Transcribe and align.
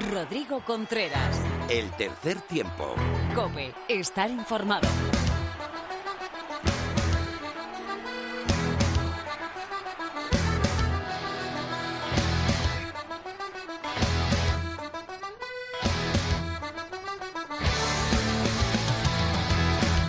Rodrigo 0.00 0.60
Contreras. 0.64 1.40
El 1.68 1.90
tercer 1.92 2.40
tiempo. 2.40 2.94
Cope, 3.34 3.72
estar 3.88 4.28
informado. 4.28 4.88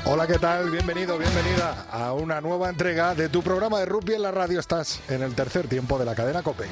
Hola, 0.08 0.28
¿qué 0.28 0.40
tal? 0.40 0.72
Bienvenido, 0.72 1.18
bienvenida 1.18 1.86
a 1.92 2.14
una 2.14 2.42
nueva 2.42 2.70
entrega 2.70 3.14
de 3.14 3.30
tu 3.30 3.44
programa 3.44 3.80
de 3.80 3.86
rugby 3.86 4.14
en 4.14 4.24
la 4.24 4.32
radio. 4.32 4.60
Estás 4.60 5.02
en 5.10 5.22
el 5.22 5.36
tercer 5.36 5.68
tiempo 5.68 6.00
de 6.00 6.06
la 6.06 6.16
cadena 6.16 6.42
Cope. 6.42 6.66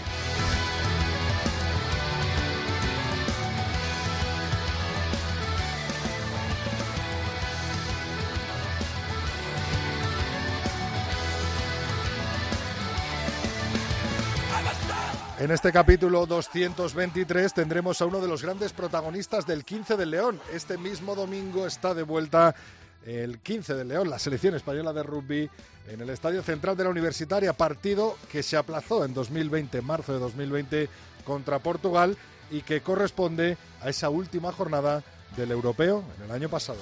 En 15.43 15.51
este 15.51 15.73
capítulo 15.73 16.25
223 16.25 17.53
tendremos 17.53 18.01
a 18.01 18.05
uno 18.05 18.21
de 18.21 18.29
los 18.29 18.41
grandes 18.41 18.71
protagonistas 18.71 19.45
del 19.45 19.65
15 19.65 19.97
del 19.97 20.11
León. 20.11 20.39
Este 20.53 20.77
mismo 20.77 21.15
domingo 21.15 21.67
está 21.67 21.93
de 21.93 22.03
vuelta 22.03 22.55
el 23.05 23.39
15 23.39 23.73
del 23.73 23.89
León, 23.89 24.09
la 24.09 24.19
selección 24.19 24.55
española 24.55 24.93
de 24.93 25.03
rugby, 25.03 25.49
en 25.89 25.99
el 25.99 26.09
Estadio 26.11 26.43
Central 26.43 26.77
de 26.77 26.85
la 26.85 26.91
Universitaria, 26.91 27.51
partido 27.51 28.15
que 28.31 28.41
se 28.41 28.55
aplazó 28.55 29.03
en 29.03 29.13
2020, 29.13 29.81
marzo 29.81 30.13
de 30.13 30.19
2020, 30.19 30.87
contra 31.25 31.59
Portugal 31.59 32.15
y 32.49 32.61
que 32.61 32.79
corresponde 32.79 33.57
a 33.81 33.89
esa 33.89 34.07
última 34.07 34.53
jornada 34.53 35.03
del 35.35 35.51
europeo 35.51 36.05
en 36.19 36.23
el 36.23 36.31
año 36.31 36.47
pasado. 36.47 36.79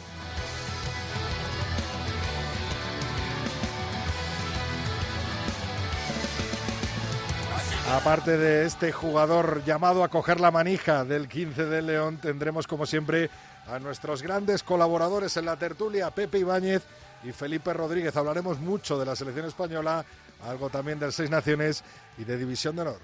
Aparte 7.91 8.37
de 8.37 8.65
este 8.65 8.93
jugador 8.93 9.65
llamado 9.65 10.05
a 10.05 10.07
coger 10.07 10.39
la 10.39 10.49
manija 10.49 11.03
del 11.03 11.27
15 11.27 11.65
de 11.65 11.81
León, 11.81 12.19
tendremos 12.21 12.65
como 12.65 12.85
siempre 12.85 13.29
a 13.67 13.79
nuestros 13.79 14.23
grandes 14.23 14.63
colaboradores 14.63 15.35
en 15.35 15.45
la 15.45 15.57
tertulia, 15.57 16.09
Pepe 16.09 16.39
Ibáñez 16.39 16.83
y 17.21 17.33
Felipe 17.33 17.73
Rodríguez. 17.73 18.15
Hablaremos 18.15 18.61
mucho 18.61 18.97
de 18.97 19.05
la 19.05 19.17
selección 19.17 19.45
española, 19.45 20.05
algo 20.47 20.69
también 20.69 20.99
del 20.99 21.11
Seis 21.11 21.29
Naciones 21.29 21.83
y 22.17 22.23
de 22.23 22.37
División 22.37 22.77
de 22.77 22.83
Honor. 22.83 22.99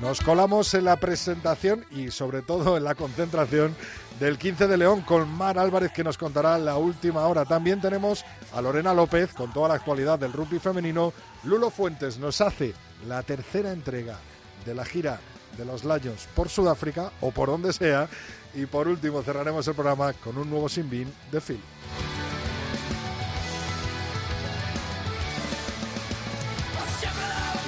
Nos 0.00 0.20
colamos 0.20 0.72
en 0.74 0.84
la 0.84 0.96
presentación 0.96 1.84
y 1.90 2.12
sobre 2.12 2.40
todo 2.40 2.76
en 2.76 2.84
la 2.84 2.94
concentración 2.94 3.74
del 4.20 4.36
15 4.36 4.68
de 4.68 4.76
León 4.76 5.00
con 5.00 5.28
Mar 5.30 5.58
Álvarez 5.58 5.92
que 5.92 6.04
nos 6.04 6.18
contará 6.18 6.58
la 6.58 6.76
última 6.76 7.26
hora. 7.26 7.46
También 7.46 7.80
tenemos 7.80 8.24
a 8.54 8.60
Lorena 8.60 8.92
López 8.92 9.32
con 9.32 9.50
toda 9.50 9.68
la 9.68 9.74
actualidad 9.74 10.18
del 10.18 10.34
rugby 10.34 10.58
femenino. 10.58 11.14
Lulo 11.44 11.70
Fuentes 11.70 12.18
nos 12.18 12.42
hace 12.42 12.74
la 13.08 13.22
tercera 13.22 13.72
entrega 13.72 14.18
de 14.66 14.74
la 14.74 14.84
gira 14.84 15.18
de 15.56 15.64
los 15.64 15.84
Lions 15.84 16.28
por 16.34 16.50
Sudáfrica 16.50 17.10
o 17.22 17.30
por 17.30 17.48
donde 17.48 17.72
sea. 17.72 18.08
Y 18.54 18.66
por 18.66 18.88
último 18.88 19.22
cerraremos 19.22 19.66
el 19.66 19.74
programa 19.74 20.12
con 20.12 20.36
un 20.36 20.50
nuevo 20.50 20.68
Sinbin 20.68 21.10
de 21.32 21.40
Phil. 21.40 21.60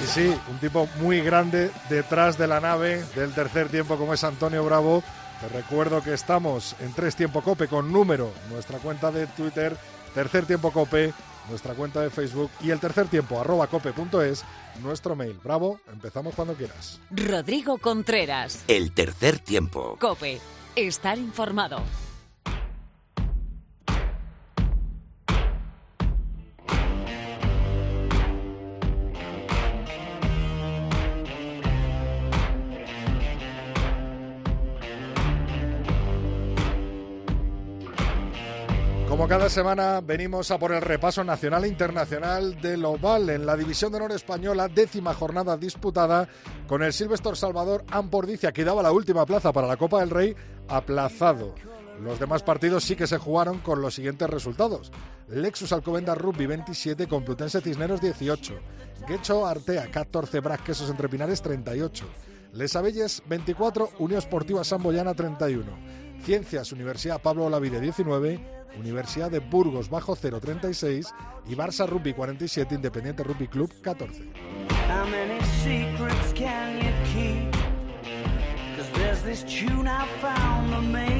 Y 0.03 0.05
sí, 0.05 0.37
un 0.51 0.59
tipo 0.59 0.87
muy 0.99 1.21
grande 1.21 1.71
detrás 1.89 2.37
de 2.37 2.45
la 2.45 2.59
nave 2.59 3.03
del 3.15 3.33
tercer 3.33 3.69
tiempo 3.69 3.97
como 3.97 4.13
es 4.13 4.23
Antonio 4.23 4.63
Bravo. 4.63 5.01
Te 5.43 5.49
recuerdo 5.49 6.01
que 6.01 6.13
estamos 6.13 6.73
en 6.79 6.93
Tres 6.93 7.17
Tiempo 7.17 7.41
Cope 7.41 7.67
con 7.67 7.91
número, 7.91 8.31
nuestra 8.49 8.79
cuenta 8.79 9.11
de 9.11 9.27
Twitter, 9.27 9.75
Tercer 10.13 10.45
Tiempo 10.45 10.71
Cope, 10.71 11.13
nuestra 11.49 11.73
cuenta 11.73 11.99
de 11.99 12.09
Facebook 12.09 12.49
y 12.61 12.71
el 12.71 12.79
tercer 12.79 13.07
tiempo 13.09 13.41
arroba 13.41 13.67
cope.es, 13.67 14.45
nuestro 14.81 15.17
mail. 15.17 15.37
Bravo, 15.43 15.81
empezamos 15.91 16.33
cuando 16.33 16.53
quieras. 16.53 17.01
Rodrigo 17.11 17.77
Contreras. 17.77 18.63
El 18.69 18.93
tercer 18.93 19.37
tiempo. 19.39 19.97
Cope, 19.99 20.39
estar 20.77 21.17
informado. 21.17 21.81
Cada 39.33 39.49
semana 39.49 39.99
venimos 39.99 40.51
a 40.51 40.59
por 40.59 40.73
el 40.73 40.81
repaso 40.83 41.23
nacional 41.23 41.63
e 41.63 41.67
internacional 41.67 42.61
del 42.61 42.85
Oval 42.85 43.31
en 43.31 43.47
la 43.47 43.57
División 43.57 43.91
de 43.91 43.97
Honor 43.97 44.11
Española, 44.11 44.67
décima 44.67 45.15
jornada 45.15 45.57
disputada 45.57 46.29
con 46.67 46.83
el 46.83 46.93
Silvestre 46.93 47.35
Salvador 47.35 47.83
Ampordicia, 47.89 48.51
que 48.51 48.63
daba 48.63 48.83
la 48.83 48.91
última 48.91 49.25
plaza 49.25 49.51
para 49.51 49.65
la 49.65 49.75
Copa 49.75 50.01
del 50.01 50.11
Rey, 50.11 50.35
aplazado. 50.67 51.55
Los 51.99 52.19
demás 52.19 52.43
partidos 52.43 52.83
sí 52.83 52.95
que 52.95 53.07
se 53.07 53.17
jugaron 53.17 53.57
con 53.57 53.81
los 53.81 53.95
siguientes 53.95 54.29
resultados. 54.29 54.91
Lexus 55.27 55.73
Alcobendas 55.73 56.19
Rugby 56.19 56.45
27, 56.45 57.07
Complutense 57.07 57.59
Cisneros 57.59 58.01
18, 58.01 58.53
Guecho 59.07 59.47
Artea 59.47 59.89
14, 59.89 60.41
Bras 60.41 60.61
Quesos 60.61 60.91
Entre 60.91 61.09
Pinares 61.09 61.41
38, 61.41 62.05
Les 62.53 62.75
Abelles 62.75 63.23
24, 63.25 63.93
Unión 63.97 64.19
Esportiva 64.19 64.63
Samboyana 64.63 65.15
31, 65.15 66.02
Ciencias 66.23 66.71
Universidad 66.71 67.21
Pablo 67.21 67.45
Olavide 67.45 67.81
19, 67.81 68.39
Universidad 68.79 69.29
de 69.29 69.39
Burgos 69.39 69.89
bajo 69.89 70.15
036 70.15 71.13
y 71.47 71.55
Barça 71.55 71.85
Rugby 71.85 72.13
47, 72.13 72.75
Independiente 72.75 73.23
Rugby 73.23 73.49
Club 73.49 73.69
14. 73.81 74.31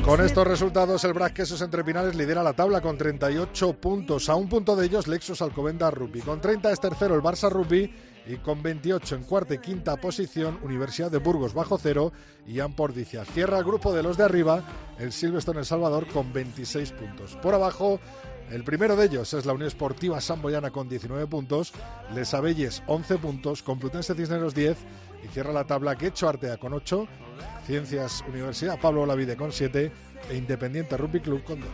Con 0.05 0.21
estos 0.21 0.47
resultados, 0.47 1.03
el 1.03 1.33
Quesos 1.33 1.61
Entre 1.61 1.83
Pinales 1.83 2.15
lidera 2.15 2.41
la 2.41 2.53
tabla 2.53 2.79
con 2.79 2.97
38 2.97 3.73
puntos. 3.73 4.29
A 4.29 4.35
un 4.35 4.47
punto 4.47 4.75
de 4.77 4.85
ellos, 4.85 5.07
Lexus 5.07 5.41
Alcobendas 5.41 5.93
Rugby. 5.93 6.21
Con 6.21 6.39
30 6.39 6.71
es 6.71 6.79
tercero 6.79 7.15
el 7.15 7.21
Barça 7.21 7.49
Rugby 7.49 7.93
y 8.25 8.37
con 8.37 8.63
28 8.63 9.15
en 9.15 9.23
cuarta 9.23 9.53
y 9.53 9.59
quinta 9.59 9.97
posición, 9.97 10.59
Universidad 10.63 11.11
de 11.11 11.17
Burgos 11.17 11.53
bajo 11.53 11.77
cero 11.77 12.13
y 12.47 12.59
Ampordicia. 12.59 13.25
Cierra 13.25 13.57
el 13.57 13.63
grupo 13.63 13.93
de 13.93 14.03
los 14.03 14.17
de 14.17 14.23
arriba, 14.23 14.63
el 14.99 15.11
Silverstone 15.11 15.59
El 15.59 15.65
Salvador 15.65 16.07
con 16.07 16.31
26 16.31 16.91
puntos. 16.91 17.35
Por 17.41 17.53
abajo, 17.53 17.99
el 18.49 18.63
primero 18.63 18.95
de 18.95 19.05
ellos 19.05 19.33
es 19.33 19.45
la 19.45 19.53
Unión 19.53 19.67
Esportiva 19.67 20.21
Samboyana 20.21 20.71
con 20.71 20.87
19 20.87 21.27
puntos, 21.27 21.73
Les 22.13 22.33
Abelles 22.33 22.83
11 22.87 23.17
puntos, 23.17 23.63
Complutense 23.63 24.15
Cisneros 24.15 24.53
10 24.53 24.77
y 25.23 25.27
cierra 25.29 25.53
la 25.53 25.65
tabla 25.65 25.95
Quecho 25.95 26.29
Artea 26.29 26.57
con 26.57 26.73
8, 26.73 27.07
Ciencias 27.65 28.23
Universidad 28.27 28.79
Pablo 28.79 29.01
Olavide 29.01 29.35
con 29.35 29.51
7 29.51 29.91
e 30.29 30.35
Independiente 30.35 30.97
Rugby 30.97 31.19
Club 31.19 31.43
con 31.43 31.61
2. 31.61 31.69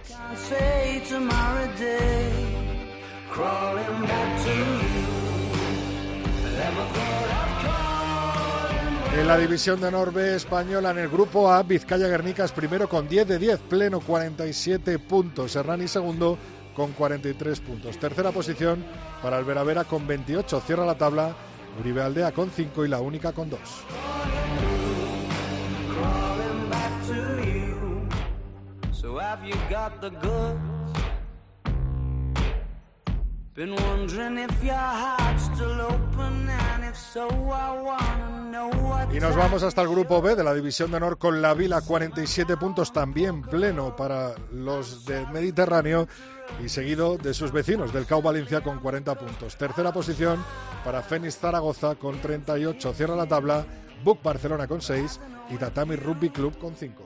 En 9.17 9.27
la 9.27 9.37
división 9.37 9.81
de 9.81 9.91
Norbe 9.91 10.35
española, 10.35 10.91
en 10.91 10.99
el 10.99 11.09
grupo 11.09 11.51
A, 11.51 11.63
Vizcaya 11.63 12.07
Guernicas 12.07 12.51
primero 12.51 12.87
con 12.87 13.07
10 13.07 13.27
de 13.27 13.39
10, 13.39 13.59
pleno 13.61 13.99
47 13.99 14.99
puntos. 14.99 15.55
Hernani 15.55 15.87
segundo 15.87 16.37
con 16.75 16.93
43 16.93 17.59
puntos. 17.59 17.97
Tercera 17.97 18.31
posición 18.31 18.85
para 19.21 19.39
el 19.39 19.45
Veravera 19.45 19.83
con 19.83 20.07
28. 20.07 20.61
Cierra 20.65 20.85
la 20.85 20.95
tabla 20.95 21.35
Uribe 21.79 22.01
Aldea 22.01 22.31
con 22.31 22.49
5 22.49 22.85
y 22.85 22.87
la 22.87 22.99
única 23.01 23.33
con 23.33 23.49
2. 23.49 23.59
Y 39.11 39.19
nos 39.19 39.35
vamos 39.35 39.63
hasta 39.63 39.81
el 39.81 39.89
grupo 39.89 40.21
B 40.21 40.35
de 40.35 40.43
la 40.43 40.53
División 40.53 40.91
de 40.91 40.97
Honor 40.97 41.17
con 41.17 41.41
la 41.41 41.53
Vila, 41.53 41.81
47 41.81 42.57
puntos 42.57 42.93
también 42.93 43.41
pleno 43.41 43.95
para 43.95 44.35
los 44.51 45.05
del 45.05 45.27
Mediterráneo 45.29 46.07
y 46.63 46.69
seguido 46.69 47.17
de 47.17 47.33
sus 47.33 47.51
vecinos 47.51 47.93
del 47.93 48.05
CAU 48.05 48.21
Valencia 48.21 48.61
con 48.61 48.79
40 48.79 49.15
puntos. 49.15 49.57
Tercera 49.57 49.91
posición 49.91 50.43
para 50.83 51.01
Fénix 51.01 51.37
Zaragoza 51.37 51.95
con 51.95 52.19
38. 52.19 52.93
Cierra 52.93 53.15
la 53.15 53.27
tabla 53.27 53.65
Buc 54.03 54.21
Barcelona 54.21 54.67
con 54.67 54.81
6 54.81 55.19
y 55.49 55.57
Tatami 55.57 55.95
Rugby 55.95 56.29
Club 56.29 56.57
con 56.57 56.75
5. 56.75 57.03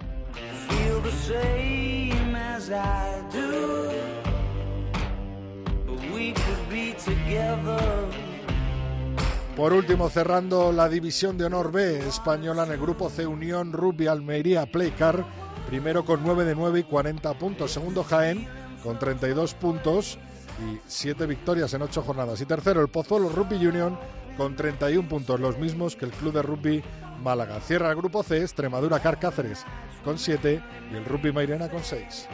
Por 9.56 9.72
último, 9.72 10.10
cerrando 10.10 10.72
la 10.72 10.90
división 10.90 11.38
de 11.38 11.46
honor 11.46 11.72
B 11.72 12.00
española 12.08 12.64
en 12.64 12.72
el 12.72 12.80
grupo 12.80 13.12
C 13.12 13.28
Unión 13.28 13.72
Rugby 13.72 14.08
Almería 14.08 14.66
Playcar, 14.66 15.24
primero 15.68 16.04
con 16.04 16.24
9 16.24 16.44
de 16.44 16.56
9 16.56 16.80
y 16.80 16.84
40 16.84 17.38
puntos, 17.38 17.72
segundo 17.72 18.04
Jaén 18.04 18.48
con 18.82 18.98
32 18.98 19.54
puntos 19.54 20.18
y 20.60 20.80
7 20.88 21.28
victorias 21.28 21.72
en 21.76 21.84
8 21.84 22.02
jornadas 22.02 22.42
y 22.42 22.48
tercero 22.48 22.82
el 22.82 22.88
Pozuelo 22.88 23.30
Rugby 23.30 23.64
Union 23.64 23.98
con 24.38 24.56
31 24.56 25.08
puntos, 25.08 25.40
los 25.40 25.60
mismos 25.60 25.96
que 25.96 26.06
el 26.06 26.12
Club 26.12 26.34
de 26.34 26.42
Rugby 26.42 26.84
Málaga. 27.22 27.60
Cierra 27.60 27.92
el 27.92 27.96
grupo 27.96 28.24
C 28.24 28.42
Extremadura 28.42 29.00
Car 29.02 29.20
Cáceres 29.20 29.66
con 30.04 30.18
7 30.18 30.64
y 30.92 30.96
el 30.96 31.06
Rugby 31.06 31.32
Mairena 31.32 31.70
con 31.70 31.84
6. 31.84 32.28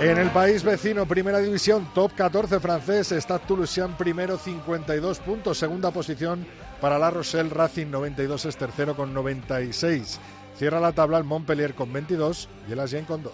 En 0.00 0.18
el 0.18 0.30
país 0.30 0.62
vecino, 0.62 1.06
primera 1.06 1.38
división, 1.38 1.88
top 1.94 2.12
14 2.14 2.60
francés, 2.60 3.12
está 3.12 3.38
Toulousain 3.38 3.94
primero, 3.94 4.38
52 4.38 5.18
puntos. 5.20 5.58
Segunda 5.58 5.90
posición 5.90 6.46
para 6.80 6.98
La 6.98 7.10
Rochelle, 7.10 7.48
Racing 7.48 7.86
92 7.90 8.44
es 8.44 8.56
tercero 8.56 8.94
con 8.94 9.14
96. 9.14 10.20
Cierra 10.56 10.80
la 10.80 10.92
tabla 10.92 11.18
el 11.18 11.24
Montpellier 11.24 11.74
con 11.74 11.92
22 11.92 12.48
y 12.68 12.72
el 12.72 12.80
Agen 12.80 13.04
con 13.04 13.22
2. 13.22 13.32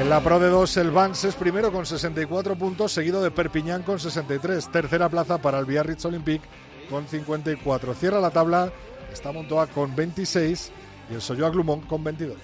En 0.00 0.08
la 0.08 0.20
Pro 0.20 0.38
de 0.38 0.48
2, 0.48 0.76
el 0.76 0.90
Vans 0.92 1.24
es 1.24 1.34
primero 1.34 1.72
con 1.72 1.84
64 1.84 2.56
puntos, 2.56 2.92
seguido 2.92 3.20
de 3.20 3.32
Perpiñán 3.32 3.82
con 3.82 3.98
63. 3.98 4.70
Tercera 4.70 5.08
plaza 5.08 5.38
para 5.38 5.58
el 5.58 5.64
Biarritz 5.64 6.04
Olympique 6.04 6.46
con 6.88 7.06
54. 7.06 7.94
Cierra 7.94 8.20
la 8.20 8.30
tabla, 8.30 8.70
está 9.12 9.32
Montoa 9.32 9.66
con 9.66 9.94
26 9.94 10.72
y 11.10 11.14
el 11.14 11.20
Soyo 11.20 11.50
Glumont 11.50 11.86
con 11.86 12.04
22. 12.04 12.36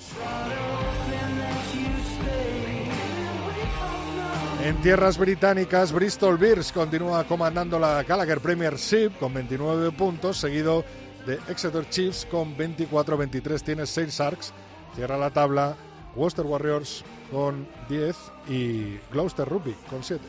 En 4.64 4.80
tierras 4.80 5.18
británicas, 5.18 5.92
Bristol 5.92 6.38
Bears 6.38 6.72
continúa 6.72 7.24
comandando 7.24 7.78
la 7.78 8.02
Gallagher 8.02 8.40
Premiership 8.40 9.10
con 9.20 9.34
29 9.34 9.92
puntos, 9.92 10.38
seguido 10.38 10.84
de 11.26 11.38
Exeter 11.48 11.86
Chiefs 11.90 12.26
con 12.30 12.56
24-23. 12.56 13.62
Tiene 13.62 13.84
Saint 13.84 14.10
Sharks, 14.10 14.54
cierra 14.94 15.18
la 15.18 15.30
tabla 15.30 15.76
Worcester 16.16 16.46
Warriors 16.46 17.04
con 17.30 17.68
10 17.90 18.16
y 18.48 18.98
Gloucester 19.12 19.46
Rugby 19.46 19.74
con 19.90 20.02
7. 20.02 20.24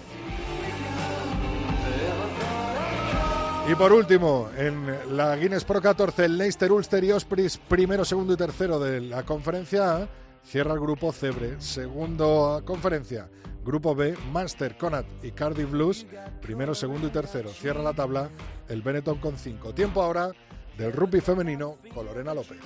Y 3.68 3.74
por 3.74 3.92
último, 3.92 4.48
en 4.58 5.18
la 5.18 5.36
Guinness 5.36 5.64
Pro 5.64 5.82
14, 5.82 6.26
el 6.26 6.38
Leicester 6.38 6.72
Ulster 6.72 7.04
y 7.04 7.12
Ospreys, 7.12 7.58
primero, 7.58 8.06
segundo 8.06 8.34
y 8.34 8.38
tercero 8.38 8.78
de 8.78 9.02
la 9.02 9.24
conferencia 9.24 9.96
A, 9.96 10.08
cierra 10.44 10.74
el 10.74 10.80
grupo 10.80 11.12
Cebre. 11.12 11.60
Segundo 11.60 12.62
conferencia, 12.64 13.28
grupo 13.64 13.96
B, 13.96 14.16
Manchester, 14.32 14.78
Connacht 14.78 15.10
y 15.24 15.32
Cardiff 15.32 15.72
Blues, 15.72 16.06
primero, 16.44 16.76
segundo 16.76 17.08
y 17.08 17.10
tercero. 17.10 17.50
Cierra 17.50 17.82
la 17.82 17.94
tabla 17.94 18.30
el 18.70 18.84
Benetton 18.84 19.18
con 19.18 19.36
cinco. 19.36 19.74
Tiempo 19.74 20.04
ahora 20.04 20.30
del 20.78 20.94
rugby 20.94 21.20
femenino 21.20 21.78
con 21.92 22.06
Lorena 22.06 22.36
López. 22.36 22.60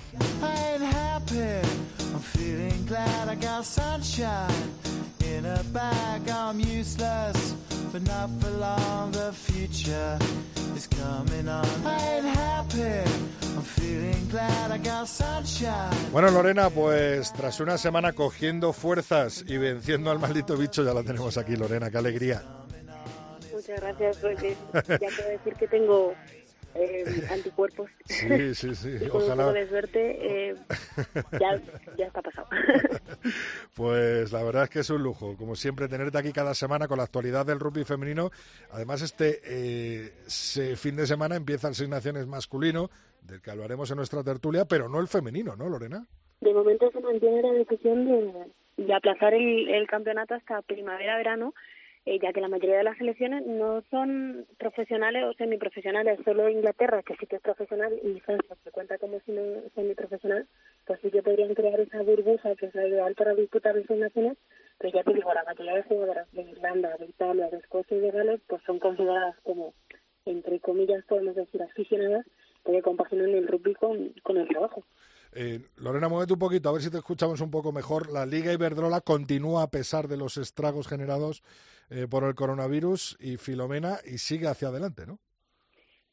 Bueno, 16.11 16.29
Lorena, 16.29 16.69
pues 16.69 17.33
tras 17.33 17.59
una 17.59 17.77
semana 17.77 18.13
cogiendo 18.13 18.73
fuerzas 18.73 19.43
y 19.47 19.57
venciendo 19.57 20.11
al 20.11 20.19
maldito 20.19 20.55
bicho, 20.55 20.83
ya 20.83 20.93
la 20.93 21.03
tenemos 21.03 21.37
aquí, 21.37 21.55
Lorena, 21.55 21.89
qué 21.89 21.97
alegría. 21.97 22.43
Muchas 23.51 23.81
gracias, 23.81 24.17
porque 24.17 24.55
ya 24.73 25.09
puedo 25.15 25.29
decir 25.29 25.53
que 25.55 25.67
tengo 25.67 26.13
eh, 26.75 27.03
anticuerpos. 27.31 27.89
Sí, 28.05 28.55
sí, 28.55 28.75
sí. 28.75 29.07
con 29.09 29.23
un 29.23 29.29
poco 29.29 29.53
de 29.53 29.67
suerte, 29.67 30.49
eh, 30.49 30.55
ya, 31.39 31.61
ya 31.97 32.05
está 32.05 32.21
pasado. 32.21 32.47
pues 33.75 34.31
la 34.31 34.43
verdad 34.43 34.63
es 34.63 34.69
que 34.69 34.79
es 34.79 34.89
un 34.89 35.03
lujo, 35.03 35.35
como 35.37 35.55
siempre, 35.55 35.87
tenerte 35.87 36.17
aquí 36.17 36.31
cada 36.31 36.53
semana 36.53 36.87
con 36.87 36.97
la 36.97 37.03
actualidad 37.03 37.45
del 37.45 37.59
rugby 37.59 37.83
femenino. 37.83 38.31
Además, 38.71 39.01
este 39.01 39.41
eh, 39.43 40.75
fin 40.75 40.95
de 40.95 41.07
semana 41.07 41.35
empieza 41.35 41.67
el 41.67 41.75
Seis 41.75 41.89
Naciones 41.89 42.27
masculino, 42.27 42.89
del 43.21 43.41
que 43.41 43.51
hablaremos 43.51 43.89
en 43.91 43.97
nuestra 43.97 44.23
tertulia, 44.23 44.65
pero 44.65 44.89
no 44.89 44.99
el 44.99 45.07
femenino, 45.07 45.55
¿no, 45.55 45.69
Lorena? 45.69 46.05
De 46.41 46.53
momento 46.53 46.89
se 46.91 47.01
mantiene 47.01 47.41
la 47.41 47.51
decisión 47.51 48.05
de, 48.05 48.83
de 48.85 48.93
aplazar 48.93 49.33
el, 49.33 49.69
el 49.69 49.87
campeonato 49.87 50.35
hasta 50.35 50.61
primavera-verano 50.61 51.53
eh, 52.05 52.19
ya 52.21 52.33
que 52.33 52.41
la 52.41 52.47
mayoría 52.47 52.77
de 52.77 52.83
las 52.83 52.97
selecciones 52.97 53.45
no 53.45 53.83
son 53.91 54.45
profesionales 54.57 55.23
o 55.25 55.33
semiprofesionales, 55.33 56.19
solo 56.23 56.49
Inglaterra, 56.49 57.03
que 57.03 57.15
sí 57.17 57.27
que 57.27 57.35
es 57.35 57.41
profesional, 57.41 57.93
y 58.03 58.19
Francia, 58.21 58.55
que 58.63 58.71
cuenta 58.71 58.97
como 58.97 59.19
semiprofesional, 59.75 60.47
pues 60.85 60.99
sí 61.01 61.11
que 61.11 61.21
podrían 61.21 61.53
crear 61.53 61.79
esa 61.79 62.01
burbuja 62.01 62.55
que 62.55 62.67
es 62.67 62.75
la 62.75 62.87
ideal 62.87 63.15
para 63.15 63.35
disputar 63.35 63.75
las 63.75 63.89
naciones, 63.89 64.37
pero 64.77 64.93
ya 64.93 65.03
te 65.03 65.13
digo, 65.13 65.33
la 65.33 65.43
mayoría 65.43 65.75
de 65.75 65.83
jugadoras 65.83 66.31
de 66.31 66.41
Irlanda, 66.43 66.95
de 66.97 67.05
Italia, 67.05 67.49
de 67.49 67.57
Escocia 67.57 67.97
y 67.97 67.99
de 67.99 68.11
Gales, 68.11 68.41
pues 68.47 68.61
son 68.65 68.79
consideradas 68.79 69.35
como, 69.43 69.73
entre 70.25 70.59
comillas, 70.61 71.03
podemos 71.05 71.35
decir, 71.35 71.61
aficionadas, 71.61 72.25
que 72.65 72.81
compaginan 72.81 73.29
el 73.29 73.47
rugby 73.47 73.73
con, 73.75 74.13
con 74.23 74.37
el 74.37 74.47
trabajo. 74.47 74.83
Eh, 75.33 75.59
Lorena, 75.77 76.09
muévete 76.09 76.33
un 76.33 76.39
poquito, 76.39 76.69
a 76.69 76.73
ver 76.73 76.81
si 76.81 76.89
te 76.89 76.97
escuchamos 76.97 77.41
un 77.41 77.51
poco 77.51 77.71
mejor. 77.71 78.11
La 78.11 78.25
Liga 78.25 78.53
Iberdrola 78.53 79.01
continúa 79.01 79.63
a 79.63 79.69
pesar 79.69 80.07
de 80.07 80.17
los 80.17 80.37
estragos 80.37 80.87
generados 80.87 81.43
eh, 81.89 82.07
por 82.09 82.23
el 82.23 82.35
coronavirus 82.35 83.17
y 83.19 83.37
Filomena 83.37 83.97
y 84.05 84.17
sigue 84.17 84.47
hacia 84.47 84.69
adelante, 84.69 85.05
¿no? 85.05 85.19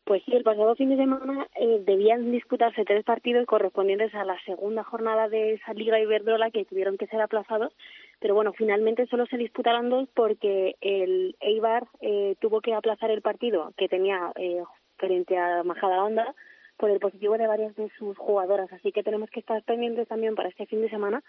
Pues 0.07 0.23
sí, 0.23 0.33
el 0.37 0.45
pasado 0.45 0.77
fin 0.77 0.89
de 0.91 0.97
semana 0.97 1.49
eh, 1.57 1.83
debían 1.85 2.31
disputarse 2.31 2.85
tres 2.85 3.03
partidos 3.03 3.45
correspondientes 3.45 4.15
a 4.15 4.25
la 4.25 4.41
segunda 4.45 4.85
jornada 4.85 5.29
de 5.29 5.55
esa 5.55 5.75
Liga 5.75 5.99
Iberdrola 5.99 6.53
que 6.53 6.65
tuvieron 6.65 6.97
que 6.97 7.09
ser 7.09 7.21
aplazados, 7.21 7.73
pero 8.21 8.33
bueno, 8.33 8.53
finalmente 8.53 9.09
solo 9.09 9.27
se 9.27 9.37
disputaron 9.37 9.91
dos 9.91 10.09
porque 10.15 10.77
el 10.81 11.35
Eibar 11.41 11.89
eh, 12.01 12.37
tuvo 12.39 12.61
que 12.61 12.73
aplazar 12.73 13.11
el 13.11 13.21
partido 13.21 13.73
que 13.77 13.89
tenía 13.89 14.31
eh, 14.37 14.63
frente 14.97 15.37
a 15.37 15.65
Majada 15.65 16.05
Onda 16.05 16.37
por 16.77 16.91
el 16.91 17.01
positivo 17.01 17.37
de 17.39 17.47
varias 17.47 17.75
de 17.77 17.91
sus 17.99 18.17
jugadoras. 18.19 18.73
Así 18.73 18.93
que 18.93 19.03
tenemos 19.03 19.31
que 19.31 19.41
estar 19.41 19.63
pendientes 19.63 20.09
también 20.09 20.35
para 20.35 20.49
este 20.49 20.67
fin 20.67 20.83
de 20.83 20.91
semana 20.91 21.23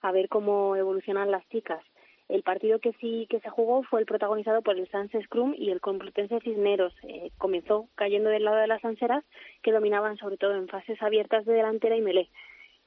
a 0.00 0.12
ver 0.12 0.28
cómo 0.28 0.76
evolucionan 0.76 1.30
las 1.30 1.48
chicas. 1.48 1.82
El 2.28 2.42
partido 2.42 2.78
que 2.78 2.92
sí 2.94 3.26
que 3.28 3.40
se 3.40 3.50
jugó 3.50 3.82
fue 3.82 4.00
el 4.00 4.06
protagonizado 4.06 4.62
por 4.62 4.78
el 4.78 4.88
Sans 4.88 5.10
Scrum 5.24 5.54
y 5.56 5.70
el 5.70 5.80
Complutense 5.80 6.40
Cisneros. 6.40 6.94
Eh, 7.02 7.30
comenzó 7.36 7.88
cayendo 7.94 8.30
del 8.30 8.44
lado 8.44 8.56
de 8.56 8.68
las 8.68 8.84
anseras, 8.84 9.24
que 9.62 9.72
dominaban 9.72 10.16
sobre 10.16 10.38
todo 10.38 10.54
en 10.54 10.68
fases 10.68 11.00
abiertas 11.02 11.44
de 11.44 11.52
delantera 11.52 11.96
y 11.96 12.00
melé. 12.00 12.30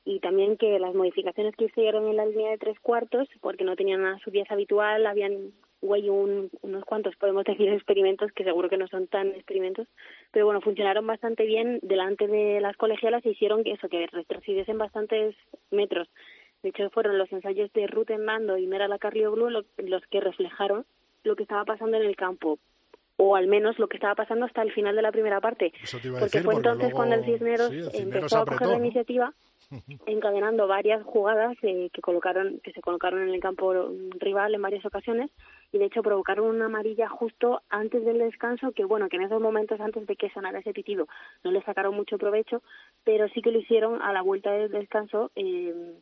Y 0.04 0.20
también 0.20 0.58
que 0.58 0.80
las 0.80 0.94
modificaciones 0.94 1.56
que 1.56 1.66
hicieron 1.66 2.08
en 2.08 2.18
la 2.18 2.26
línea 2.26 2.52
de 2.52 2.58
tres 2.58 2.80
cuartos, 2.80 3.28
porque 3.42 3.64
no 3.64 3.76
tenían 3.76 4.06
a 4.06 4.20
su 4.20 4.32
10 4.32 4.50
habitual, 4.52 5.06
habían 5.06 5.52
güey, 5.82 6.10
un, 6.10 6.50
unos 6.62 6.84
cuantos, 6.86 7.16
podemos 7.16 7.44
decir, 7.46 7.70
experimentos, 7.70 8.32
que 8.32 8.44
seguro 8.44 8.70
que 8.70 8.78
no 8.78 8.88
son 8.88 9.08
tan 9.08 9.28
experimentos, 9.30 9.88
pero 10.32 10.46
bueno, 10.46 10.62
funcionaron 10.62 11.06
bastante 11.06 11.46
bien 11.46 11.80
delante 11.82 12.28
de 12.28 12.60
las 12.62 12.76
colegialas 12.78 13.26
e 13.26 13.32
hicieron 13.32 13.64
que 13.64 13.74
eso, 13.74 13.90
que 13.90 14.08
retrocediesen 14.08 14.78
bastantes 14.78 15.36
metros. 15.72 16.10
De 16.64 16.70
hecho, 16.70 16.90
fueron 16.90 17.18
los 17.18 17.32
ensayos 17.32 17.72
de 17.74 17.88
Ruth 17.88 18.10
en 18.10 18.26
Mando 18.26 18.58
y 18.58 18.66
Mera 18.66 18.88
Lacarrioglu 18.88 19.50
los 19.50 20.08
que 20.10 20.20
reflejaron 20.20 20.86
lo 21.24 21.36
que 21.36 21.44
estaba 21.44 21.66
pasando 21.66 21.98
en 21.98 22.04
el 22.04 22.16
campo 22.16 22.60
o 23.18 23.36
al 23.36 23.48
menos 23.48 23.80
lo 23.80 23.88
que 23.88 23.98
estaba 23.98 24.16
pasando 24.16 24.46
hasta 24.46 24.62
el 24.62 24.72
final 24.74 24.96
de 24.96 25.02
la 25.02 25.12
primera 25.12 25.40
parte. 25.40 25.72
porque 26.20 26.42
fue 26.42 26.56
entonces 26.56 26.94
cuando 26.94 27.16
el 27.16 27.26
Cisneros, 27.26 27.72
empezó 27.94 28.40
a 28.40 28.46
coger 28.46 28.68
la 28.68 28.78
iniciativa, 28.78 29.34
encadenando 30.06 30.68
varias 30.68 31.04
jugadas 31.04 31.58
eh, 31.62 31.90
que 31.94 32.02
colocaron, 32.02 32.60
que 32.60 32.72
se 32.74 32.82
colocaron 32.82 33.24
en 33.24 33.34
el 33.34 33.40
campo 33.40 33.74
rival 34.20 34.54
en 34.54 34.62
varias 34.62 34.86
ocasiones 34.86 35.32
y 35.76 35.78
de 35.78 35.88
hecho 35.88 36.02
provocaron 36.02 36.48
una 36.48 36.68
amarilla 36.68 37.10
justo 37.10 37.62
antes 37.70 38.06
del 38.06 38.20
descanso, 38.20 38.72
que 38.72 38.86
bueno, 38.86 39.10
que 39.10 39.18
en 39.18 39.24
esos 39.24 39.42
momentos 39.42 39.78
antes 39.82 40.08
de 40.08 40.16
que 40.16 40.30
sonara 40.30 40.60
ese 40.60 40.72
pitido 40.72 41.06
no 41.44 41.52
le 41.52 41.62
sacaron 41.64 41.94
mucho 41.94 42.18
provecho, 42.18 42.64
pero 43.04 43.28
sí 43.28 43.42
que 43.42 43.52
lo 43.52 43.60
hicieron 43.60 44.02
a 44.02 44.14
la 44.14 44.22
vuelta 44.22 44.54
del 44.54 44.72
descanso. 44.72 45.32
Eh, 45.36 45.96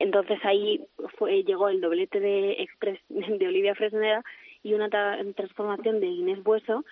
entonces 0.00 0.40
ahí 0.42 0.84
fue, 1.16 1.44
llegó 1.44 1.68
el 1.68 1.80
doblete 1.80 2.18
de 2.18 2.54
Express 2.54 2.98
de 3.08 3.46
Olivia 3.46 3.76
Fresneda 3.76 4.24
y 4.64 4.74
una 4.74 4.88
transformación 4.90 6.00
de 6.00 6.08
Inés 6.08 6.42
Bueso 6.42 6.84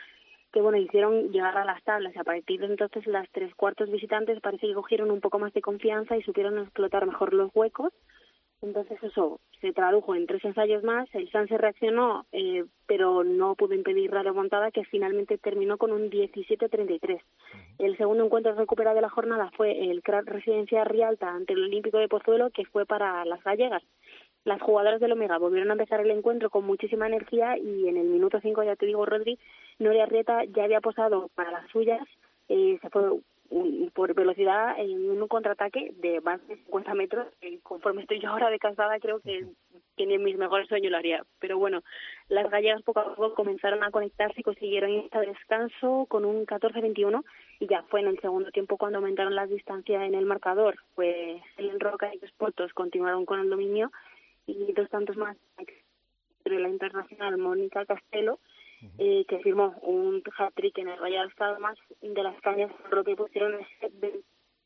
que 0.52 0.60
bueno 0.60 0.78
hicieron 0.78 1.32
llegar 1.32 1.58
a 1.58 1.64
las 1.64 1.82
tablas 1.82 2.14
y 2.14 2.20
a 2.20 2.24
partir 2.24 2.60
de 2.60 2.66
entonces 2.66 3.04
las 3.08 3.28
tres 3.30 3.52
cuartos 3.56 3.90
visitantes 3.90 4.40
parece 4.40 4.68
que 4.68 4.74
cogieron 4.74 5.10
un 5.10 5.20
poco 5.20 5.40
más 5.40 5.52
de 5.54 5.60
confianza 5.60 6.16
y 6.16 6.22
supieron 6.22 6.60
explotar 6.60 7.04
mejor 7.04 7.34
los 7.34 7.50
huecos 7.52 7.92
Entonces 8.62 9.02
eso 9.02 9.38
se 9.60 9.72
tradujo 9.72 10.14
en 10.14 10.26
tres 10.26 10.44
ensayos 10.44 10.82
más, 10.82 11.08
el 11.14 11.30
se 11.30 11.58
reaccionó, 11.58 12.26
eh, 12.32 12.64
pero 12.86 13.22
no 13.24 13.54
pudo 13.54 13.74
impedir 13.74 14.12
la 14.12 14.22
remontada 14.22 14.70
que 14.70 14.84
finalmente 14.84 15.38
terminó 15.38 15.76
con 15.78 15.92
un 15.92 16.10
17-33. 16.10 17.20
El 17.78 17.96
segundo 17.96 18.24
encuentro 18.24 18.54
recuperado 18.54 18.96
de 18.96 19.02
la 19.02 19.10
jornada 19.10 19.50
fue 19.56 19.90
el 19.90 20.02
CRAT 20.02 20.26
Residencia 20.26 20.84
Rialta 20.84 21.30
ante 21.30 21.52
el 21.52 21.64
Olímpico 21.64 21.98
de 21.98 22.08
Pozuelo, 22.08 22.50
que 22.50 22.64
fue 22.64 22.86
para 22.86 23.24
las 23.24 23.42
gallegas. 23.44 23.82
Las 24.44 24.62
jugadoras 24.62 25.00
del 25.00 25.12
Omega 25.12 25.38
volvieron 25.38 25.70
a 25.70 25.74
empezar 25.74 26.00
el 26.00 26.10
encuentro 26.10 26.50
con 26.50 26.64
muchísima 26.64 27.06
energía 27.06 27.58
y 27.58 27.88
en 27.88 27.96
el 27.96 28.06
minuto 28.06 28.40
5, 28.40 28.62
ya 28.62 28.76
te 28.76 28.86
digo, 28.86 29.04
Rodri, 29.04 29.38
Noria 29.78 30.06
Rieta 30.06 30.44
ya 30.44 30.64
había 30.64 30.80
posado 30.80 31.30
para 31.34 31.50
las 31.50 31.68
suyas, 31.70 32.06
eh, 32.48 32.78
se 32.80 32.90
fue 32.90 33.02
por 33.94 34.14
velocidad 34.14 34.78
en 34.78 35.10
un 35.10 35.28
contraataque 35.28 35.94
de 35.98 36.20
más 36.20 36.46
de 36.48 36.56
50 36.56 36.94
metros. 36.94 37.26
conforme 37.62 38.02
estoy 38.02 38.20
yo 38.20 38.30
ahora 38.30 38.50
de 38.50 38.58
casada, 38.58 38.98
creo 39.00 39.20
que, 39.20 39.46
que 39.96 40.06
ni 40.06 40.18
mis 40.18 40.36
mejores 40.36 40.68
sueños 40.68 40.90
lo 40.90 40.98
haría. 40.98 41.24
Pero 41.40 41.58
bueno, 41.58 41.82
las 42.28 42.50
gallegas 42.50 42.82
poco 42.82 43.00
a 43.00 43.14
poco 43.14 43.34
comenzaron 43.34 43.82
a 43.82 43.90
conectarse 43.90 44.40
y 44.40 44.44
consiguieron 44.44 44.90
este 44.90 45.18
descanso 45.20 46.06
con 46.08 46.24
un 46.24 46.46
14-21 46.46 47.24
y 47.60 47.66
ya 47.66 47.82
fue 47.84 48.00
en 48.00 48.08
el 48.08 48.20
segundo 48.20 48.50
tiempo 48.50 48.76
cuando 48.76 48.98
aumentaron 48.98 49.34
las 49.34 49.48
distancias 49.48 50.02
en 50.02 50.14
el 50.14 50.26
marcador. 50.26 50.76
Pues 50.94 51.40
Helen 51.56 51.80
Roca 51.80 52.14
y 52.14 52.18
los 52.18 52.32
Portos 52.32 52.72
continuaron 52.74 53.24
con 53.24 53.40
el 53.40 53.50
dominio 53.50 53.90
y 54.46 54.72
dos 54.72 54.88
tantos 54.90 55.16
más 55.16 55.36
de 56.44 56.60
la 56.60 56.68
internacional 56.68 57.38
Mónica 57.38 57.84
Castelo 57.86 58.38
eh, 58.98 59.24
que 59.28 59.38
firmó 59.40 59.76
un 59.82 60.22
hat-trick 60.36 60.78
en 60.78 60.88
el 60.88 60.98
Estado 61.28 61.58
más 61.60 61.78
de 62.00 62.22
las 62.22 62.40
cañas 62.40 62.70
lo 62.90 63.04
que 63.04 63.16
pusieron 63.16 63.54
el 63.54 63.92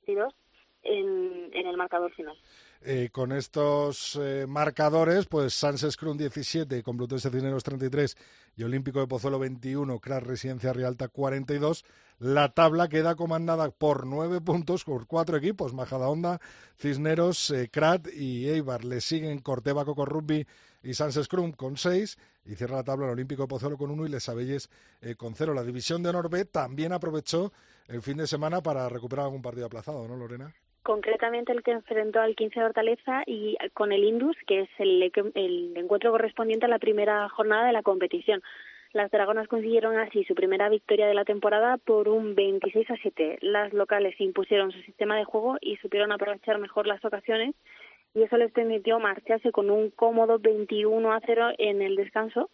22 0.06 0.34
en, 0.82 1.50
en 1.52 1.66
el 1.66 1.76
marcador 1.76 2.12
final. 2.12 2.36
Eh, 2.82 3.10
con 3.12 3.32
estos 3.32 4.18
eh, 4.22 4.46
marcadores, 4.49 5.26
pues 5.26 5.52
Sanses 5.52 5.99
Crun 5.99 6.16
17, 6.16 6.82
Complutense 6.82 7.28
Cineros 7.28 7.62
33 7.62 8.16
y 8.56 8.62
Olímpico 8.62 9.00
de 9.00 9.06
Pozuelo 9.06 9.38
21, 9.38 10.00
Crash 10.00 10.22
Residencia 10.22 10.72
Rialta 10.72 11.08
42. 11.08 11.84
La 12.20 12.54
tabla 12.54 12.88
queda 12.88 13.16
comandada 13.16 13.70
por 13.70 14.06
nueve 14.06 14.40
puntos 14.40 14.84
por 14.84 15.06
cuatro 15.06 15.37
equipos, 15.37 15.75
Majadahonda, 15.75 16.40
Cisneros, 16.78 17.50
eh, 17.50 17.70
y 18.14 18.49
Eibar. 18.49 18.87
Le 18.87 19.02
siguen 19.02 19.40
Corteva, 19.40 19.84
Coco 19.84 20.06
Rugby 20.06 20.46
y 20.82 20.94
Sanses 20.94 21.28
Crum 21.28 21.52
con 21.52 21.76
seis 21.76 22.16
y 22.46 22.54
cierra 22.54 22.76
la 22.76 22.84
tabla 22.84 23.04
el 23.04 23.12
Olímpico 23.12 23.42
de 23.42 23.49
Pozuelo 23.49 23.76
con 23.76 23.90
uno 23.90 24.06
y 24.06 24.08
Les 24.08 24.26
Abelles 24.30 24.70
con 25.18 25.34
cero. 25.34 25.52
La 25.52 25.64
división 25.64 26.02
de 26.02 26.08
honor 26.08 26.30
B 26.30 26.46
también 26.46 26.94
aprovechó 26.94 27.52
el 27.88 28.00
fin 28.00 28.16
de 28.16 28.26
semana 28.26 28.62
para 28.62 28.88
recuperar 28.88 29.26
algún 29.26 29.42
partido 29.42 29.66
aplazado, 29.66 30.08
¿no, 30.08 30.16
Lorena? 30.16 30.54
Concretamente 30.82 31.52
el 31.52 31.62
que 31.62 31.72
enfrentó 31.72 32.20
al 32.20 32.37
15 32.37 32.60
de 32.60 32.66
Hortaleza 32.66 33.22
y 33.26 33.56
con 33.75 33.92
el 33.92 34.04
Indus, 34.04 34.37
que 34.46 34.60
es 34.60 34.68
el, 34.78 35.02
el 35.34 35.76
encuentro 35.76 36.10
correspondiente 36.10 36.66
a 36.66 36.68
la 36.68 36.78
primera 36.78 37.28
jornada 37.28 37.66
de 37.66 37.72
la 37.72 37.82
competición. 37.82 38.42
Las 38.92 39.10
Dragonas 39.10 39.46
consiguieron 39.46 39.99
así 39.99 40.25
su 40.25 40.34
primera 40.34 40.68
victoria 40.68 41.06
de 41.06 41.14
la 41.14 41.25
temporada 41.25 41.76
por 41.76 42.08
un 42.08 42.34
26 42.34 42.90
a 42.90 42.96
7. 42.96 43.38
Las 43.40 43.72
locales 43.72 44.20
impusieron 44.20 44.72
su 44.72 44.80
sistema 44.82 45.16
de 45.16 45.25
juego 45.25 45.58
y 45.60 45.76
supieron 45.76 46.10
aprovechar 46.10 46.58
mejor 46.58 46.88
las 46.88 47.04
ocasiones 47.04 47.54
y 48.14 48.22
eso 48.22 48.37
les 48.37 48.50
permitió 48.50 48.99
marcharse 48.99 49.52
con 49.52 49.70
un 49.70 49.90
cómodo 49.90 50.40
21 50.40 51.12
a 51.12 51.20
0 51.25 51.50
en 51.58 51.82
el 51.82 51.94
descanso 51.94 52.50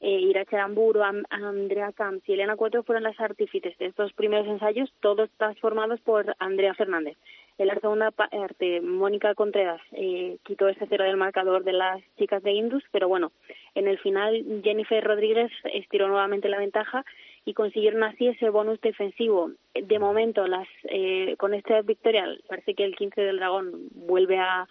eh, 0.00 0.20
Irache 0.20 0.56
Aramburu, 0.56 1.02
Andrea 1.30 1.92
Camps 1.92 2.28
y 2.28 2.34
Elena 2.34 2.56
Cuatro 2.56 2.82
fueron 2.82 3.04
las 3.04 3.18
artífices 3.18 3.76
de 3.78 3.86
estos 3.86 4.12
primeros 4.12 4.46
ensayos, 4.46 4.92
todos 5.00 5.30
transformados 5.38 6.00
por 6.00 6.36
Andrea 6.38 6.74
Fernández. 6.74 7.16
En 7.58 7.68
la 7.68 7.80
segunda 7.80 8.10
parte, 8.10 8.82
Mónica 8.82 9.34
Contreras 9.34 9.80
eh, 9.92 10.36
quitó 10.44 10.68
ese 10.68 10.86
cero 10.90 11.04
del 11.04 11.16
marcador 11.16 11.64
de 11.64 11.72
las 11.72 12.02
chicas 12.18 12.42
de 12.42 12.52
Indus, 12.52 12.84
pero 12.92 13.08
bueno, 13.08 13.32
en 13.74 13.88
el 13.88 13.98
final 13.98 14.60
Jennifer 14.62 15.02
Rodríguez 15.02 15.50
estiró 15.72 16.08
nuevamente 16.08 16.50
la 16.50 16.58
ventaja 16.58 17.02
y 17.46 17.54
consiguieron 17.54 18.02
así 18.02 18.26
ese 18.26 18.50
bonus 18.50 18.78
defensivo. 18.82 19.52
De 19.72 19.98
momento, 19.98 20.46
las 20.46 20.68
eh, 20.84 21.36
con 21.38 21.54
esta 21.54 21.80
victoria, 21.80 22.26
parece 22.46 22.74
que 22.74 22.84
el 22.84 22.94
15 22.94 23.22
del 23.22 23.38
Dragón 23.38 23.88
vuelve 23.94 24.38
a 24.38 24.68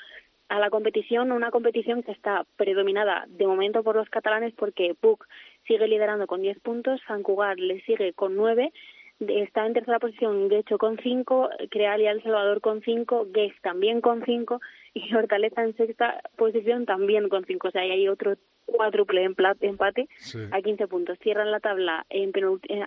a 0.49 0.59
la 0.59 0.69
competición, 0.69 1.31
una 1.31 1.51
competición 1.51 2.03
que 2.03 2.11
está 2.11 2.45
predominada 2.55 3.25
de 3.27 3.47
momento 3.47 3.83
por 3.83 3.95
los 3.95 4.09
catalanes 4.09 4.53
porque 4.53 4.95
Puc 4.99 5.25
sigue 5.67 5.87
liderando 5.87 6.27
con 6.27 6.41
10 6.41 6.59
puntos, 6.59 7.01
San 7.07 7.23
Cugat 7.23 7.57
le 7.57 7.81
sigue 7.81 8.13
con 8.13 8.35
9, 8.35 8.71
está 9.19 9.65
en 9.65 9.73
tercera 9.73 9.99
posición 9.99 10.49
Guecho 10.49 10.77
con 10.77 10.97
5, 10.97 11.49
Creal 11.69 12.01
y 12.01 12.07
El 12.07 12.21
Salvador 12.21 12.61
con 12.61 12.81
5, 12.81 13.27
Gues 13.31 13.53
también 13.61 14.01
con 14.01 14.23
5 14.25 14.59
y 14.95 15.13
Hortaleza 15.13 15.61
en 15.61 15.75
sexta 15.75 16.21
posición 16.37 16.85
también 16.85 17.29
con 17.29 17.45
5, 17.45 17.67
o 17.67 17.71
sea, 17.71 17.81
hay 17.81 18.07
otro 18.07 18.37
cuádruple 18.65 19.23
empate 19.23 20.07
a 20.51 20.61
15 20.61 20.87
puntos. 20.87 21.19
Cierran 21.21 21.51
la 21.51 21.59
tabla 21.59 22.05
en 22.09 22.31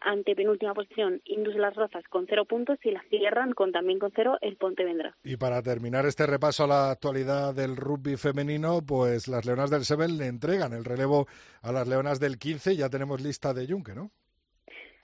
ante 0.01 0.35
penúltima 0.35 0.75
posición 0.75 1.21
Indus 1.25 1.55
Las 1.55 1.77
Rozas 1.77 2.03
con 2.09 2.27
0 2.29 2.47
puntos 2.47 2.79
y 2.83 2.91
la 2.91 3.03
cierran 3.11 3.53
con 3.53 3.73
también 3.73 3.99
con 3.99 4.11
0 4.17 4.39
el 4.41 4.57
Pontevedra. 4.57 5.17
Y 5.23 5.37
para 5.37 5.63
terminar 5.63 6.07
este 6.07 6.27
repaso 6.27 6.65
a 6.65 6.67
la 6.67 6.91
actualidad 6.91 7.55
del 7.55 7.77
rugby 7.77 8.17
femenino, 8.17 8.81
pues 8.85 9.29
las 9.29 9.45
Leonas 9.45 9.71
del 9.71 9.85
Sebel 9.85 10.17
le 10.17 10.27
entregan 10.27 10.73
el 10.73 10.85
relevo 10.85 11.27
a 11.63 11.73
las 11.73 11.87
Leonas 11.87 12.19
del 12.19 12.39
15. 12.39 12.75
Ya 12.75 12.89
tenemos 12.89 13.21
lista 13.21 13.55
de 13.55 13.69
Junque, 13.69 13.95
¿no? 13.95 14.11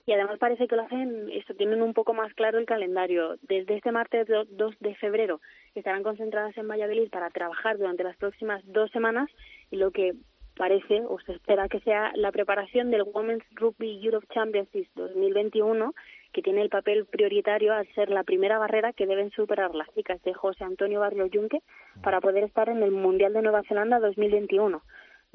Y 0.05 0.13
además 0.13 0.37
parece 0.37 0.67
que 0.67 0.75
lo 0.75 0.83
hacen, 0.83 1.29
tienen 1.57 1.81
un 1.81 1.93
poco 1.93 2.13
más 2.13 2.33
claro 2.33 2.59
el 2.59 2.65
calendario. 2.65 3.37
Desde 3.41 3.75
este 3.75 3.91
martes 3.91 4.27
2 4.27 4.75
de 4.79 4.95
febrero 4.95 5.41
estarán 5.73 6.03
concentradas 6.03 6.55
en 6.57 6.67
Valladolid 6.67 7.09
para 7.09 7.29
trabajar 7.31 7.77
durante 7.77 8.03
las 8.03 8.15
próximas 8.17 8.61
dos 8.65 8.91
semanas 8.91 9.29
y 9.71 9.77
lo 9.77 9.91
que 9.91 10.13
parece 10.55 11.01
o 11.07 11.19
se 11.19 11.33
espera 11.33 11.67
que 11.67 11.81
sea 11.81 12.11
la 12.15 12.31
preparación 12.31 12.89
del 12.91 13.03
Women's 13.03 13.43
Rugby 13.55 13.99
Europe 14.03 14.27
Championship 14.33 14.87
2021 14.95 15.93
que 16.31 16.41
tiene 16.41 16.61
el 16.61 16.69
papel 16.69 17.05
prioritario 17.05 17.73
al 17.73 17.87
ser 17.93 18.09
la 18.09 18.23
primera 18.23 18.57
barrera 18.57 18.93
que 18.93 19.05
deben 19.07 19.31
superar 19.31 19.73
las 19.73 19.87
chicas 19.93 20.21
de 20.23 20.33
José 20.33 20.65
Antonio 20.65 20.99
Barrio 20.99 21.27
Yunque 21.27 21.61
para 22.03 22.19
poder 22.19 22.43
estar 22.43 22.67
en 22.69 22.83
el 22.83 22.91
Mundial 22.91 23.33
de 23.33 23.41
Nueva 23.41 23.63
Zelanda 23.67 23.99
2021. 23.99 24.81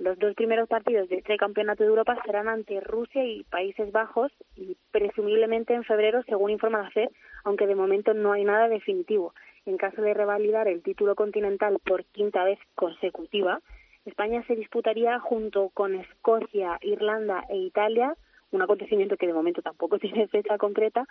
Los 0.01 0.19
dos 0.19 0.35
primeros 0.35 0.67
partidos 0.67 1.11
de 1.11 1.17
este 1.17 1.37
campeonato 1.37 1.83
de 1.83 1.91
Europa 1.91 2.17
serán 2.25 2.49
ante 2.49 2.81
Rusia 2.81 3.23
y 3.23 3.45
Países 3.45 3.93
Bajos 3.93 4.33
y 4.57 4.75
presumiblemente 4.91 5.75
en 5.75 5.85
febrero, 5.85 6.23
según 6.23 6.51
informa 6.51 6.81
la 6.81 6.91
FED, 6.91 7.11
aunque 7.45 7.67
de 7.67 7.75
momento 7.75 8.15
no 8.15 8.33
hay 8.33 8.45
nada 8.45 8.69
definitivo. 8.69 9.35
En 9.67 9.77
caso 9.77 10.01
de 10.01 10.15
revalidar 10.15 10.69
el 10.69 10.83
título 10.83 11.15
continental 11.15 11.77
por 11.85 12.07
quinta 12.07 12.45
vez 12.45 12.59
consecutiva, 12.77 13.61
España 14.07 14.43
se 14.47 14.57
disputaría 14.57 15.21
junto 15.21 15.69
con 15.69 15.95
Escocia, 15.95 16.79
Irlanda 16.81 17.45
e 17.51 17.59
Italia, 17.59 18.17
un 18.53 18.63
acontecimiento 18.63 19.19
que 19.19 19.27
de 19.27 19.35
momento 19.35 19.61
tampoco 19.61 19.99
tiene 19.99 20.29
fecha 20.29 20.57
concreta, 20.57 21.07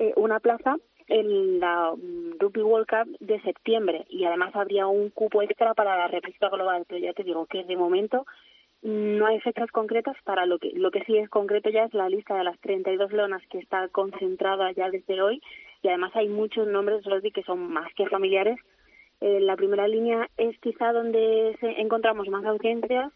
eh, 0.00 0.14
una 0.16 0.40
plaza 0.40 0.74
en 1.08 1.60
la 1.60 1.92
mm, 1.94 2.38
Rugby 2.38 2.62
World 2.62 2.86
Cup 2.86 3.16
de 3.20 3.40
septiembre. 3.42 4.04
Y 4.08 4.24
además 4.24 4.54
habría 4.54 4.86
un 4.86 5.10
cupo 5.10 5.42
extra 5.42 5.74
para 5.74 5.96
la 5.96 6.08
repesca 6.08 6.48
global, 6.48 6.84
pero 6.88 7.00
ya 7.00 7.12
te 7.12 7.24
digo 7.24 7.46
que 7.46 7.64
de 7.64 7.76
momento 7.76 8.26
no 8.82 9.26
hay 9.26 9.40
fechas 9.40 9.70
concretas 9.70 10.16
para 10.24 10.44
lo 10.44 10.58
que 10.58 10.72
lo 10.74 10.90
que 10.90 11.04
sí 11.04 11.16
es 11.16 11.28
concreto 11.28 11.70
ya 11.70 11.84
es 11.84 11.94
la 11.94 12.08
lista 12.08 12.34
de 12.34 12.42
las 12.42 12.58
32 12.60 13.12
leonas 13.12 13.42
que 13.48 13.58
está 13.58 13.88
concentrada 13.88 14.72
ya 14.72 14.90
desde 14.90 15.22
hoy. 15.22 15.40
Y 15.82 15.88
además 15.88 16.12
hay 16.14 16.28
muchos 16.28 16.66
nombres 16.66 17.04
Rosy 17.04 17.30
que 17.30 17.44
son 17.44 17.72
más 17.72 17.92
que 17.94 18.08
familiares. 18.08 18.58
Eh, 19.20 19.40
la 19.40 19.56
primera 19.56 19.86
línea 19.86 20.28
es 20.36 20.58
quizá 20.58 20.92
donde 20.92 21.56
encontramos 21.60 22.28
más 22.28 22.44
audiencias 22.44 23.12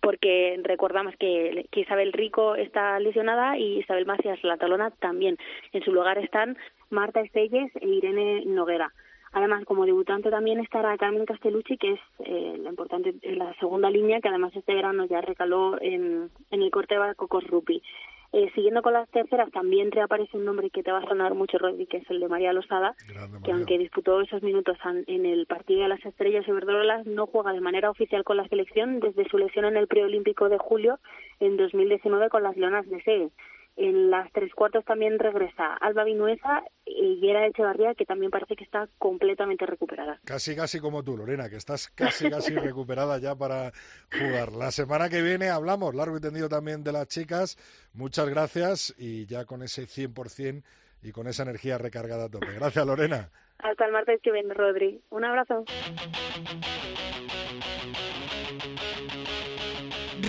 porque 0.00 0.60
recordamos 0.62 1.14
que, 1.18 1.66
Isabel 1.72 2.12
Rico 2.12 2.54
está 2.54 2.98
lesionada 3.00 3.58
y 3.58 3.80
Isabel 3.80 4.06
Macías 4.06 4.42
La 4.42 4.56
Talona 4.56 4.90
también. 4.90 5.36
En 5.72 5.82
su 5.82 5.92
lugar 5.92 6.18
están 6.18 6.56
Marta 6.90 7.20
Estelles 7.20 7.70
e 7.76 7.88
Irene 7.88 8.44
Noguera. 8.46 8.92
Además, 9.32 9.64
como 9.64 9.86
debutante 9.86 10.28
también 10.28 10.58
estará 10.58 10.96
Carmen 10.98 11.24
Castellucci, 11.24 11.76
que 11.76 11.92
es 11.92 12.00
eh, 12.18 12.56
la 12.58 12.70
importante, 12.70 13.14
la 13.22 13.54
segunda 13.60 13.88
línea, 13.88 14.20
que 14.20 14.28
además 14.28 14.54
este 14.56 14.74
verano 14.74 15.04
ya 15.04 15.20
recaló 15.20 15.80
en, 15.80 16.30
en 16.50 16.62
el 16.62 16.70
corte 16.70 16.98
de 16.98 17.14
Cocos 17.14 17.46
Rupi. 17.46 17.80
Eh, 18.32 18.48
siguiendo 18.54 18.80
con 18.82 18.92
las 18.92 19.08
terceras, 19.10 19.50
también 19.50 19.90
reaparece 19.90 20.36
un 20.36 20.44
nombre 20.44 20.70
que 20.70 20.84
te 20.84 20.92
va 20.92 20.98
a 20.98 21.08
sonar 21.08 21.34
mucho, 21.34 21.58
Rodri, 21.58 21.86
que 21.86 21.96
es 21.96 22.10
el 22.10 22.20
de 22.20 22.28
María 22.28 22.52
Losada, 22.52 22.94
que 23.44 23.50
aunque 23.50 23.76
disputó 23.76 24.20
esos 24.20 24.40
minutos 24.42 24.78
en 24.84 25.26
el 25.26 25.46
partido 25.46 25.82
de 25.82 25.88
las 25.88 26.04
Estrellas 26.04 26.46
y 26.46 26.52
Verdolas, 26.52 27.06
no 27.06 27.26
juega 27.26 27.52
de 27.52 27.60
manera 27.60 27.90
oficial 27.90 28.22
con 28.22 28.36
la 28.36 28.46
selección 28.46 29.00
desde 29.00 29.28
su 29.28 29.36
lesión 29.36 29.64
en 29.64 29.76
el 29.76 29.88
preolímpico 29.88 30.48
de 30.48 30.58
julio 30.58 31.00
en 31.40 31.56
2019 31.56 32.28
con 32.28 32.44
las 32.44 32.56
Leonas 32.56 32.88
de 32.88 33.02
Sede. 33.02 33.30
En 33.76 34.10
las 34.10 34.30
tres 34.32 34.52
cuartos 34.54 34.84
también 34.84 35.18
regresa 35.18 35.74
Alba 35.74 36.04
Vinuesa 36.04 36.64
y 36.84 37.20
Yera 37.20 37.46
Echevarría, 37.46 37.94
que 37.94 38.04
también 38.04 38.30
parece 38.30 38.56
que 38.56 38.64
está 38.64 38.88
completamente 38.98 39.64
recuperada. 39.64 40.20
Casi, 40.24 40.54
casi 40.54 40.80
como 40.80 41.02
tú, 41.02 41.16
Lorena, 41.16 41.48
que 41.48 41.56
estás 41.56 41.88
casi, 41.88 42.28
casi 42.30 42.54
recuperada 42.54 43.18
ya 43.18 43.34
para 43.34 43.72
jugar. 44.12 44.52
La 44.52 44.70
semana 44.70 45.08
que 45.08 45.22
viene 45.22 45.48
hablamos 45.48 45.94
largo 45.94 46.16
y 46.16 46.20
tendido 46.20 46.48
también 46.48 46.84
de 46.84 46.92
las 46.92 47.06
chicas. 47.08 47.56
Muchas 47.94 48.28
gracias 48.28 48.94
y 48.98 49.26
ya 49.26 49.44
con 49.44 49.62
ese 49.62 49.84
100% 49.84 50.62
y 51.02 51.12
con 51.12 51.26
esa 51.26 51.44
energía 51.44 51.78
recargada 51.78 52.24
a 52.24 52.28
tope. 52.28 52.52
Gracias, 52.52 52.86
Lorena. 52.86 53.30
Hasta 53.58 53.86
el 53.86 53.92
martes 53.92 54.20
que 54.22 54.32
viene, 54.32 54.54
Rodri. 54.54 55.02
Un 55.10 55.24
abrazo. 55.24 55.64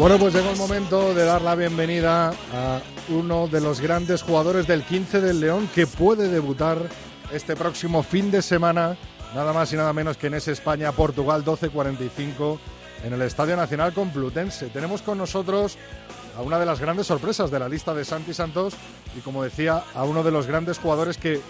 Bueno, 0.00 0.18
pues 0.18 0.32
llegó 0.32 0.48
el 0.48 0.56
momento 0.56 1.12
de 1.12 1.26
dar 1.26 1.42
la 1.42 1.54
bienvenida 1.54 2.32
a 2.54 2.80
uno 3.10 3.48
de 3.48 3.60
los 3.60 3.82
grandes 3.82 4.22
jugadores 4.22 4.66
del 4.66 4.82
15 4.82 5.20
del 5.20 5.40
León 5.40 5.68
que 5.74 5.86
puede 5.86 6.30
debutar 6.30 6.78
este 7.34 7.54
próximo 7.54 8.02
fin 8.02 8.30
de 8.30 8.40
semana, 8.40 8.96
nada 9.34 9.52
más 9.52 9.70
y 9.74 9.76
nada 9.76 9.92
menos 9.92 10.16
que 10.16 10.28
en 10.28 10.34
ese 10.34 10.52
España-Portugal 10.52 11.44
12-45 11.44 12.58
en 13.04 13.12
el 13.12 13.20
Estadio 13.20 13.56
Nacional 13.56 13.92
Complutense. 13.92 14.68
Tenemos 14.68 15.02
con 15.02 15.18
nosotros 15.18 15.76
a 16.34 16.40
una 16.40 16.58
de 16.58 16.64
las 16.64 16.80
grandes 16.80 17.06
sorpresas 17.06 17.50
de 17.50 17.58
la 17.58 17.68
lista 17.68 17.92
de 17.92 18.06
Santi 18.06 18.32
Santos 18.32 18.72
y, 19.14 19.20
como 19.20 19.42
decía, 19.42 19.84
a 19.94 20.04
uno 20.04 20.22
de 20.22 20.30
los 20.30 20.46
grandes 20.46 20.78
jugadores 20.78 21.18
que 21.18 21.42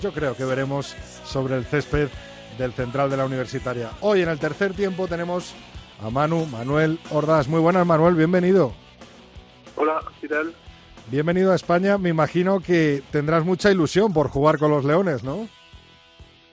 yo 0.00 0.12
creo 0.12 0.36
que 0.36 0.44
veremos 0.44 0.94
sobre 1.26 1.56
el 1.56 1.64
césped 1.64 2.10
del 2.58 2.74
central 2.74 3.10
de 3.10 3.16
la 3.16 3.24
universitaria. 3.24 3.90
Hoy 4.02 4.22
en 4.22 4.28
el 4.28 4.38
tercer 4.38 4.72
tiempo 4.72 5.08
tenemos 5.08 5.52
a 6.02 6.10
Manu, 6.10 6.46
Manuel 6.46 6.98
Ordaz. 7.10 7.48
Muy 7.48 7.60
buenas, 7.60 7.86
Manuel, 7.86 8.14
bienvenido. 8.14 8.72
Hola, 9.76 10.00
¿qué 10.20 10.28
tal? 10.28 10.52
Bienvenido 11.10 11.52
a 11.52 11.56
España. 11.56 11.96
Me 11.96 12.08
imagino 12.08 12.60
que 12.60 13.02
tendrás 13.12 13.44
mucha 13.44 13.70
ilusión 13.70 14.12
por 14.12 14.28
jugar 14.28 14.58
con 14.58 14.70
los 14.70 14.84
Leones, 14.84 15.22
¿no? 15.22 15.48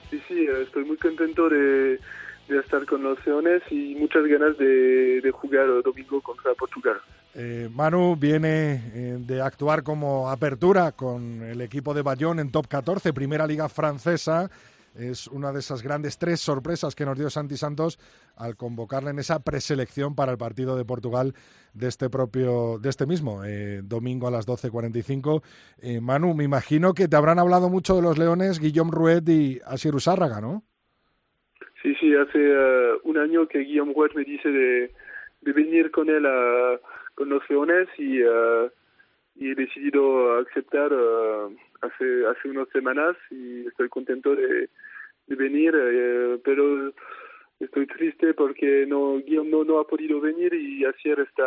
Sí, 0.10 0.22
sí, 0.28 0.46
estoy 0.64 0.86
muy 0.86 0.98
contento 0.98 1.50
de, 1.50 2.00
de 2.48 2.60
estar 2.60 2.86
con 2.86 3.04
los 3.04 3.26
Leones 3.26 3.64
y 3.72 3.96
muchas 3.96 4.24
ganas 4.26 4.58
de, 4.58 5.22
de 5.22 5.32
jugar 5.32 5.66
el 5.66 5.82
domingo 5.82 6.22
contra 6.22 6.54
Portugal. 6.54 6.98
Eh, 7.36 7.70
Manu 7.74 8.16
viene 8.16 8.92
eh, 8.94 9.18
de 9.20 9.42
actuar 9.42 9.84
como 9.84 10.30
apertura 10.30 10.92
con 10.92 11.44
el 11.44 11.62
equipo 11.62 11.94
de 11.94 12.02
Bayonne 12.02 12.42
en 12.42 12.52
Top 12.52 12.68
14, 12.68 13.14
primera 13.14 13.48
liga 13.48 13.70
francesa. 13.70 14.50
Es 14.96 15.28
una 15.28 15.52
de 15.52 15.60
esas 15.60 15.84
grandes 15.84 16.18
tres 16.18 16.40
sorpresas 16.40 16.96
que 16.96 17.06
nos 17.06 17.18
dio 17.18 17.30
Santi 17.30 17.58
Santos 17.58 18.00
al 18.36 18.56
convocarle 18.56 19.12
en 19.12 19.20
esa 19.20 19.44
preselección 19.44 20.16
para 20.16 20.32
el 20.32 20.38
partido 20.38 20.76
de 20.76 20.86
Portugal 20.86 21.34
de 21.74 21.88
este 21.88 22.10
propio, 22.10 22.80
de 22.80 22.90
este 22.90 23.06
mismo 23.06 23.44
eh, 23.46 23.82
domingo 23.84 24.28
a 24.28 24.32
las 24.32 24.48
12.45. 24.48 25.42
Eh, 25.82 26.02
Manu, 26.02 26.34
me 26.34 26.44
imagino 26.44 26.94
que 26.94 27.08
te 27.08 27.16
habrán 27.16 27.40
hablado 27.40 27.70
mucho 27.70 27.96
de 27.96 28.02
los 28.02 28.18
Leones, 28.18 28.60
Guillaume 28.60 28.92
Rouet 28.92 29.28
y 29.28 29.60
Asier 29.66 29.96
Usárraga, 29.96 30.42
¿no? 30.42 30.64
Sí, 31.82 31.96
sí, 32.00 32.14
hace 32.14 32.40
eh, 32.40 32.94
un 33.04 33.18
año 33.18 33.48
que 33.48 33.60
Guillaume 33.60 33.94
Rouet 33.94 34.14
me 34.14 34.24
dice 34.24 34.50
de, 34.50 34.92
venir 35.42 35.92
con 35.92 36.10
él 36.10 36.26
a, 36.26 36.80
con 37.16 37.30
los 37.30 37.42
Leones 37.50 37.88
y, 37.98 38.20
eh, 38.22 38.70
he 39.40 39.56
decidido 39.56 40.38
aceptar 40.40 40.92
hace, 41.82 42.26
hace 42.28 42.50
unas 42.50 42.70
semanas 42.70 43.16
y 43.32 43.68
estoy 43.68 43.90
contento 43.90 44.36
de, 44.36 44.70
de 45.28 45.36
venir, 45.36 45.74
eh, 45.76 46.40
pero 46.44 46.94
estoy 47.60 47.88
triste 47.88 48.34
porque 48.34 48.86
no 48.88 49.18
Guillaume 49.18 49.50
no, 49.50 49.64
no 49.64 49.80
ha 49.80 49.88
podido 49.88 50.22
venir 50.22 50.54
y 50.54 50.86
Asier 50.86 51.20
está 51.20 51.46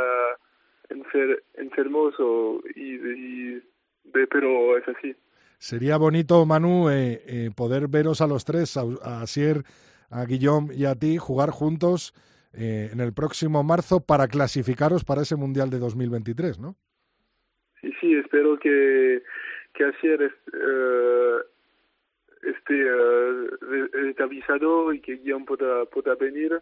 enfer, 0.88 1.42
enfermo 1.54 2.12
so, 2.12 2.60
y, 2.74 2.94
y 2.94 3.62
de, 4.04 4.26
pero 4.26 4.76
es 4.76 4.86
así. 4.88 5.14
Sería 5.58 5.96
bonito, 5.96 6.44
Manu, 6.44 6.90
eh, 6.90 7.22
eh, 7.26 7.50
poder 7.56 7.88
veros 7.88 8.20
a 8.20 8.26
los 8.26 8.44
tres, 8.44 8.76
a, 8.76 8.82
a 9.02 9.22
Asier, 9.22 9.62
a 10.10 10.24
Guillaume 10.24 10.74
y 10.74 10.86
a 10.86 10.94
ti, 10.96 11.18
jugar 11.18 11.50
juntos 11.50 12.14
eh, 12.52 12.90
en 12.92 13.00
el 13.00 13.14
próximo 13.14 13.62
marzo 13.62 14.00
para 14.00 14.28
clasificaros 14.28 15.04
para 15.04 15.22
ese 15.22 15.36
Mundial 15.36 15.70
de 15.70 15.78
2023, 15.78 16.58
¿no? 16.58 16.76
Sí, 17.80 17.92
sí, 18.00 18.14
espero 18.14 18.58
que, 18.58 19.22
que 19.74 19.88
est, 19.88 20.04
eh, 20.04 21.38
esté 22.42 22.74
eh, 22.74 24.10
estabilizado 24.10 24.92
y 24.92 25.00
que 25.00 25.16
Guillaume 25.16 25.46
pueda, 25.46 25.84
pueda 25.86 26.14
venir 26.14 26.60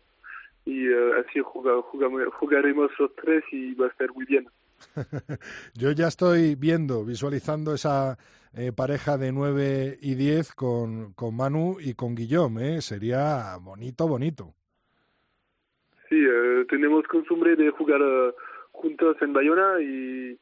y 0.65 0.87
eh, 0.87 1.13
así 1.19 1.41
jugaremos 1.41 2.91
los 2.99 3.15
tres 3.17 3.43
y 3.51 3.75
va 3.75 3.87
a 3.87 3.89
estar 3.89 4.13
muy 4.13 4.25
bien. 4.27 4.47
Yo 5.75 5.91
ya 5.93 6.09
estoy 6.09 6.55
viendo, 6.55 7.05
visualizando 7.05 7.75
esa 7.75 8.19
eh, 8.55 8.73
pareja 8.73 9.17
de 9.17 9.33
9 9.33 9.99
y 10.01 10.15
10 10.15 10.55
con, 10.55 11.13
con 11.15 11.37
Manu 11.37 11.77
y 11.81 11.95
con 11.95 12.15
Guillaume, 12.15 12.77
¿eh? 12.77 12.83
Sería 12.83 13.57
bonito, 13.61 14.07
bonito. 14.09 14.55
Sí, 16.09 16.17
eh, 16.17 16.65
tenemos 16.69 17.07
costumbre 17.07 17.57
de 17.57 17.71
jugar 17.71 18.01
juntos 18.73 19.17
en 19.21 19.33
Bayona 19.33 19.81
y, 19.81 20.39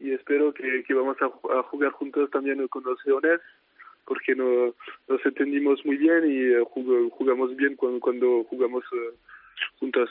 y 0.00 0.12
espero 0.12 0.52
que, 0.52 0.82
que 0.86 0.94
vamos 0.94 1.16
a, 1.20 1.26
ju- 1.26 1.58
a 1.58 1.62
jugar 1.64 1.92
juntos 1.92 2.30
también 2.30 2.66
con 2.68 2.82
los 2.84 2.98
Leones 3.06 3.40
porque 4.06 4.34
no, 4.34 4.74
nos 5.08 5.24
entendimos 5.24 5.84
muy 5.84 5.96
bien 5.96 6.24
y 6.30 6.38
eh, 6.38 6.60
jug- 6.74 7.10
jugamos 7.12 7.54
bien 7.54 7.76
cuando, 7.76 8.00
cuando 8.00 8.44
jugamos 8.44 8.82
eh, 8.92 9.14
juntos. 9.78 10.10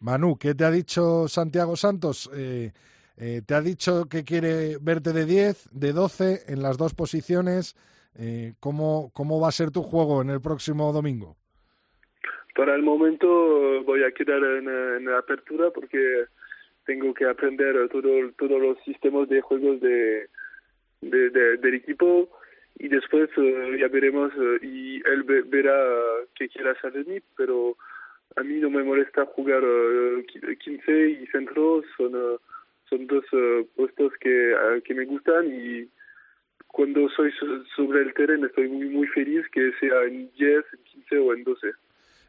Manu, 0.00 0.36
¿qué 0.38 0.54
te 0.54 0.64
ha 0.64 0.70
dicho 0.70 1.26
Santiago 1.28 1.74
Santos? 1.76 2.30
Eh, 2.34 2.72
eh, 3.16 3.42
¿Te 3.46 3.54
ha 3.54 3.60
dicho 3.60 4.04
que 4.08 4.24
quiere 4.24 4.76
verte 4.80 5.12
de 5.12 5.24
10, 5.24 5.70
de 5.72 5.92
12 5.92 6.52
en 6.52 6.62
las 6.62 6.76
dos 6.78 6.94
posiciones? 6.94 7.74
Eh, 8.18 8.52
¿cómo, 8.60 9.10
¿Cómo 9.14 9.40
va 9.40 9.48
a 9.48 9.52
ser 9.52 9.70
tu 9.70 9.82
juego 9.82 10.22
en 10.22 10.30
el 10.30 10.40
próximo 10.40 10.92
domingo? 10.92 11.36
Para 12.54 12.74
el 12.74 12.82
momento 12.82 13.26
voy 13.84 14.02
a 14.04 14.12
quedar 14.12 14.42
en, 14.42 14.68
en 14.68 15.04
la 15.06 15.18
apertura 15.18 15.70
porque 15.70 16.26
tengo 16.84 17.14
que 17.14 17.24
aprender 17.26 17.76
eh, 17.76 17.88
todo, 17.90 18.10
todos 18.38 18.60
los 18.60 18.78
sistemas 18.84 19.28
de 19.28 19.40
juegos 19.40 19.80
de, 19.80 20.28
de- 21.00 21.30
de- 21.30 21.56
del 21.58 21.74
equipo 21.74 22.28
y 22.78 22.88
después 22.88 23.28
eh, 23.36 23.76
ya 23.80 23.88
veremos 23.88 24.32
eh, 24.36 24.58
y 24.66 24.96
él 25.08 25.22
ve- 25.24 25.42
verá 25.42 25.74
eh, 25.74 26.26
qué 26.34 26.48
quiere 26.48 26.70
hacer 26.70 26.92
de 26.92 27.04
mí, 27.04 27.20
pero 27.36 27.76
a 28.36 28.42
mí 28.42 28.54
no 28.60 28.70
me 28.70 28.82
molesta 28.82 29.26
jugar 29.26 29.62
eh, 29.62 30.24
qui- 30.26 30.58
15 30.58 31.08
y 31.10 31.26
centro, 31.28 31.82
son, 31.96 32.14
eh, 32.14 32.38
son 32.88 33.06
dos 33.06 33.24
eh, 33.32 33.66
puestos 33.76 34.12
que, 34.20 34.52
eh, 34.52 34.82
que 34.84 34.94
me 34.94 35.04
gustan 35.04 35.46
y 35.52 35.88
cuando 36.66 37.08
soy 37.10 37.30
so- 37.32 37.64
sobre 37.76 38.00
el 38.00 38.14
terreno 38.14 38.46
estoy 38.46 38.68
muy, 38.68 38.88
muy 38.88 39.06
feliz 39.08 39.46
que 39.52 39.72
sea 39.78 40.04
en 40.04 40.30
10, 40.32 40.64
en 40.72 40.84
15 40.84 41.18
o 41.18 41.34
en 41.34 41.44
12. 41.44 41.68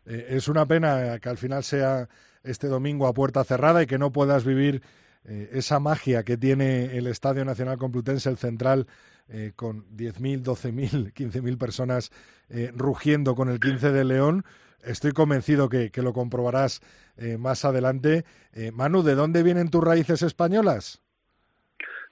Eh, 0.05 0.25
es 0.31 0.47
una 0.49 0.65
pena 0.65 1.17
que 1.21 1.29
al 1.29 1.37
final 1.37 1.63
sea 1.63 2.05
este 2.43 2.67
domingo 2.67 3.07
a 3.07 3.13
puerta 3.13 3.43
cerrada 3.43 3.83
y 3.83 3.87
que 3.87 3.97
no 3.97 4.11
puedas 4.11 4.45
vivir 4.45 4.81
eh, 5.25 5.49
esa 5.53 5.79
magia 5.79 6.23
que 6.23 6.37
tiene 6.37 6.97
el 6.97 7.07
Estadio 7.07 7.45
Nacional 7.45 7.77
Complutense, 7.77 8.29
el 8.29 8.37
central, 8.37 8.87
eh, 9.29 9.53
con 9.55 9.85
10.000, 9.95 10.43
12.000, 10.43 11.13
15.000 11.13 11.57
personas 11.57 12.11
eh, 12.49 12.71
rugiendo 12.75 13.35
con 13.35 13.49
el 13.49 13.59
15 13.59 13.91
de 13.91 14.03
León. 14.03 14.43
Estoy 14.83 15.13
convencido 15.13 15.69
que, 15.69 15.91
que 15.91 16.01
lo 16.01 16.11
comprobarás 16.11 16.81
eh, 17.15 17.37
más 17.37 17.63
adelante. 17.63 18.25
Manu, 18.73 19.01
¿de 19.01 19.15
dónde 19.15 19.41
vienen 19.41 19.69
tus 19.69 19.83
raíces 19.83 20.21
españolas? 20.23 21.01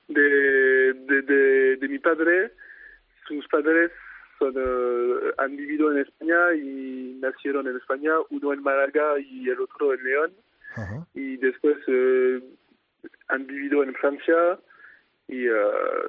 de, 0.08 0.94
de, 0.94 1.78
de 1.78 1.88
mi 1.88 2.00
padre. 2.00 2.54
Sus 3.28 3.48
padres 3.48 3.92
son, 4.42 4.54
eh, 4.58 5.34
han 5.38 5.56
vivido 5.56 5.92
en 5.92 6.00
España 6.00 6.54
y 6.56 7.18
nacieron 7.22 7.68
en 7.68 7.78
España, 7.78 8.12
uno 8.32 8.54
en 8.54 8.64
Málaga 8.64 9.20
y 9.20 9.48
el 9.48 9.60
otro 9.62 9.94
en 9.94 10.04
León. 10.04 10.32
Y 11.14 11.38
después 11.38 11.78
eh, 11.88 12.42
han 13.28 13.46
vivido 13.46 13.84
en 13.84 13.94
Francia 13.96 14.60
y, 15.28 15.46
eh, 15.48 15.52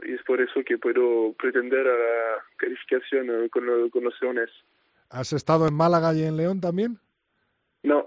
y 0.08 0.12
es 0.14 0.22
por 0.22 0.40
eso 0.40 0.60
que 0.64 0.78
puedo 0.78 1.32
pretender 1.34 1.86
a 1.86 1.92
la 1.98 2.42
calificación 2.56 3.48
con, 3.50 3.66
lo- 3.66 3.90
con 3.90 4.04
los 4.04 4.14
leones. 4.22 4.50
¿Has 5.10 5.32
estado 5.32 5.66
en 5.68 5.74
Málaga 5.74 6.14
y 6.14 6.22
en 6.22 6.36
León 6.36 6.60
también? 6.60 6.98
No, 7.82 8.06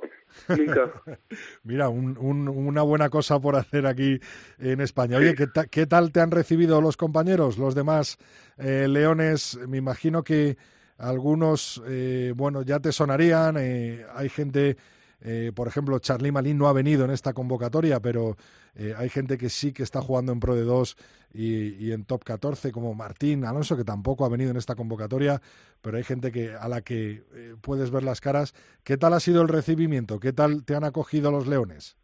nunca. 0.50 0.92
Mira, 1.64 1.90
un- 1.90 2.18
un- 2.18 2.48
una 2.48 2.82
buena 2.82 3.10
cosa 3.10 3.40
por 3.40 3.56
hacer 3.56 3.86
aquí 3.88 4.20
en 4.60 4.82
España. 4.82 5.18
Oye, 5.18 5.36
¿qué, 5.36 5.48
qué 5.70 5.86
tal 5.86 6.12
te 6.12 6.20
han 6.22 6.32
recibido 6.32 6.82
los 6.82 6.98
compañeros, 6.98 7.58
los 7.58 7.76
demás 7.76 8.18
eh, 8.58 8.88
leones? 8.88 9.60
Me 9.68 9.78
imagino 9.78 10.24
que 10.24 10.58
algunos, 10.98 11.82
eh, 11.88 12.34
bueno, 12.36 12.62
ya 12.62 12.80
te 12.80 12.92
sonarían. 12.92 13.58
eh, 13.60 14.06
hay 14.16 14.30
gente, 14.30 14.78
eh, 15.26 15.52
por 15.56 15.68
ejemplo, 15.68 15.98
Charly 15.98 16.32
Malín 16.32 16.60
no 16.60 16.68
ha 16.68 16.74
venido 16.74 17.04
en 17.04 17.12
esta 17.12 17.34
convocatoria, 17.34 18.00
pero 18.00 18.36
eh, 18.76 18.94
hay 18.96 19.10
gente 19.10 19.38
que 19.38 19.50
sí 19.50 19.74
que 19.74 19.82
está 19.82 20.00
jugando 20.02 20.32
en 20.32 20.40
Pro 20.40 20.54
de 20.54 20.62
2 20.62 20.96
y, 21.34 21.84
y 21.84 21.92
en 21.94 22.06
Top 22.06 22.24
14, 22.24 22.72
como 22.72 22.94
Martín 22.94 23.44
Alonso, 23.44 23.76
que 23.76 23.84
tampoco 23.84 24.24
ha 24.24 24.30
venido 24.30 24.52
en 24.52 24.58
esta 24.58 24.76
convocatoria, 24.76 25.42
pero 25.82 25.98
hay 25.98 26.04
gente 26.04 26.32
que 26.32 26.54
a 26.54 26.68
la 26.70 26.82
que 26.82 27.24
eh, 27.34 27.56
puedes 27.60 27.90
ver 27.90 28.04
las 28.04 28.22
caras. 28.22 28.54
¿Qué 28.84 28.98
tal 28.98 29.14
ha 29.14 29.20
sido 29.20 29.42
el 29.42 29.48
recibimiento? 29.48 30.20
¿Qué 30.20 30.32
tal 30.32 30.64
te 30.64 30.76
han 30.76 30.84
acogido 30.84 31.32
los 31.32 31.48
leones? 31.48 31.98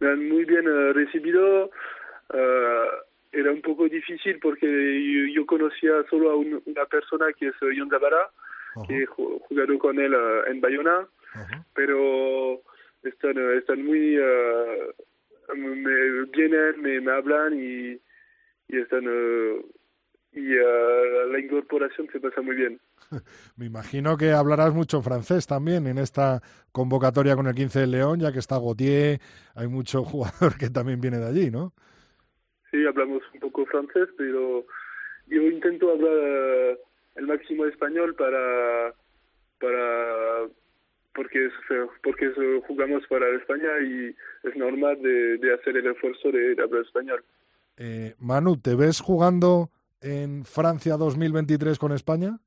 me 0.00 0.10
han 0.10 0.28
muy 0.28 0.44
bien 0.44 0.66
eh, 0.66 0.92
recibido. 0.92 1.70
Eh, 2.32 2.86
era 3.32 3.52
un 3.52 3.62
poco 3.62 3.88
difícil 3.88 4.38
porque 4.40 4.66
yo, 5.32 5.46
conocía 5.46 5.92
solo 6.10 6.30
a 6.30 6.36
una 6.36 6.86
persona 6.90 7.26
que 7.36 7.48
es 7.48 7.54
John 7.60 7.90
Zavara, 7.90 8.30
que 8.86 9.02
he 9.02 9.06
jugado 9.06 9.78
con 9.78 9.98
él 9.98 10.14
en 10.46 10.60
Bayona, 10.60 11.08
pero 11.74 12.62
están, 13.02 13.36
están 13.56 13.84
muy... 13.84 14.16
me 15.54 16.24
vienen, 16.32 16.80
me, 16.80 17.00
me 17.00 17.12
hablan 17.12 17.54
y, 17.54 18.00
y 18.68 18.78
están 18.78 19.04
y 20.34 20.58
uh, 20.58 21.30
la 21.30 21.38
incorporación 21.38 22.08
se 22.12 22.18
pasa 22.18 22.42
muy 22.42 22.56
bien. 22.56 22.80
Me 23.56 23.66
imagino 23.66 24.16
que 24.16 24.32
hablarás 24.32 24.74
mucho 24.74 25.00
francés 25.00 25.46
también 25.46 25.86
en 25.86 25.98
esta 25.98 26.40
convocatoria 26.72 27.36
con 27.36 27.46
el 27.46 27.54
15 27.54 27.80
de 27.80 27.86
León, 27.86 28.20
ya 28.20 28.32
que 28.32 28.40
está 28.40 28.56
Gautier, 28.56 29.20
hay 29.54 29.68
mucho 29.68 30.02
jugador 30.04 30.58
que 30.58 30.70
también 30.70 31.00
viene 31.00 31.18
de 31.18 31.26
allí, 31.26 31.50
¿no? 31.50 31.72
Sí, 32.70 32.84
hablamos 32.84 33.22
un 33.32 33.40
poco 33.40 33.64
francés, 33.66 34.08
pero 34.18 34.64
yo 35.28 35.42
intento 35.42 35.92
hablar 35.92 36.12
uh, 36.12 36.78
el 37.14 37.26
máximo 37.26 37.66
español 37.66 38.14
para 38.16 38.92
para 39.60 40.48
porque 41.14 41.48
porque 42.02 42.32
jugamos 42.66 43.06
para 43.06 43.28
España 43.36 43.68
y 43.82 44.14
es 44.46 44.56
normal 44.56 45.00
de, 45.00 45.38
de 45.38 45.54
hacer 45.54 45.76
el 45.76 45.86
esfuerzo 45.86 46.30
de, 46.30 46.54
de 46.54 46.62
hablar 46.62 46.82
español. 46.82 47.24
Eh, 47.76 48.14
Manu, 48.18 48.56
¿te 48.56 48.74
ves 48.74 49.00
jugando 49.00 49.70
en 50.00 50.44
Francia 50.44 50.96
2023 50.96 51.78
con 51.78 51.92
España? 51.92 52.38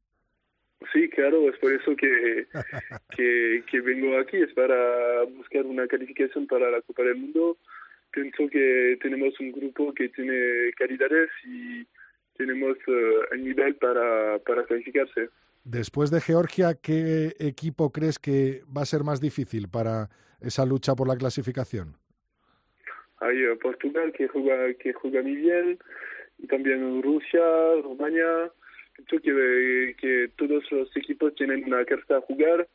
Sí, 0.94 1.10
claro, 1.10 1.50
es 1.50 1.58
por 1.58 1.74
eso 1.74 1.96
que, 1.96 2.48
que, 3.70 3.82
vengo 3.82 4.18
aquí, 4.20 4.38
es 4.38 4.54
para 4.54 5.24
buscar 5.24 5.66
una 5.66 5.88
calificación 5.88 6.48
para 6.48 6.70
la 6.70 6.82
Copa 6.82 7.04
del 7.04 7.18
Mundo. 7.18 7.58
Pienso 8.12 8.48
que 8.50 8.98
tenemos 9.02 9.38
un 9.40 9.52
grupo 9.52 9.94
que 9.94 10.10
tiene 10.10 10.72
calidades 10.78 11.30
y 11.46 11.86
tenemos 12.38 12.78
eh, 12.88 13.14
el 13.32 13.44
nivel 13.44 13.76
para, 13.76 14.40
para 14.40 14.66
calificarse. 14.66 15.30
Después 15.70 16.12
de 16.12 16.22
Georgia, 16.22 16.76
¿qué 16.82 17.36
equipo 17.40 17.92
crees 17.92 18.20
que 18.20 18.62
va 18.66 18.84
a 18.84 18.86
ser 18.86 19.04
más 19.04 19.20
difícil 19.20 19.68
para 19.68 20.08
esa 20.40 20.66
lucha 20.66 20.96
por 20.96 21.10
la 21.10 21.18
clasificación? 21.18 21.98
Hay 23.20 23.36
eh, 23.44 23.54
Portugal 23.62 24.14
que 24.14 24.30
juega, 24.30 24.74
que 24.76 24.94
juega 24.94 25.22
muy 25.22 25.36
bien, 25.36 25.78
y 26.38 26.48
también 26.48 27.04
Rusia, 27.04 27.42
Rumania. 27.84 28.50
Creo 29.08 29.22
que, 29.22 29.96
que 30.00 30.32
todos 30.38 30.64
los 30.72 30.96
equipos 30.96 31.36
tienen 31.36 31.66
una 31.66 31.84
carta 31.84 32.16
a 32.16 32.22
jugar 32.22 32.66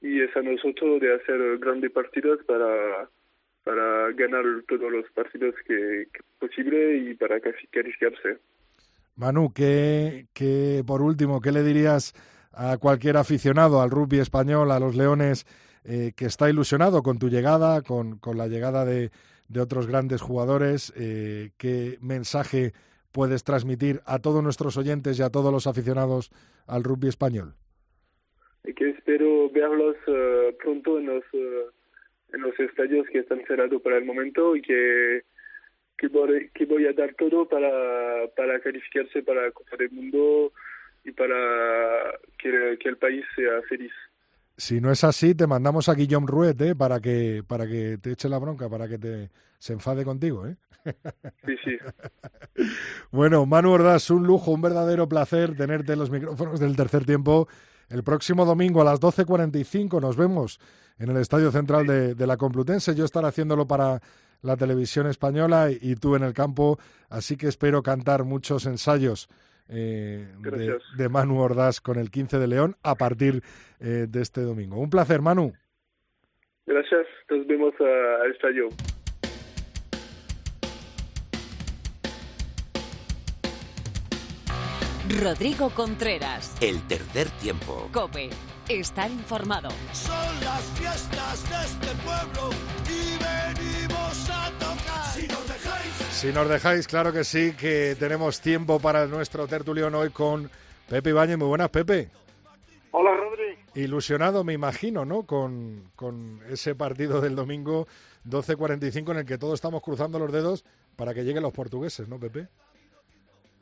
y 0.00 0.20
es 0.20 0.36
a 0.36 0.42
nosotros 0.42 1.00
de 1.00 1.16
hacer 1.16 1.58
grandes 1.58 1.90
partidos 1.90 2.38
para, 2.44 3.10
para 3.64 4.12
ganar 4.12 4.44
todos 4.68 4.92
los 4.92 5.10
partidos 5.10 5.56
que, 5.66 6.06
que 6.12 6.20
posible 6.38 6.98
y 6.98 7.14
para 7.14 7.40
calificarse. 7.40 8.38
Manu, 9.18 9.52
¿qué, 9.52 10.26
qué, 10.32 10.84
por 10.86 11.02
último, 11.02 11.40
¿qué 11.40 11.50
le 11.50 11.64
dirías 11.64 12.14
a 12.52 12.78
cualquier 12.78 13.16
aficionado 13.16 13.82
al 13.82 13.90
rugby 13.90 14.20
español, 14.20 14.70
a 14.70 14.78
los 14.78 14.94
Leones, 14.94 15.44
eh, 15.84 16.12
que 16.16 16.26
está 16.26 16.48
ilusionado 16.48 17.02
con 17.02 17.18
tu 17.18 17.28
llegada, 17.28 17.82
con, 17.82 18.18
con 18.20 18.38
la 18.38 18.46
llegada 18.46 18.84
de, 18.84 19.10
de 19.48 19.60
otros 19.60 19.88
grandes 19.88 20.22
jugadores? 20.22 20.92
Eh, 20.96 21.50
¿Qué 21.58 21.98
mensaje 22.00 22.74
puedes 23.10 23.42
transmitir 23.42 24.02
a 24.06 24.20
todos 24.20 24.40
nuestros 24.40 24.76
oyentes 24.76 25.18
y 25.18 25.22
a 25.22 25.30
todos 25.30 25.52
los 25.52 25.66
aficionados 25.66 26.30
al 26.68 26.84
rugby 26.84 27.08
español? 27.08 27.54
Que 28.62 28.90
espero 28.90 29.50
verlos 29.50 29.96
eh, 30.06 30.56
pronto 30.62 30.96
en 31.00 31.06
los, 31.06 31.24
en 31.34 32.40
los 32.40 32.58
estadios 32.60 33.04
que 33.10 33.18
están 33.18 33.42
cerrados 33.48 33.82
para 33.82 33.96
el 33.98 34.04
momento 34.04 34.54
y 34.54 34.62
que, 34.62 35.24
que, 35.98 36.08
voy, 36.08 36.86
a 36.86 36.92
dar 36.92 37.14
todo 37.14 37.46
para, 37.48 38.28
para 38.36 38.60
calificarse 38.60 39.22
para 39.22 39.42
la 39.42 39.50
Copa 39.50 39.76
del 39.76 39.90
Mundo 39.90 40.52
y 41.04 41.10
para 41.10 42.14
que, 42.38 42.78
que 42.80 42.88
el 42.88 42.96
país 42.96 43.24
sea 43.34 43.60
feliz. 43.68 43.92
Si 44.56 44.80
no 44.80 44.90
es 44.90 45.04
así, 45.04 45.34
te 45.34 45.46
mandamos 45.46 45.88
a 45.88 45.94
Guillaume 45.94 46.26
Ruet 46.26 46.60
¿eh? 46.60 46.74
para 46.74 47.00
que 47.00 47.42
para 47.46 47.66
que 47.66 47.98
te 47.98 48.12
eche 48.12 48.28
la 48.28 48.38
bronca, 48.38 48.68
para 48.68 48.88
que 48.88 48.98
te 48.98 49.30
se 49.58 49.72
enfade 49.72 50.04
contigo, 50.04 50.46
¿eh? 50.46 50.56
Sí, 51.44 51.54
sí. 51.64 51.78
bueno, 53.10 53.44
Manu 53.46 53.72
Ordaz, 53.72 54.10
un 54.10 54.26
lujo, 54.26 54.52
un 54.52 54.62
verdadero 54.62 55.08
placer 55.08 55.56
tenerte 55.56 55.92
en 55.92 55.98
los 55.98 56.10
micrófonos 56.10 56.60
del 56.60 56.76
tercer 56.76 57.04
tiempo. 57.04 57.48
El 57.88 58.02
próximo 58.02 58.44
domingo 58.44 58.82
a 58.82 58.84
las 58.84 59.00
12.45 59.00 60.00
nos 60.00 60.16
vemos 60.16 60.60
en 60.98 61.10
el 61.10 61.16
Estadio 61.18 61.50
Central 61.50 61.86
de, 61.86 62.26
la 62.26 62.36
Complutense. 62.36 62.94
Yo 62.94 63.04
estaré 63.04 63.28
haciéndolo 63.28 63.66
para 63.66 64.00
la 64.42 64.56
televisión 64.56 65.06
española 65.06 65.68
y 65.70 65.96
tú 65.96 66.16
en 66.16 66.22
el 66.22 66.34
campo, 66.34 66.78
así 67.08 67.36
que 67.36 67.48
espero 67.48 67.82
cantar 67.82 68.24
muchos 68.24 68.66
ensayos 68.66 69.28
eh, 69.68 70.26
de, 70.96 71.08
Manu 71.08 71.40
Ordaz 71.40 71.80
con 71.80 71.98
el 71.98 72.10
15 72.10 72.38
de 72.38 72.46
León 72.46 72.76
a 72.82 72.94
partir 72.94 73.42
eh, 73.80 74.06
de 74.08 74.22
este 74.22 74.40
domingo. 74.40 74.78
Un 74.78 74.90
placer, 74.90 75.20
Manu. 75.20 75.52
Gracias, 76.66 77.06
nos 77.30 77.46
vemos 77.46 77.74
al 77.80 78.30
estadio. 78.30 78.68
Rodrigo 85.08 85.70
Contreras. 85.70 86.54
El 86.60 86.86
tercer 86.86 87.28
tiempo. 87.40 87.88
Cope. 87.92 88.28
Estar 88.68 89.10
informado. 89.10 89.70
Son 89.92 90.14
las 90.44 90.62
fiestas 90.78 91.48
de 91.48 91.56
este 91.64 92.02
pueblo 92.04 92.50
y 92.84 93.16
venimos 93.18 93.87
a 94.08 94.50
tocar. 94.58 95.04
Si 95.14 95.26
nos 95.28 95.48
dejáis. 95.48 95.94
Si 96.10 96.32
nos 96.32 96.48
dejáis, 96.48 96.88
claro 96.88 97.12
que 97.12 97.24
sí, 97.24 97.54
que 97.54 97.94
tenemos 97.98 98.40
tiempo 98.40 98.80
para 98.80 99.06
nuestro 99.06 99.46
tertulión 99.46 99.94
hoy 99.94 100.10
con 100.10 100.50
Pepe 100.88 101.10
Ibañez. 101.10 101.36
Muy 101.36 101.48
buenas, 101.48 101.68
Pepe. 101.70 102.08
Hola, 102.90 103.14
Rodri. 103.14 103.56
Ilusionado, 103.74 104.44
me 104.44 104.54
imagino, 104.54 105.04
¿no? 105.04 105.24
Con, 105.24 105.90
con 105.94 106.40
ese 106.48 106.74
partido 106.74 107.20
del 107.20 107.36
domingo 107.36 107.86
12.45 108.26 109.12
en 109.12 109.18
el 109.18 109.26
que 109.26 109.38
todos 109.38 109.54
estamos 109.54 109.82
cruzando 109.82 110.18
los 110.18 110.32
dedos 110.32 110.64
para 110.96 111.14
que 111.14 111.24
lleguen 111.24 111.42
los 111.42 111.52
portugueses, 111.52 112.08
¿no, 112.08 112.18
Pepe? 112.18 112.48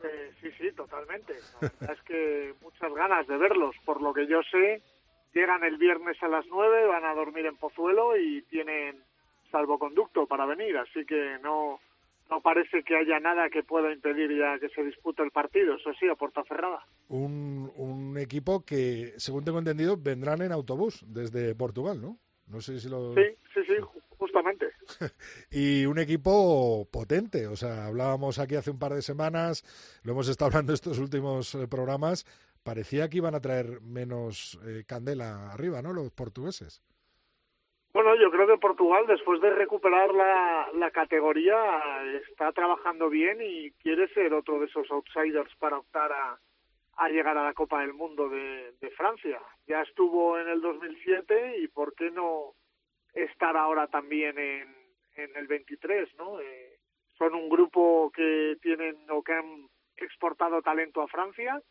Eh, 0.05 0.33
sí, 0.41 0.49
sí, 0.59 0.73
totalmente. 0.73 1.35
es 1.61 2.03
que 2.07 2.55
muchas 2.63 2.95
ganas 2.95 3.27
de 3.27 3.37
verlos. 3.37 3.75
Por 3.85 4.01
lo 4.01 4.15
que 4.15 4.27
yo 4.27 4.41
sé, 4.51 4.81
llegan 5.35 5.65
el 5.65 5.77
viernes 5.77 6.17
a 6.23 6.29
las 6.29 6.47
9, 6.47 6.87
van 6.87 7.05
a 7.05 7.15
dormir 7.15 7.47
en 7.47 7.57
Pozuelo 7.57 8.17
y 8.17 8.43
tienen 8.43 9.03
salvoconducto 9.51 10.27
para 10.27 10.47
venir. 10.47 10.77
Así 10.77 11.05
que 11.05 11.39
no, 11.43 11.81
no 12.31 12.41
parece 12.41 12.83
que 12.83 12.97
haya 12.97 13.21
nada 13.21 13.49
que 13.51 13.63
pueda 13.63 13.93
impedir 13.93 14.37
ya 14.37 14.59
que 14.59 14.69
se 14.71 14.83
dispute 14.85 15.23
el 15.23 15.31
partido, 15.31 15.77
eso 15.77 15.93
sí, 15.99 16.09
a 16.09 16.15
puerta 16.15 16.43
cerrada. 16.45 16.85
Un, 17.09 17.71
un 17.77 18.19
equipo 18.19 18.65
que, 18.65 19.15
según 19.17 19.45
tengo 19.45 19.59
entendido, 19.59 19.97
vendrán 19.97 20.43
en 20.43 20.53
autobús 20.53 21.05
desde 21.07 21.55
Portugal, 21.55 22.01
¿no? 22.01 22.19
No 22.49 22.61
sé 22.61 22.79
si 22.79 22.89
lo... 22.89 23.15
Sí, 23.15 23.23
sí, 23.55 23.61
sí, 23.67 23.75
justamente. 24.19 24.67
y 25.51 25.85
un 25.87 25.99
equipo 25.99 26.89
potente, 26.91 27.47
o 27.47 27.57
sea, 27.57 27.87
hablábamos 27.87 28.39
aquí 28.39 28.55
hace 28.55 28.71
un 28.71 28.79
par 28.79 28.95
de 28.95 29.03
semanas, 29.03 29.65
lo 30.03 30.13
hemos 30.13 30.29
estado 30.29 30.49
hablando 30.49 30.73
estos 30.73 30.99
últimos 30.99 31.55
eh, 31.55 31.67
programas, 31.67 32.25
parecía 32.63 33.09
que 33.09 33.19
iban 33.19 33.35
a 33.35 33.41
traer 33.41 33.81
menos 33.81 34.59
eh, 34.65 34.85
candela 34.87 35.51
arriba, 35.53 35.83
¿no? 35.83 35.93
Los 35.93 36.11
portugueses. 36.13 36.83
Bueno, 37.97 38.15
yo 38.15 38.31
creo 38.31 38.47
que 38.47 38.59
Portugal, 38.59 39.07
después 39.07 39.41
de 39.41 39.49
recuperar 39.49 40.13
la, 40.13 40.91
categoría, 40.91 41.57
está 42.29 42.53
trabajando 42.53 43.09
bien 43.09 43.39
y 43.41 43.71
quiere 43.83 44.07
ser 44.09 44.35
otro 44.35 44.61
de 44.61 44.67
esos 44.67 44.91
outsiders 44.91 45.51
para 45.57 45.79
optar 45.79 46.13
a, 46.13 46.39
a 46.99 47.09
llegar 47.09 47.39
a 47.39 47.45
la 47.45 47.55
Copa 47.55 47.81
del 47.81 47.95
Mundo 47.95 48.29
de, 48.29 48.75
de, 48.83 48.91
Francia. 48.91 49.41
Ya 49.67 49.81
estuvo 49.81 50.39
en 50.39 50.47
el 50.47 50.61
2007 50.61 51.57
y 51.61 51.69
¿por 51.69 51.95
qué 51.95 52.11
no 52.11 52.53
estar 53.15 53.57
ahora 53.57 53.87
también 53.87 54.39
en, 54.39 54.77
en 55.15 55.35
el 55.35 55.47
23? 55.47 56.17
¿no? 56.19 56.39
Eh, 56.39 56.77
son 57.17 57.35
un 57.35 57.49
grupo 57.49 58.13
que 58.15 58.59
tienen 58.61 58.95
o 59.09 59.23
que 59.23 59.33
han 59.33 59.71
exportado 59.97 60.61
talento 60.61 61.01
a 61.01 61.09
Francia, 61.09 61.63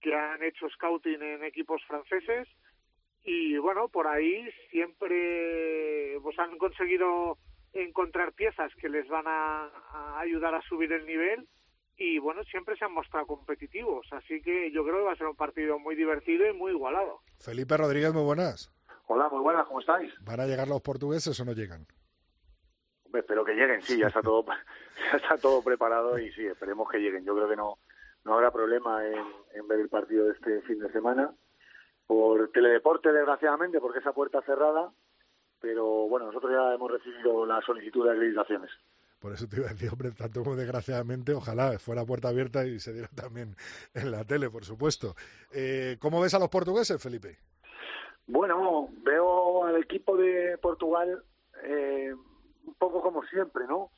que 0.00 0.14
han 0.14 0.42
hecho 0.42 0.66
scouting 0.70 1.20
en 1.20 1.44
equipos 1.44 1.84
franceses 1.84 2.48
y 3.24 3.56
bueno, 3.56 3.88
por 3.88 4.06
ahí 4.06 4.48
siempre 4.70 6.18
pues 6.22 6.38
han 6.38 6.58
conseguido 6.58 7.38
encontrar 7.72 8.32
piezas 8.34 8.72
que 8.80 8.88
les 8.88 9.08
van 9.08 9.24
a, 9.26 9.70
ayudar 10.18 10.54
a 10.54 10.62
subir 10.62 10.92
el 10.92 11.06
nivel 11.06 11.48
y 11.96 12.18
bueno, 12.18 12.42
siempre 12.44 12.76
se 12.76 12.84
han 12.84 12.92
mostrado 12.92 13.26
competitivos, 13.26 14.06
así 14.12 14.42
que 14.42 14.70
yo 14.72 14.82
creo 14.84 14.98
que 14.98 15.04
va 15.04 15.12
a 15.12 15.16
ser 15.16 15.26
un 15.26 15.36
partido 15.36 15.78
muy 15.78 15.94
divertido 15.94 16.46
y 16.48 16.52
muy 16.52 16.72
igualado. 16.72 17.20
Felipe 17.38 17.76
Rodríguez, 17.76 18.12
muy 18.12 18.24
buenas. 18.24 18.70
Hola, 19.06 19.28
muy 19.28 19.40
buenas, 19.40 19.66
¿cómo 19.66 19.80
estáis? 19.80 20.12
¿Van 20.22 20.40
a 20.40 20.46
llegar 20.46 20.68
los 20.68 20.82
portugueses 20.82 21.38
o 21.38 21.44
no 21.44 21.52
llegan? 21.52 21.86
Hombre, 23.04 23.20
espero 23.20 23.44
que 23.44 23.54
lleguen, 23.54 23.80
sí, 23.80 23.98
ya 23.98 24.08
está 24.08 24.20
todo 24.22 24.44
ya 25.12 25.16
está 25.16 25.38
todo 25.38 25.62
preparado 25.62 26.18
y 26.18 26.30
sí, 26.32 26.44
esperemos 26.46 26.88
que 26.90 26.98
lleguen. 26.98 27.24
Yo 27.24 27.34
creo 27.34 27.48
que 27.48 27.56
no 27.56 27.78
no 28.24 28.34
habrá 28.34 28.50
problema 28.50 29.06
en, 29.06 29.22
en 29.54 29.68
ver 29.68 29.80
el 29.80 29.90
partido 29.90 30.24
de 30.24 30.32
este 30.32 30.62
fin 30.62 30.78
de 30.78 30.90
semana 30.90 31.34
por 32.06 32.50
teledeporte, 32.50 33.12
desgraciadamente, 33.12 33.80
porque 33.80 34.00
esa 34.00 34.12
puerta 34.12 34.42
cerrada, 34.42 34.92
pero 35.60 36.08
bueno, 36.08 36.26
nosotros 36.26 36.52
ya 36.52 36.74
hemos 36.74 36.90
recibido 36.90 37.46
la 37.46 37.60
solicitud 37.62 38.04
de 38.04 38.12
acreditaciones. 38.12 38.70
Por 39.18 39.32
eso 39.32 39.48
te 39.48 39.56
iba 39.56 39.66
a 39.66 39.72
decir, 39.72 39.88
hombre, 39.90 40.10
tanto 40.10 40.42
como 40.42 40.54
desgraciadamente, 40.54 41.32
ojalá 41.32 41.78
fuera 41.78 42.04
puerta 42.04 42.28
abierta 42.28 42.66
y 42.66 42.78
se 42.78 42.92
diera 42.92 43.08
también 43.14 43.56
en 43.94 44.10
la 44.10 44.24
tele, 44.24 44.50
por 44.50 44.64
supuesto. 44.64 45.14
Eh, 45.50 45.96
¿Cómo 45.98 46.20
ves 46.20 46.34
a 46.34 46.38
los 46.38 46.50
portugueses, 46.50 47.02
Felipe? 47.02 47.38
Bueno, 48.26 48.88
veo 49.02 49.64
al 49.64 49.76
equipo 49.76 50.16
de 50.16 50.58
Portugal 50.58 51.24
eh, 51.62 52.12
un 52.66 52.74
poco 52.74 53.00
como 53.00 53.22
siempre, 53.24 53.66
¿no? 53.66 53.92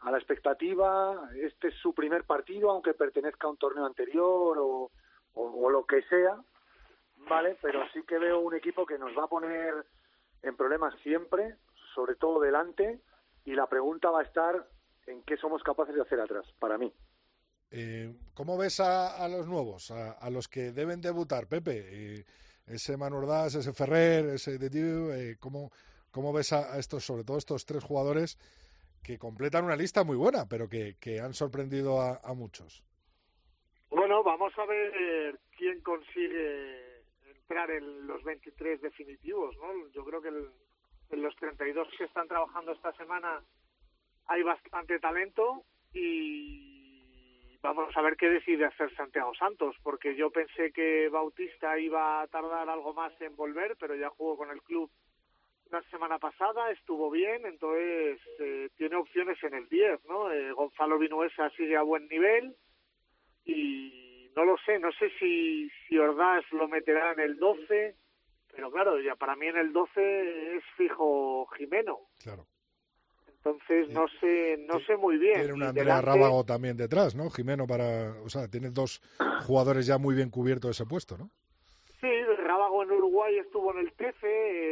A 0.00 0.10
la 0.10 0.16
expectativa, 0.16 1.28
este 1.34 1.68
es 1.68 1.74
su 1.74 1.92
primer 1.92 2.24
partido, 2.24 2.70
aunque 2.70 2.94
pertenezca 2.94 3.46
a 3.46 3.50
un 3.50 3.58
torneo 3.58 3.84
anterior 3.84 4.56
o, 4.58 4.90
o 5.34 5.70
lo 5.70 5.84
que 5.84 6.00
sea, 6.04 6.38
¿vale? 7.28 7.56
Pero 7.60 7.88
sí 7.92 8.02
que 8.04 8.18
veo 8.18 8.40
un 8.40 8.54
equipo 8.54 8.86
que 8.86 8.98
nos 8.98 9.16
va 9.16 9.24
a 9.24 9.28
poner 9.28 9.86
en 10.42 10.56
problemas 10.56 10.94
siempre, 11.02 11.56
sobre 11.94 12.14
todo 12.16 12.40
delante, 12.40 13.00
y 13.44 13.52
la 13.54 13.66
pregunta 13.66 14.10
va 14.10 14.20
a 14.20 14.24
estar 14.24 14.66
en 15.06 15.22
qué 15.22 15.36
somos 15.36 15.62
capaces 15.62 15.94
de 15.94 16.02
hacer 16.02 16.20
atrás, 16.20 16.46
para 16.58 16.78
mí. 16.78 16.92
Eh, 17.70 18.12
¿Cómo 18.34 18.58
ves 18.58 18.80
a, 18.80 19.28
los 19.28 19.46
nuevos, 19.46 19.90
a, 19.90 20.30
los 20.30 20.48
que 20.48 20.72
deben 20.72 21.00
debutar, 21.00 21.46
Pepe? 21.46 21.84
Eh, 21.88 22.24
ese 22.66 22.96
Manordás, 22.96 23.54
ese 23.54 23.72
Ferrer, 23.72 24.26
ese 24.26 24.58
de 24.58 25.32
eh, 25.32 25.36
¿cómo, 25.38 25.70
¿cómo, 26.10 26.32
ves 26.32 26.52
a, 26.52 26.78
estos, 26.78 27.04
sobre 27.04 27.24
todo 27.24 27.38
estos 27.38 27.66
tres 27.66 27.84
jugadores 27.84 28.38
que 29.02 29.18
completan 29.18 29.64
una 29.64 29.76
lista 29.76 30.04
muy 30.04 30.16
buena, 30.16 30.46
pero 30.48 30.68
que, 30.68 30.96
que 31.00 31.20
han 31.20 31.32
sorprendido 31.32 32.00
a, 32.00 32.34
muchos? 32.34 32.84
Bueno, 33.88 34.22
vamos 34.22 34.52
a 34.58 34.66
ver 34.66 35.38
quién 35.56 35.80
consigue 35.80 36.89
entrar 37.50 37.70
en 37.72 38.06
los 38.06 38.22
23 38.22 38.80
definitivos, 38.80 39.56
¿no? 39.56 39.88
Yo 39.92 40.04
creo 40.04 40.22
que 40.22 40.28
en 40.28 41.22
los 41.22 41.34
32 41.34 41.88
que 41.98 42.04
están 42.04 42.28
trabajando 42.28 42.70
esta 42.70 42.92
semana 42.92 43.42
hay 44.26 44.44
bastante 44.44 45.00
talento 45.00 45.64
y 45.92 47.58
vamos 47.60 47.96
a 47.96 48.02
ver 48.02 48.16
qué 48.16 48.30
decide 48.30 48.66
hacer 48.66 48.94
Santiago 48.94 49.34
Santos, 49.34 49.74
porque 49.82 50.14
yo 50.14 50.30
pensé 50.30 50.70
que 50.70 51.08
Bautista 51.08 51.76
iba 51.76 52.22
a 52.22 52.28
tardar 52.28 52.68
algo 52.68 52.94
más 52.94 53.12
en 53.20 53.34
volver, 53.34 53.76
pero 53.80 53.96
ya 53.96 54.10
jugó 54.10 54.36
con 54.36 54.50
el 54.50 54.62
club 54.62 54.88
la 55.72 55.82
semana 55.90 56.20
pasada, 56.20 56.70
estuvo 56.70 57.10
bien, 57.10 57.46
entonces 57.46 58.20
eh, 58.38 58.68
tiene 58.76 58.94
opciones 58.94 59.42
en 59.42 59.54
el 59.54 59.68
10, 59.68 60.04
¿no? 60.04 60.30
Eh, 60.30 60.52
Gonzalo 60.52 60.98
Vinuesa 60.98 61.50
sigue 61.50 61.76
a 61.76 61.82
buen 61.82 62.06
nivel 62.06 62.54
y 63.44 63.99
no 64.36 64.44
lo 64.44 64.56
sé, 64.64 64.78
no 64.78 64.92
sé 64.92 65.10
si, 65.18 65.70
si 65.88 65.98
Ordaz 65.98 66.44
lo 66.52 66.68
meterá 66.68 67.12
en 67.12 67.20
el 67.20 67.38
12, 67.38 67.94
pero 68.54 68.70
claro, 68.70 69.00
ya 69.00 69.16
para 69.16 69.36
mí 69.36 69.46
en 69.46 69.56
el 69.56 69.72
12 69.72 70.56
es 70.56 70.64
fijo 70.76 71.46
Jimeno. 71.56 71.98
Claro. 72.22 72.46
Entonces 73.28 73.88
no 73.88 74.06
sé, 74.20 74.58
no 74.68 74.80
sé 74.80 74.96
muy 74.96 75.16
bien. 75.16 75.34
Tiene 75.34 75.54
una 75.54 75.70
Andrea 75.70 76.02
Rábago 76.02 76.44
también 76.44 76.76
detrás, 76.76 77.14
¿no? 77.14 77.30
Jimeno 77.30 77.66
para, 77.66 78.14
o 78.22 78.28
sea, 78.28 78.48
tiene 78.48 78.70
dos 78.70 79.00
jugadores 79.46 79.86
ya 79.86 79.96
muy 79.96 80.14
bien 80.14 80.28
cubiertos 80.28 80.72
ese 80.72 80.86
puesto, 80.86 81.16
¿no? 81.16 81.30
Sí, 82.00 82.08
Rábago 82.44 82.82
en 82.82 82.92
Uruguay 82.92 83.36
estuvo 83.38 83.72
en 83.72 83.78
el 83.78 83.92
13, 83.92 84.16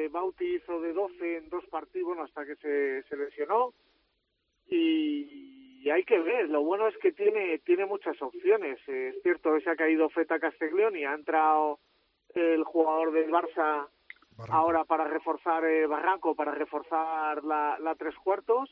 eh, 0.05 0.09
Bauti 0.09 0.57
hizo 0.57 0.81
de 0.81 0.93
12 0.93 1.37
en 1.37 1.49
dos 1.49 1.65
partidos, 1.67 2.09
bueno, 2.09 2.25
hasta 2.25 2.45
que 2.45 2.57
se, 2.57 3.03
se 3.09 3.17
lesionó. 3.17 3.73
Y, 4.69 5.58
hay 5.91 6.05
que 6.05 6.19
ver, 6.19 6.49
lo 6.49 6.63
bueno 6.63 6.89
es 6.89 6.97
que 6.99 7.13
tiene, 7.13 7.59
tiene 7.61 7.87
muchas 7.87 8.21
opciones. 8.21 8.79
es 8.89 9.23
cierto 9.23 9.55
que 9.55 9.61
se 9.61 9.71
ha 9.71 9.77
caído 9.77 10.09
Feta 10.11 10.39
Castiglioni, 10.39 11.05
ha 11.05 11.15
entrado 11.15 11.79
el 12.35 12.65
jugador 12.65 13.13
del 13.13 13.31
Barça 13.31 13.89
ahora 14.51 14.85
para 14.85 15.05
reforzar 15.05 15.65
eh, 15.65 15.87
Barranco, 15.87 16.35
para 16.35 16.53
reforzar 16.53 17.45
la, 17.45 17.79
la 17.81 17.95
tres 17.95 18.15
cuartos. 18.17 18.71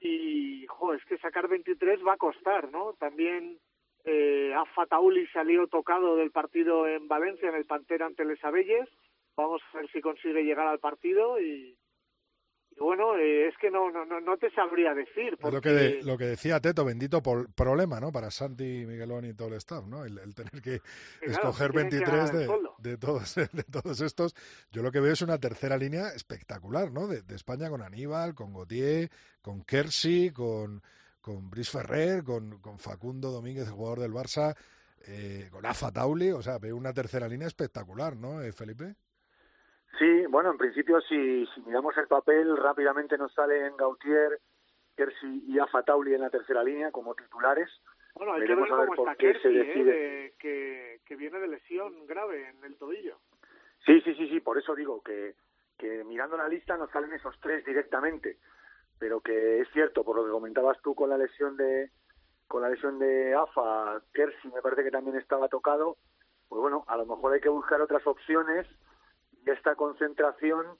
Y, 0.00 0.66
jo, 0.66 0.94
es 0.94 1.04
que 1.04 1.18
sacar 1.18 1.48
23 1.48 2.00
va 2.06 2.14
a 2.14 2.18
costar, 2.18 2.70
¿no? 2.72 2.94
También 2.94 3.58
eh, 4.04 4.52
Afa 4.54 4.86
Tauli 4.86 5.26
salió 5.28 5.68
tocado 5.68 6.16
del 6.16 6.32
partido 6.32 6.88
en 6.88 7.06
Valencia, 7.06 7.48
en 7.48 7.54
el 7.54 7.66
Pantera 7.66 8.06
ante 8.06 8.24
Les 8.24 8.42
Abelles. 8.44 8.88
Vamos 9.36 9.62
a 9.72 9.78
ver 9.78 9.90
si 9.90 10.00
consigue 10.00 10.42
llegar 10.42 10.66
al 10.66 10.80
partido 10.80 11.40
y, 11.40 11.76
bueno, 12.78 13.16
eh, 13.16 13.48
es 13.48 13.56
que 13.58 13.70
no, 13.70 13.90
no, 13.90 14.04
no 14.04 14.36
te 14.36 14.50
sabría 14.50 14.94
decir. 14.94 15.38
Lo, 15.40 15.60
que 15.60 16.00
lo 16.02 16.18
que 16.18 16.24
decía 16.24 16.60
Teto, 16.60 16.84
bendito 16.84 17.22
por, 17.22 17.52
problema, 17.52 18.00
¿no? 18.00 18.12
Para 18.12 18.30
Santi, 18.30 18.84
Miguelón 18.86 19.24
y 19.24 19.34
todo 19.34 19.48
el 19.48 19.54
staff, 19.54 19.86
¿no? 19.86 20.04
El, 20.04 20.34
tener 20.34 20.62
que 20.62 20.80
escoger 21.22 21.72
23 21.72 22.32
de, 22.32 22.48
de, 22.78 22.96
todos, 22.96 23.34
de 23.52 23.64
todos 23.64 24.00
estos. 24.00 24.34
Yo 24.70 24.82
lo 24.82 24.90
que 24.90 25.00
veo 25.00 25.12
es 25.12 25.22
una 25.22 25.38
tercera 25.38 25.76
línea 25.76 26.08
espectacular, 26.08 26.90
¿no? 26.90 27.06
De, 27.06 27.22
España 27.34 27.70
con 27.70 27.82
Aníbal, 27.82 28.34
con 28.34 28.52
Gautier, 28.52 29.10
con 29.40 29.62
Kersi, 29.64 30.30
con, 30.30 30.82
con 31.20 31.50
Brice 31.50 31.70
Ferrer, 31.70 32.22
con, 32.24 32.58
con 32.60 32.78
Facundo 32.78 33.30
Domínguez, 33.30 33.66
el 33.66 33.72
jugador 33.72 34.00
del 34.00 34.12
Barça, 34.12 34.54
eh, 35.06 35.48
con 35.50 35.64
Afa 35.66 35.90
Tauli. 35.92 36.30
O 36.30 36.42
sea, 36.42 36.58
veo 36.58 36.76
una 36.76 36.92
tercera 36.92 37.28
línea 37.28 37.46
espectacular, 37.46 38.16
¿no, 38.16 38.42
eh, 38.42 38.52
Felipe? 38.52 38.96
Sí, 39.98 40.26
bueno, 40.26 40.50
en 40.50 40.58
principio 40.58 41.00
si, 41.02 41.46
si 41.46 41.60
miramos 41.62 41.96
el 41.98 42.06
papel, 42.06 42.56
rápidamente 42.56 43.18
nos 43.18 43.32
salen 43.34 43.76
Gautier, 43.76 44.40
Kersi 44.96 45.44
y 45.46 45.58
Afatauli 45.58 46.14
en 46.14 46.22
la 46.22 46.30
tercera 46.30 46.62
línea 46.64 46.90
como 46.90 47.14
titulares. 47.14 47.68
Bueno, 48.14 48.32
hay 48.32 48.46
que 48.46 48.54
ver 48.54 48.68
cómo 48.68 48.94
está 48.94 49.14
Kersi, 49.16 49.48
¿eh? 49.48 50.34
que, 50.38 51.00
que 51.04 51.16
viene 51.16 51.38
de 51.40 51.48
lesión 51.48 52.06
grave 52.06 52.48
en 52.48 52.64
el 52.64 52.76
tobillo. 52.76 53.18
Sí, 53.84 54.00
sí, 54.02 54.14
sí, 54.14 54.28
sí, 54.28 54.40
por 54.40 54.58
eso 54.58 54.74
digo 54.74 55.02
que, 55.02 55.34
que 55.78 56.04
mirando 56.04 56.36
la 56.36 56.48
lista 56.48 56.76
nos 56.76 56.90
salen 56.90 57.12
esos 57.12 57.38
tres 57.40 57.64
directamente, 57.64 58.38
pero 58.98 59.20
que 59.20 59.60
es 59.60 59.68
cierto, 59.72 60.04
por 60.04 60.16
lo 60.16 60.24
que 60.24 60.30
comentabas 60.30 60.80
tú 60.82 60.94
con 60.94 61.10
la 61.10 61.18
lesión 61.18 61.56
de 61.56 61.90
con 62.46 62.62
la 62.62 62.68
lesión 62.68 62.98
de 62.98 63.34
AFA, 63.34 64.02
Kersi 64.12 64.48
me 64.48 64.60
parece 64.60 64.84
que 64.84 64.90
también 64.90 65.16
estaba 65.16 65.48
tocado, 65.48 65.96
pues 66.48 66.60
bueno, 66.60 66.84
a 66.86 66.98
lo 66.98 67.06
mejor 67.06 67.32
hay 67.32 67.40
que 67.40 67.48
buscar 67.48 67.80
otras 67.80 68.06
opciones 68.06 68.66
esta 69.46 69.74
concentración 69.74 70.78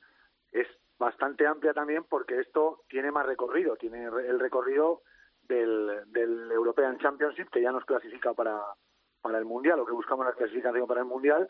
es 0.53 0.67
bastante 0.99 1.47
amplia 1.47 1.75
también 1.75 2.05
porque 2.09 2.39
esto 2.39 2.85
tiene 2.89 3.11
más 3.11 3.27
recorrido, 3.27 3.77
tiene 3.77 4.05
el 4.05 4.39
recorrido 4.39 5.03
del, 5.43 6.51
European 6.53 6.99
Championship 6.99 7.49
que 7.51 7.63
ya 7.63 7.73
nos 7.73 7.85
clasifica 7.85 8.33
para, 8.35 8.61
para 9.21 9.39
el 9.39 9.45
Mundial, 9.45 9.79
lo 9.79 9.87
que 9.87 9.93
buscamos 9.93 10.25
la 10.25 10.33
clasificación 10.33 10.87
para 10.87 11.01
el 11.01 11.07
Mundial, 11.07 11.49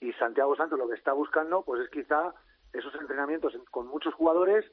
y 0.00 0.12
Santiago 0.14 0.56
Santos 0.56 0.78
lo 0.78 0.88
que 0.88 0.96
está 0.96 1.12
buscando 1.12 1.62
pues 1.64 1.82
es 1.82 1.90
quizá 1.90 2.34
esos 2.72 2.94
entrenamientos 2.94 3.54
con 3.70 3.86
muchos 3.86 4.14
jugadores, 4.14 4.64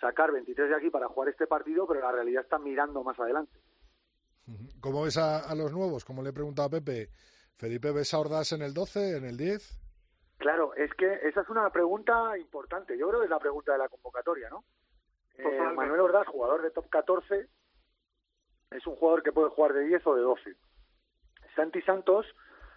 sacar 0.00 0.32
23 0.32 0.70
de 0.70 0.76
aquí 0.76 0.90
para 0.90 1.08
jugar 1.08 1.28
este 1.28 1.46
partido, 1.46 1.86
pero 1.86 2.00
la 2.00 2.12
realidad 2.12 2.42
está 2.42 2.58
mirando 2.58 3.04
más 3.04 3.18
adelante. 3.18 3.60
¿Cómo 4.80 5.02
ves 5.02 5.16
a, 5.16 5.38
a 5.38 5.54
los 5.54 5.72
nuevos? 5.72 6.04
Como 6.04 6.22
le 6.22 6.30
he 6.30 6.32
preguntado 6.32 6.68
a 6.68 6.70
Pepe, 6.70 7.08
Felipe, 7.56 7.92
¿ves 7.92 8.12
a 8.12 8.18
Ordaz 8.18 8.52
en 8.52 8.62
el 8.62 8.74
12, 8.74 9.16
en 9.16 9.24
el 9.24 9.36
10? 9.36 9.83
Claro, 10.38 10.74
es 10.74 10.92
que 10.94 11.20
esa 11.22 11.42
es 11.42 11.48
una 11.48 11.70
pregunta 11.70 12.36
importante. 12.38 12.98
Yo 12.98 13.08
creo 13.08 13.20
que 13.20 13.26
es 13.26 13.30
la 13.30 13.38
pregunta 13.38 13.72
de 13.72 13.78
la 13.78 13.88
convocatoria, 13.88 14.50
¿no? 14.50 14.64
Eh, 15.36 15.60
Manuel 15.74 16.00
Ordaz, 16.00 16.26
jugador 16.26 16.62
de 16.62 16.70
top 16.70 16.88
14, 16.90 17.48
es 18.70 18.86
un 18.86 18.96
jugador 18.96 19.22
que 19.22 19.32
puede 19.32 19.50
jugar 19.50 19.72
de 19.72 19.84
10 19.84 20.06
o 20.06 20.14
de 20.14 20.22
12. 20.22 20.56
Santi 21.56 21.82
Santos 21.82 22.26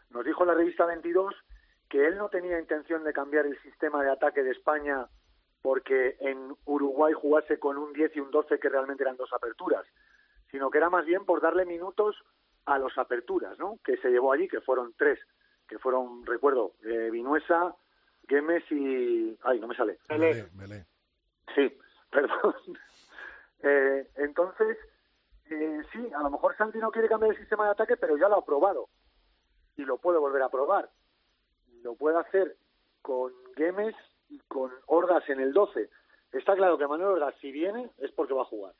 nos 0.09 0.25
dijo 0.25 0.43
en 0.43 0.49
la 0.49 0.53
revista 0.53 0.85
22 0.85 1.35
que 1.89 2.05
él 2.05 2.17
no 2.17 2.29
tenía 2.29 2.59
intención 2.59 3.03
de 3.03 3.13
cambiar 3.13 3.45
el 3.45 3.59
sistema 3.61 4.03
de 4.03 4.11
ataque 4.11 4.43
de 4.43 4.51
España 4.51 5.07
porque 5.61 6.17
en 6.19 6.55
Uruguay 6.65 7.13
jugase 7.13 7.59
con 7.59 7.77
un 7.77 7.93
10 7.93 8.15
y 8.15 8.19
un 8.19 8.31
12 8.31 8.59
que 8.59 8.69
realmente 8.69 9.03
eran 9.03 9.17
dos 9.17 9.33
aperturas, 9.33 9.85
sino 10.51 10.69
que 10.69 10.77
era 10.77 10.89
más 10.89 11.05
bien 11.05 11.25
por 11.25 11.41
darle 11.41 11.65
minutos 11.65 12.15
a 12.65 12.77
los 12.77 12.97
aperturas, 12.97 13.57
¿no? 13.57 13.79
Que 13.83 13.97
se 13.97 14.09
llevó 14.09 14.31
allí, 14.31 14.47
que 14.47 14.61
fueron 14.61 14.93
tres 14.97 15.19
que 15.67 15.79
fueron, 15.79 16.25
recuerdo, 16.25 16.73
eh, 16.83 17.09
Vinuesa, 17.11 17.75
Gemes 18.27 18.63
y... 18.71 19.37
Ay, 19.43 19.59
no 19.59 19.67
me 19.67 19.75
sale. 19.75 19.99
Sí, 21.55 21.77
perdón. 22.11 22.55
eh, 23.63 24.09
entonces, 24.15 24.77
eh, 25.49 25.81
sí, 25.91 26.11
a 26.15 26.21
lo 26.23 26.29
mejor 26.29 26.55
Santi 26.57 26.77
no 26.79 26.91
quiere 26.91 27.07
cambiar 27.09 27.31
el 27.31 27.37
sistema 27.37 27.65
de 27.65 27.71
ataque, 27.71 27.97
pero 27.97 28.17
ya 28.17 28.29
lo 28.29 28.37
ha 28.37 28.45
probado. 28.45 28.89
Y 29.75 29.85
lo 29.85 29.97
puede 29.97 30.17
volver 30.17 30.41
a 30.41 30.49
probar. 30.49 30.89
Lo 31.83 31.95
puede 31.95 32.17
hacer 32.17 32.57
con 33.01 33.31
Gemes 33.55 33.95
y 34.29 34.39
con 34.47 34.71
Ordas 34.87 35.27
en 35.29 35.39
el 35.39 35.53
12. 35.53 35.89
Está 36.33 36.55
claro 36.55 36.77
que 36.77 36.87
Manuel 36.87 37.13
Ordas, 37.13 37.35
si 37.39 37.51
viene, 37.51 37.91
es 37.97 38.11
porque 38.11 38.33
va 38.33 38.41
a 38.41 38.45
jugar. 38.45 38.73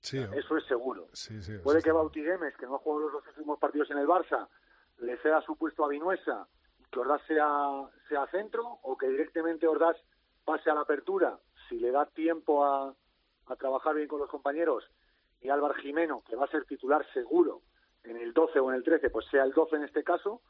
Sí, 0.00 0.18
Eso 0.18 0.56
es 0.56 0.64
seguro. 0.66 1.08
Sí, 1.12 1.42
sí, 1.42 1.58
puede 1.58 1.82
que 1.82 1.90
Bauti 1.92 2.22
Gemes, 2.22 2.56
que 2.56 2.66
no 2.66 2.76
ha 2.76 2.78
jugado 2.78 3.04
los 3.04 3.12
dos 3.12 3.26
últimos 3.28 3.58
partidos 3.58 3.90
en 3.90 3.98
el 3.98 4.06
Barça, 4.06 4.48
le 4.98 5.16
ceda 5.18 5.40
su 5.42 5.56
puesto 5.56 5.84
a 5.84 5.88
Vinuesa 5.88 6.46
que 6.90 7.00
Ordaz 7.00 7.22
sea, 7.26 7.88
sea 8.08 8.26
centro 8.28 8.78
o 8.82 8.96
que 8.96 9.08
directamente 9.08 9.66
Ordaz 9.66 9.96
pase 10.44 10.70
a 10.70 10.74
la 10.74 10.80
apertura 10.80 11.38
si 11.68 11.78
le 11.78 11.90
da 11.90 12.06
tiempo 12.06 12.64
a, 12.64 12.94
a 13.46 13.56
trabajar 13.56 13.94
bien 13.94 14.08
con 14.08 14.20
los 14.20 14.30
compañeros 14.30 14.84
y 15.40 15.50
Álvaro 15.50 15.74
Jimeno, 15.74 16.22
que 16.26 16.36
va 16.36 16.46
a 16.46 16.50
ser 16.50 16.64
titular 16.64 17.06
seguro 17.12 17.62
en 18.04 18.16
el 18.16 18.32
12 18.32 18.58
o 18.58 18.70
en 18.70 18.76
el 18.76 18.82
13, 18.82 19.10
pues 19.10 19.26
sea 19.26 19.44
el 19.44 19.52
12 19.52 19.76
en 19.76 19.84
este 19.84 20.02
caso. 20.02 20.40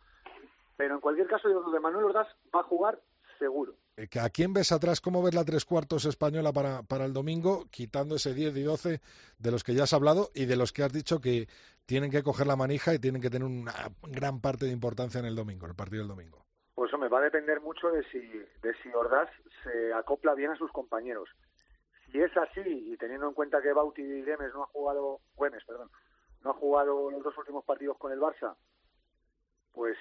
Pero 0.76 0.94
en 0.94 1.00
cualquier 1.00 1.26
caso, 1.26 1.48
yo 1.48 1.60
creo 1.60 1.72
que 1.72 1.80
Manuel 1.80 2.06
Ordaz 2.06 2.28
va 2.54 2.60
a 2.60 2.64
jugar 2.64 3.00
seguro. 3.38 3.74
Eh, 3.96 4.08
¿A 4.20 4.30
quién 4.30 4.52
ves 4.52 4.72
atrás? 4.72 5.00
¿Cómo 5.00 5.22
ves 5.22 5.34
la 5.34 5.44
tres 5.44 5.64
cuartos 5.64 6.04
española 6.04 6.52
para, 6.52 6.82
para 6.82 7.04
el 7.04 7.12
domingo, 7.12 7.64
quitando 7.70 8.16
ese 8.16 8.34
10 8.34 8.56
y 8.56 8.62
12 8.62 9.00
de 9.38 9.50
los 9.50 9.64
que 9.64 9.74
ya 9.74 9.84
has 9.84 9.92
hablado 9.92 10.30
y 10.34 10.46
de 10.46 10.56
los 10.56 10.72
que 10.72 10.82
has 10.82 10.92
dicho 10.92 11.20
que 11.20 11.48
tienen 11.86 12.10
que 12.10 12.22
coger 12.22 12.46
la 12.46 12.54
manija 12.54 12.94
y 12.94 12.98
tienen 12.98 13.22
que 13.22 13.30
tener 13.30 13.48
una 13.48 13.72
gran 14.02 14.40
parte 14.40 14.66
de 14.66 14.72
importancia 14.72 15.20
en 15.20 15.26
el 15.26 15.34
domingo, 15.34 15.64
en 15.64 15.70
el 15.70 15.76
partido 15.76 16.02
del 16.02 16.08
domingo? 16.08 16.44
Pues 16.74 16.90
eso 16.90 16.98
me 16.98 17.08
va 17.08 17.18
a 17.18 17.22
depender 17.22 17.60
mucho 17.60 17.90
de 17.90 18.04
si, 18.04 18.20
de 18.20 18.74
si 18.82 18.88
Ordaz 18.90 19.30
se 19.64 19.92
acopla 19.92 20.34
bien 20.34 20.50
a 20.50 20.56
sus 20.56 20.70
compañeros. 20.70 21.28
Si 22.06 22.20
es 22.20 22.34
así, 22.36 22.60
y 22.60 22.96
teniendo 22.96 23.26
en 23.26 23.34
cuenta 23.34 23.60
que 23.60 23.72
Bauti 23.72 24.02
y 24.02 24.22
Gemes 24.22 24.52
no 24.54 24.62
ha 24.62 24.66
jugado, 24.66 25.20
Güemes, 25.34 25.64
perdón, 25.64 25.90
no 26.42 26.50
ha 26.50 26.54
jugado 26.54 27.10
los 27.10 27.22
dos 27.22 27.36
últimos 27.36 27.64
partidos 27.64 27.98
con 27.98 28.12
el 28.12 28.20
Barça, 28.20 28.54
pues 29.72 29.96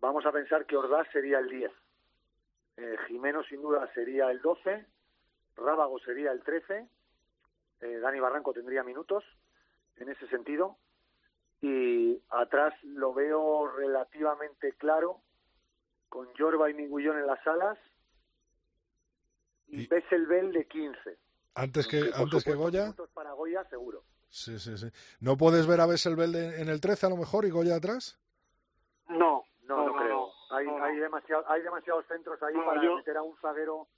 vamos 0.00 0.24
a 0.24 0.32
pensar 0.32 0.66
que 0.66 0.76
Ordaz 0.76 1.06
sería 1.12 1.38
el 1.38 1.48
10. 1.48 1.70
Eh, 2.78 2.96
Jimeno 3.08 3.42
sin 3.42 3.60
duda 3.60 3.92
sería 3.92 4.30
el 4.30 4.40
12, 4.40 4.86
Rábago 5.56 5.98
sería 5.98 6.30
el 6.30 6.44
13, 6.44 6.86
eh, 7.80 7.98
Dani 7.98 8.20
Barranco 8.20 8.52
tendría 8.52 8.84
minutos 8.84 9.24
en 9.96 10.08
ese 10.08 10.28
sentido 10.28 10.76
y 11.60 12.22
atrás 12.30 12.72
lo 12.84 13.12
veo 13.12 13.66
relativamente 13.66 14.74
claro 14.74 15.20
con 16.08 16.28
Jorba 16.38 16.70
y 16.70 16.74
Minguillón 16.74 17.18
en 17.18 17.26
las 17.26 17.44
alas 17.48 17.78
y, 19.66 19.80
y... 19.80 19.86
Bell 19.88 20.52
de 20.52 20.68
15. 20.68 21.18
Antes 21.54 21.88
que, 21.88 22.10
antes 22.14 22.44
que 22.44 22.54
Goya. 22.54 22.94
Para 23.12 23.32
Goya, 23.32 23.64
seguro. 23.68 24.04
Sí, 24.28 24.56
sí, 24.60 24.78
sí. 24.78 24.86
¿No 25.18 25.36
puedes 25.36 25.66
ver 25.66 25.80
a 25.80 25.86
Besselbel 25.86 26.36
en 26.36 26.68
el 26.68 26.80
13 26.80 27.06
a 27.06 27.10
lo 27.10 27.16
mejor 27.16 27.44
y 27.44 27.50
Goya 27.50 27.74
atrás? 27.74 28.20
No, 29.08 29.47
no, 30.50 30.60
no, 30.60 30.62
creo. 30.62 30.84
hay, 30.84 30.92
hay, 30.92 31.00
demasiado, 31.00 31.44
hay 31.50 31.62
demasiados 31.62 32.06
centros 32.06 32.42
ahí 32.42 32.54
para 32.54 32.82
yo... 32.82 32.96
meter 32.96 33.16
a 33.16 33.22
un 33.22 33.36
zaguero 33.38 33.88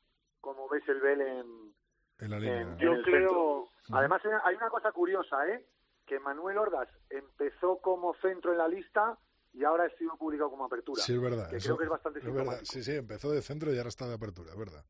como 0.40 0.68
Besselbel 0.68 1.20
en, 1.20 1.74
en 2.20 2.30
la 2.30 2.38
línea. 2.38 2.60
En, 2.62 2.78
yo 2.78 3.02
creo. 3.02 3.68
Centro. 3.84 3.98
Además, 3.98 4.22
hay 4.44 4.56
una 4.56 4.68
cosa 4.68 4.92
curiosa, 4.92 5.48
¿eh? 5.48 5.64
Que 6.06 6.18
Manuel 6.18 6.58
Ordaz 6.58 6.88
empezó 7.08 7.78
como 7.78 8.14
centro 8.14 8.52
en 8.52 8.58
la 8.58 8.68
lista 8.68 9.18
y 9.52 9.64
ahora 9.64 9.84
ha 9.84 9.90
sido 9.96 10.16
publicado 10.16 10.50
como 10.50 10.64
apertura. 10.64 11.02
Sí, 11.02 11.14
es 11.14 11.20
verdad. 11.20 11.50
Que 11.50 11.56
eso, 11.56 11.68
creo 11.68 11.78
que 11.78 11.84
es 11.84 11.90
bastante 11.90 12.18
es 12.20 12.34
verdad. 12.34 12.60
Sí, 12.62 12.82
sí, 12.82 12.96
empezó 12.96 13.30
de 13.30 13.42
centro 13.42 13.72
y 13.72 13.76
ahora 13.76 13.88
está 13.88 14.06
de 14.06 14.14
apertura, 14.14 14.50
es 14.50 14.58
verdad. 14.58 14.84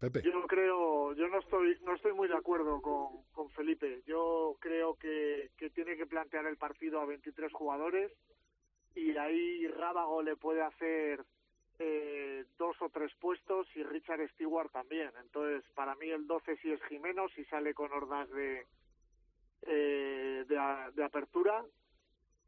Pepe. 0.00 0.22
Yo 0.22 0.46
creo, 0.46 1.12
yo 1.14 1.28
no 1.28 1.38
estoy, 1.38 1.78
no 1.82 1.94
estoy 1.94 2.12
muy 2.12 2.28
de 2.28 2.36
acuerdo 2.36 2.82
con, 2.82 3.22
con 3.32 3.48
Felipe. 3.50 4.02
Yo 4.06 4.56
creo 4.60 4.96
que, 4.96 5.50
que 5.56 5.70
tiene 5.70 5.96
que 5.96 6.06
plantear 6.06 6.46
el 6.46 6.56
partido 6.56 7.00
a 7.00 7.06
23 7.06 7.52
jugadores 7.52 8.12
y 8.94 9.16
ahí 9.16 9.66
Rábago 9.68 10.22
le 10.22 10.36
puede 10.36 10.62
hacer 10.62 11.24
eh, 11.78 12.44
dos 12.58 12.76
o 12.80 12.88
tres 12.88 13.12
puestos 13.20 13.66
y 13.74 13.82
Richard 13.82 14.28
Stewart 14.30 14.70
también. 14.70 15.10
Entonces, 15.20 15.64
para 15.74 15.94
mí 15.96 16.08
el 16.08 16.26
12 16.26 16.56
sí 16.58 16.70
es 16.70 16.82
Jimeno, 16.84 17.28
si 17.30 17.44
sale 17.46 17.74
con 17.74 17.92
Ordaz 17.92 18.28
de, 18.30 18.66
eh, 19.62 20.44
de, 20.46 20.92
de, 20.94 21.04
apertura 21.04 21.64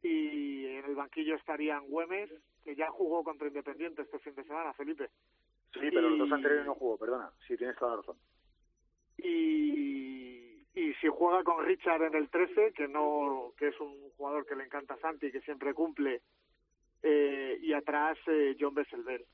y 0.03 0.67
en 0.67 0.85
el 0.85 0.95
banquillo 0.95 1.35
estarían 1.35 1.87
Güemes, 1.89 2.31
que 2.63 2.77
ya 2.77 2.91
jugó 2.91 3.25
contra 3.25 3.49
Independiente 3.49 4.03
este 4.03 4.19
fin 4.21 4.35
de 4.35 4.45
semana, 4.45 4.73
Felipe. 4.75 5.11
Sí, 5.73 5.81
pero 5.91 6.09
y... 6.09 6.11
los 6.11 6.19
dos 6.19 6.33
anteriores 6.33 6.67
no 6.67 6.75
jugó, 6.75 6.97
perdona, 6.97 7.31
sí, 7.47 7.57
tienes 7.57 7.77
toda 7.77 7.93
la 7.93 7.97
razón. 7.99 8.17
Y, 9.19 10.36
y 10.77 10.93
si 11.01 11.09
juega 11.09 11.43
con 11.43 11.65
Richard 11.65 12.03
en 12.03 12.15
el 12.15 12.29
13, 12.29 12.75
que 12.75 12.87
no 12.87 13.53
que 13.59 13.69
es 13.69 13.81
un 13.81 14.11
jugador 14.17 14.45
que 14.47 14.55
le 14.55 14.65
encanta 14.65 14.95
a 14.95 14.99
Santi, 14.99 15.33
que 15.33 15.41
siempre 15.41 15.73
cumple, 15.73 16.21
eh, 17.03 17.59
y 17.63 17.73
atrás 17.73 18.19
eh, 18.27 18.55
John 18.61 18.75
Besselbel. 18.75 19.25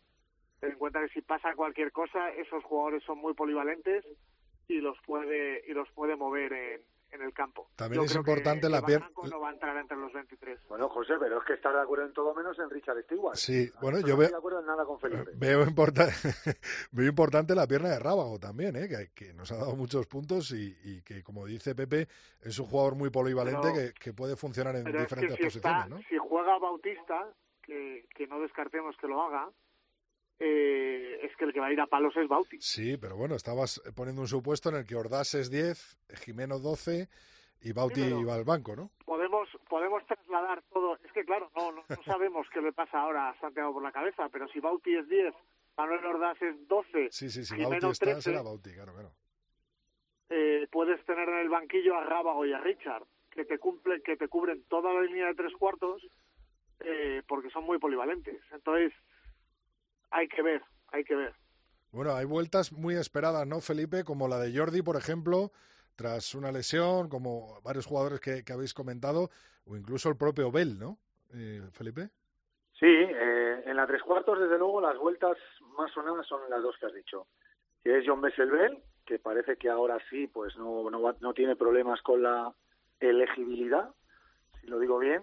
Ten 0.60 0.70
en 0.70 0.78
cuenta 0.78 1.00
que 1.00 1.08
si 1.08 1.20
pasa 1.20 1.56
cualquier 1.56 1.90
cosa, 1.90 2.30
esos 2.30 2.62
jugadores 2.62 3.02
son 3.02 3.18
muy 3.18 3.34
polivalentes 3.34 4.04
y 4.68 4.80
los 4.80 4.96
puede 5.04 5.64
y 5.66 5.72
los 5.72 5.90
puede 5.90 6.14
mover 6.14 6.52
en, 6.52 6.80
en 7.12 7.22
el 7.22 7.32
campo. 7.32 7.68
También 7.76 8.00
Yo 8.00 8.06
es 8.06 8.12
creo 8.12 8.22
importante 8.22 8.66
que, 8.66 8.72
la 8.72 8.82
pierna. 8.82 9.10
no 9.30 9.40
va 9.40 9.50
a 9.50 9.52
entrar 9.52 9.76
entre 9.76 9.96
los 9.96 10.12
23. 10.12 10.58
Bueno, 10.68 10.88
José, 10.88 11.14
pero 11.20 11.38
es 11.38 11.44
que 11.44 11.54
estar 11.54 11.72
de 11.74 11.80
acuerdo 11.80 12.06
en 12.06 12.12
todo 12.12 12.34
menos 12.34 12.58
en 12.58 12.70
Richard 12.70 13.02
Stewart. 13.04 13.36
Sí, 13.36 13.70
bueno, 13.80 13.98
no 14.00 14.06
yo 14.06 14.16
veo. 14.16 14.24
estoy 14.24 14.32
de 14.32 14.38
acuerdo 14.38 14.60
en 14.60 14.66
nada 14.66 14.84
con 14.84 14.98
Felipe. 14.98 15.30
Veo, 15.34 15.62
importa... 15.62 16.06
veo 16.92 17.08
importante 17.08 17.54
la 17.54 17.66
pierna 17.66 17.90
de 17.90 17.98
Rábago 17.98 18.38
también, 18.38 18.76
¿eh? 18.76 18.88
que, 18.88 19.10
que 19.14 19.34
nos 19.34 19.52
ha 19.52 19.56
dado 19.56 19.76
muchos 19.76 20.06
puntos 20.06 20.50
y, 20.52 20.76
y, 20.84 21.02
que, 21.02 21.22
como 21.22 21.46
dice 21.46 21.74
Pepe, 21.74 22.08
es 22.40 22.58
un 22.58 22.66
jugador 22.66 22.94
muy 22.94 23.10
polivalente 23.10 23.68
pero, 23.72 23.74
que, 23.74 23.92
que, 23.94 24.12
puede 24.12 24.36
funcionar 24.36 24.74
en 24.76 24.84
diferentes 24.84 25.12
es 25.12 25.36
que 25.36 25.50
si 25.50 25.60
posiciones. 25.60 25.84
Está, 25.84 25.88
¿no? 25.88 25.98
Si 26.08 26.16
juega 26.16 26.58
Bautista, 26.58 27.28
que, 27.62 28.06
que 28.14 28.26
no 28.26 28.40
descartemos 28.40 28.96
que 28.96 29.06
lo 29.06 29.22
haga, 29.22 29.48
eh, 30.44 31.20
es 31.22 31.36
que 31.36 31.44
el 31.44 31.52
que 31.52 31.60
va 31.60 31.66
a 31.66 31.72
ir 31.72 31.80
a 31.80 31.86
palos 31.86 32.16
es 32.16 32.26
Bauti. 32.28 32.60
Sí, 32.60 32.96
pero 32.96 33.16
bueno, 33.16 33.36
estabas 33.36 33.80
poniendo 33.94 34.22
un 34.22 34.28
supuesto 34.28 34.70
en 34.70 34.76
el 34.76 34.84
que 34.86 34.96
Ordaz 34.96 35.34
es 35.34 35.50
10, 35.50 35.98
Jimeno 36.24 36.58
12 36.58 37.08
y 37.62 37.72
Bauti 37.72 38.02
Sí, 38.02 38.24
va 38.24 38.34
al 38.34 38.44
banco, 38.44 38.74
¿no? 38.74 38.90
Podemos, 39.04 39.48
podemos 39.68 40.04
trasladar 40.06 40.62
todo. 40.72 40.98
Es 41.04 41.12
que, 41.12 41.24
claro, 41.24 41.48
no, 41.56 41.70
no, 41.70 41.84
no 41.88 42.02
sabemos 42.04 42.48
qué 42.52 42.60
le 42.60 42.72
pasa 42.72 43.00
ahora 43.00 43.30
a 43.30 43.38
Santiago 43.40 43.72
por 43.72 43.82
la 43.84 43.92
cabeza, 43.92 44.28
pero 44.30 44.48
si 44.48 44.58
Bauti 44.58 44.96
es 44.96 45.08
10, 45.08 45.32
Manuel 45.76 46.04
Ordaz 46.06 46.42
es 46.42 46.66
12, 46.66 47.08
Sí, 47.12 47.30
sí, 47.30 47.44
Jimeno 47.44 47.70
Bauti 47.70 47.86
está, 47.86 48.06
13, 48.06 48.22
será 48.22 48.42
Bauti, 48.42 48.72
claro, 48.74 48.92
claro. 48.94 49.12
eh, 50.30 50.66
puedes 50.72 51.04
tener 51.04 51.28
en 51.28 51.38
el 51.38 51.48
banquillo 51.50 51.96
a 51.96 52.04
Rábago 52.04 52.44
y 52.44 52.52
a 52.52 52.58
Richard, 52.58 53.04
que 53.30 53.44
te 53.44 53.58
cumple, 53.58 54.02
que 54.02 54.16
te 54.16 54.26
cubren 54.28 54.64
toda 54.64 54.92
la 54.92 55.02
línea 55.02 55.26
de 55.28 55.34
tres 55.34 55.52
cuartos, 55.56 56.02
eh, 56.80 57.22
porque 57.28 57.48
son 57.50 57.64
muy 57.64 57.78
polivalentes. 57.78 58.42
Entonces, 58.52 58.92
hay 60.12 60.28
que 60.28 60.42
ver, 60.42 60.62
hay 60.92 61.04
que 61.04 61.14
ver. 61.14 61.34
Bueno, 61.90 62.14
hay 62.14 62.24
vueltas 62.24 62.72
muy 62.72 62.94
esperadas, 62.94 63.46
¿no, 63.46 63.60
Felipe? 63.60 64.04
Como 64.04 64.28
la 64.28 64.38
de 64.38 64.56
Jordi, 64.56 64.82
por 64.82 64.96
ejemplo, 64.96 65.52
tras 65.96 66.34
una 66.34 66.52
lesión, 66.52 67.08
como 67.08 67.60
varios 67.62 67.86
jugadores 67.86 68.20
que, 68.20 68.44
que 68.44 68.52
habéis 68.52 68.72
comentado, 68.72 69.30
o 69.66 69.76
incluso 69.76 70.08
el 70.08 70.16
propio 70.16 70.50
Bell, 70.50 70.78
¿no, 70.78 70.98
eh, 71.34 71.60
Felipe? 71.72 72.08
Sí, 72.78 72.86
eh, 72.88 73.62
en 73.66 73.76
la 73.76 73.86
tres 73.86 74.02
cuartos, 74.02 74.40
desde 74.40 74.58
luego, 74.58 74.80
las 74.80 74.96
vueltas 74.98 75.36
más 75.76 75.92
sonadas 75.92 76.26
son 76.26 76.40
las 76.48 76.62
dos 76.62 76.76
que 76.78 76.86
has 76.86 76.94
dicho. 76.94 77.26
Que 77.82 77.98
es 77.98 78.04
John 78.06 78.20
Besselbel, 78.20 78.82
que 79.04 79.18
parece 79.18 79.56
que 79.56 79.68
ahora 79.68 79.98
sí, 80.08 80.26
pues 80.26 80.56
no, 80.56 80.88
no, 80.90 81.02
va, 81.02 81.14
no 81.20 81.34
tiene 81.34 81.56
problemas 81.56 82.00
con 82.02 82.22
la 82.22 82.52
elegibilidad, 83.00 83.90
si 84.60 84.66
lo 84.66 84.78
digo 84.78 84.98
bien. 84.98 85.22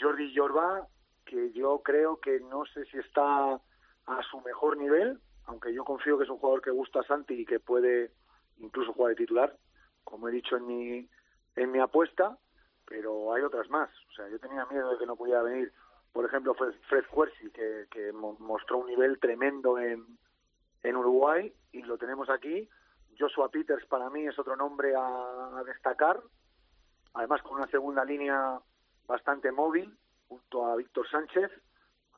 Jordi 0.00 0.34
Jorba, 0.34 0.86
que 1.24 1.52
yo 1.52 1.80
creo 1.84 2.18
que 2.20 2.40
no 2.40 2.64
sé 2.66 2.84
si 2.86 2.98
está 2.98 3.60
a 4.06 4.22
su 4.22 4.40
mejor 4.40 4.76
nivel, 4.76 5.20
aunque 5.46 5.72
yo 5.72 5.84
confío 5.84 6.18
que 6.18 6.24
es 6.24 6.30
un 6.30 6.38
jugador 6.38 6.62
que 6.62 6.70
gusta 6.70 7.00
a 7.00 7.04
Santi 7.04 7.34
y 7.34 7.46
que 7.46 7.60
puede 7.60 8.12
incluso 8.58 8.92
jugar 8.92 9.10
de 9.10 9.16
titular, 9.16 9.56
como 10.04 10.28
he 10.28 10.32
dicho 10.32 10.56
en 10.56 10.66
mi, 10.66 11.08
en 11.56 11.70
mi 11.70 11.78
apuesta, 11.78 12.38
pero 12.86 13.32
hay 13.32 13.42
otras 13.42 13.68
más. 13.70 13.90
O 14.10 14.12
sea, 14.12 14.28
yo 14.28 14.38
tenía 14.38 14.66
miedo 14.66 14.90
de 14.90 14.98
que 14.98 15.06
no 15.06 15.16
pudiera 15.16 15.42
venir, 15.42 15.72
por 16.12 16.24
ejemplo, 16.24 16.54
Fred, 16.54 16.74
Fred 16.88 17.04
Huersi, 17.12 17.50
que, 17.50 17.86
que 17.90 18.12
mostró 18.12 18.78
un 18.78 18.86
nivel 18.86 19.18
tremendo 19.18 19.78
en, 19.78 20.18
en 20.82 20.96
Uruguay 20.96 21.52
y 21.72 21.82
lo 21.82 21.96
tenemos 21.96 22.28
aquí. 22.28 22.68
Joshua 23.18 23.50
Peters 23.50 23.86
para 23.86 24.10
mí 24.10 24.26
es 24.26 24.38
otro 24.38 24.56
nombre 24.56 24.94
a 24.96 25.62
destacar, 25.66 26.20
además 27.14 27.42
con 27.42 27.56
una 27.56 27.66
segunda 27.68 28.04
línea 28.04 28.58
bastante 29.06 29.52
móvil, 29.52 29.96
junto 30.28 30.66
a 30.66 30.76
Víctor 30.76 31.08
Sánchez, 31.10 31.50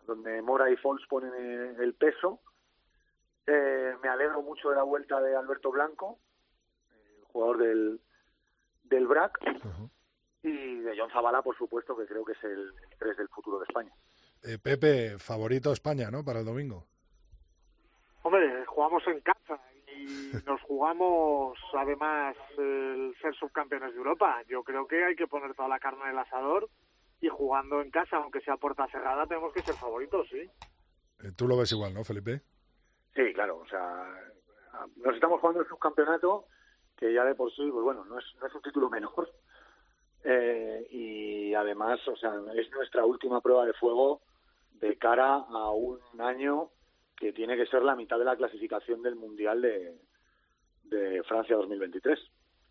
donde 0.06 0.42
Mora 0.42 0.70
y 0.70 0.76
Fons 0.76 1.02
ponen 1.08 1.32
el 1.80 1.94
peso. 1.94 2.40
Eh, 3.46 3.94
me 4.02 4.08
alegro 4.08 4.42
mucho 4.42 4.70
de 4.70 4.76
la 4.76 4.82
vuelta 4.82 5.20
de 5.20 5.36
Alberto 5.36 5.70
Blanco, 5.70 6.18
el 7.18 7.24
jugador 7.24 7.58
del, 7.58 8.00
del 8.84 9.06
BRAC, 9.06 9.38
uh 9.42 9.68
-huh. 9.68 9.90
y 10.42 10.80
de 10.80 10.98
John 10.98 11.10
Zabala, 11.10 11.42
por 11.42 11.56
supuesto, 11.56 11.96
que 11.96 12.06
creo 12.06 12.24
que 12.24 12.32
es 12.32 12.44
el 12.44 12.72
3 12.98 13.16
del 13.16 13.28
futuro 13.28 13.58
de 13.58 13.64
España. 13.64 13.92
Eh, 14.42 14.58
Pepe, 14.58 15.18
favorito 15.18 15.72
España, 15.72 16.10
¿no? 16.10 16.24
Para 16.24 16.40
el 16.40 16.46
domingo. 16.46 16.86
Hombre, 18.22 18.64
jugamos 18.66 19.06
en 19.06 19.20
casa 19.20 19.60
y 19.86 20.06
nos 20.46 20.60
jugamos 20.62 21.58
además 21.74 22.36
el 22.56 23.14
ser 23.20 23.34
subcampeones 23.34 23.92
de 23.92 23.98
Europa. 23.98 24.42
Yo 24.48 24.62
creo 24.62 24.86
que 24.86 25.04
hay 25.04 25.16
que 25.16 25.26
poner 25.26 25.54
toda 25.54 25.68
la 25.68 25.78
carne 25.78 26.04
en 26.04 26.10
el 26.10 26.18
asador 26.18 26.68
y 27.24 27.28
jugando 27.28 27.80
en 27.80 27.90
casa, 27.90 28.16
aunque 28.16 28.40
sea 28.42 28.56
puerta 28.56 28.86
cerrada, 28.88 29.26
tenemos 29.26 29.52
que 29.52 29.62
ser 29.62 29.74
favoritos, 29.74 30.28
sí. 30.28 30.40
Eh, 31.22 31.32
Tú 31.36 31.48
lo 31.48 31.56
ves 31.56 31.72
igual, 31.72 31.94
¿no, 31.94 32.04
Felipe? 32.04 32.42
Sí, 33.14 33.32
claro, 33.32 33.58
o 33.58 33.66
sea, 33.66 34.12
nos 34.96 35.14
estamos 35.14 35.40
jugando 35.40 35.62
el 35.62 35.68
subcampeonato 35.68 36.46
que 36.96 37.12
ya 37.12 37.24
de 37.24 37.34
por 37.34 37.50
sí, 37.52 37.68
pues 37.70 37.82
bueno, 37.82 38.04
no 38.04 38.18
es, 38.18 38.24
no 38.40 38.46
es 38.46 38.54
un 38.54 38.62
título 38.62 38.90
menor. 38.90 39.30
Eh, 40.26 40.86
y 40.88 41.52
además, 41.52 42.00
o 42.08 42.16
sea, 42.16 42.32
es 42.54 42.70
nuestra 42.70 43.04
última 43.04 43.42
prueba 43.42 43.66
de 43.66 43.74
fuego 43.74 44.22
de 44.72 44.96
cara 44.96 45.34
a 45.34 45.70
un 45.70 46.00
año 46.18 46.70
que 47.14 47.34
tiene 47.34 47.58
que 47.58 47.66
ser 47.66 47.82
la 47.82 47.94
mitad 47.94 48.18
de 48.18 48.24
la 48.24 48.34
clasificación 48.34 49.02
del 49.02 49.16
Mundial 49.16 49.60
de, 49.60 50.00
de 50.84 51.22
Francia 51.24 51.56
2023. 51.56 52.18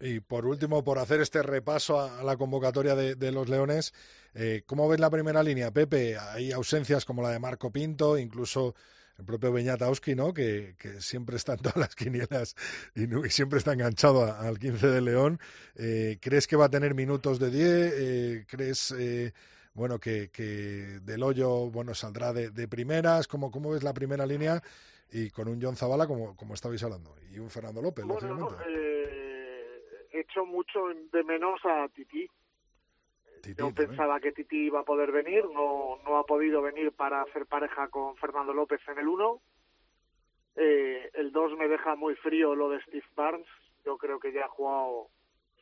Y 0.03 0.19
por 0.19 0.45
último, 0.45 0.83
por 0.83 0.99
hacer 0.99 1.21
este 1.21 1.41
repaso 1.41 1.97
a 1.97 2.21
la 2.23 2.35
convocatoria 2.35 2.93
de, 2.93 3.15
de 3.15 3.31
los 3.31 3.47
Leones, 3.47 3.93
eh, 4.33 4.63
¿cómo 4.65 4.89
ves 4.89 4.99
la 4.99 5.09
primera 5.09 5.41
línea, 5.41 5.71
Pepe? 5.71 6.17
Hay 6.17 6.51
ausencias 6.51 7.05
como 7.05 7.21
la 7.21 7.29
de 7.29 7.39
Marco 7.39 7.71
Pinto, 7.71 8.17
incluso 8.17 8.75
el 9.17 9.23
propio 9.23 9.53
Beñatowski, 9.53 10.13
¿no? 10.13 10.33
Que, 10.33 10.75
que, 10.77 10.99
siempre 10.99 11.37
está 11.37 11.53
en 11.53 11.59
todas 11.59 11.77
las 11.77 11.95
quinielas 11.95 12.53
y, 12.95 13.03
y 13.03 13.29
siempre 13.29 13.59
está 13.59 13.71
enganchado 13.71 14.25
al 14.25 14.59
15 14.59 14.87
de 14.87 14.99
León. 14.99 15.39
Eh, 15.75 16.17
¿Crees 16.19 16.47
que 16.47 16.57
va 16.57 16.65
a 16.65 16.69
tener 16.69 16.95
minutos 16.95 17.39
de 17.39 17.49
10? 17.49 17.93
Eh, 17.95 18.45
¿Crees, 18.45 18.93
eh, 18.97 19.31
bueno, 19.73 19.99
que, 19.99 20.29
que, 20.31 20.99
Del 21.01 21.23
Hoyo, 21.23 21.69
bueno, 21.69 21.95
saldrá 21.95 22.33
de, 22.33 22.49
de 22.49 22.67
primeras? 22.67 23.29
¿Cómo, 23.29 23.51
¿Cómo, 23.51 23.69
ves 23.69 23.83
la 23.83 23.93
primera 23.93 24.25
línea? 24.25 24.61
Y 25.13 25.29
con 25.29 25.47
un 25.47 25.61
John 25.61 25.77
Zavala, 25.77 26.07
como, 26.07 26.35
como 26.35 26.55
estabais 26.55 26.83
hablando, 26.83 27.15
y 27.31 27.39
un 27.39 27.49
Fernando 27.49 27.81
López, 27.81 28.03
bueno, 28.03 28.33
lógicamente. 28.33 28.63
Eh, 28.67 29.02
he 30.13 30.21
hecho 30.21 30.45
mucho 30.45 30.87
de 31.11 31.23
menos 31.23 31.59
a 31.65 31.87
Titi. 31.89 32.29
Titi 33.41 33.55
Yo 33.57 33.65
también. 33.65 33.89
pensaba 33.89 34.19
que 34.19 34.31
Titi 34.31 34.67
iba 34.67 34.81
a 34.81 34.85
poder 34.85 35.11
venir, 35.11 35.43
no, 35.49 35.97
no 36.05 36.17
ha 36.17 36.25
podido 36.25 36.61
venir 36.61 36.91
para 36.93 37.21
hacer 37.21 37.45
pareja 37.47 37.89
con 37.89 38.15
Fernando 38.17 38.53
López 38.53 38.79
en 38.87 38.99
el 38.99 39.07
1. 39.07 39.41
Eh, 40.55 41.09
el 41.15 41.31
2 41.31 41.57
me 41.57 41.67
deja 41.67 41.95
muy 41.95 42.15
frío 42.15 42.55
lo 42.55 42.69
de 42.69 42.81
Steve 42.83 43.05
Barnes. 43.15 43.47
Yo 43.83 43.97
creo 43.97 44.19
que 44.19 44.31
ya 44.31 44.45
ha 44.45 44.49
jugado 44.49 45.09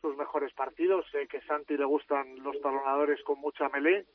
sus 0.02 0.16
mejores 0.18 0.54
partidos. 0.54 1.06
Sé 1.12 1.28
que 1.28 1.42
Santi 1.42 1.78
le 1.78 1.86
gustan 1.86 2.44
los 2.44 2.60
talonadores 2.62 3.24
con 3.24 3.40
mucha 3.40 3.70
melé. 3.70 4.06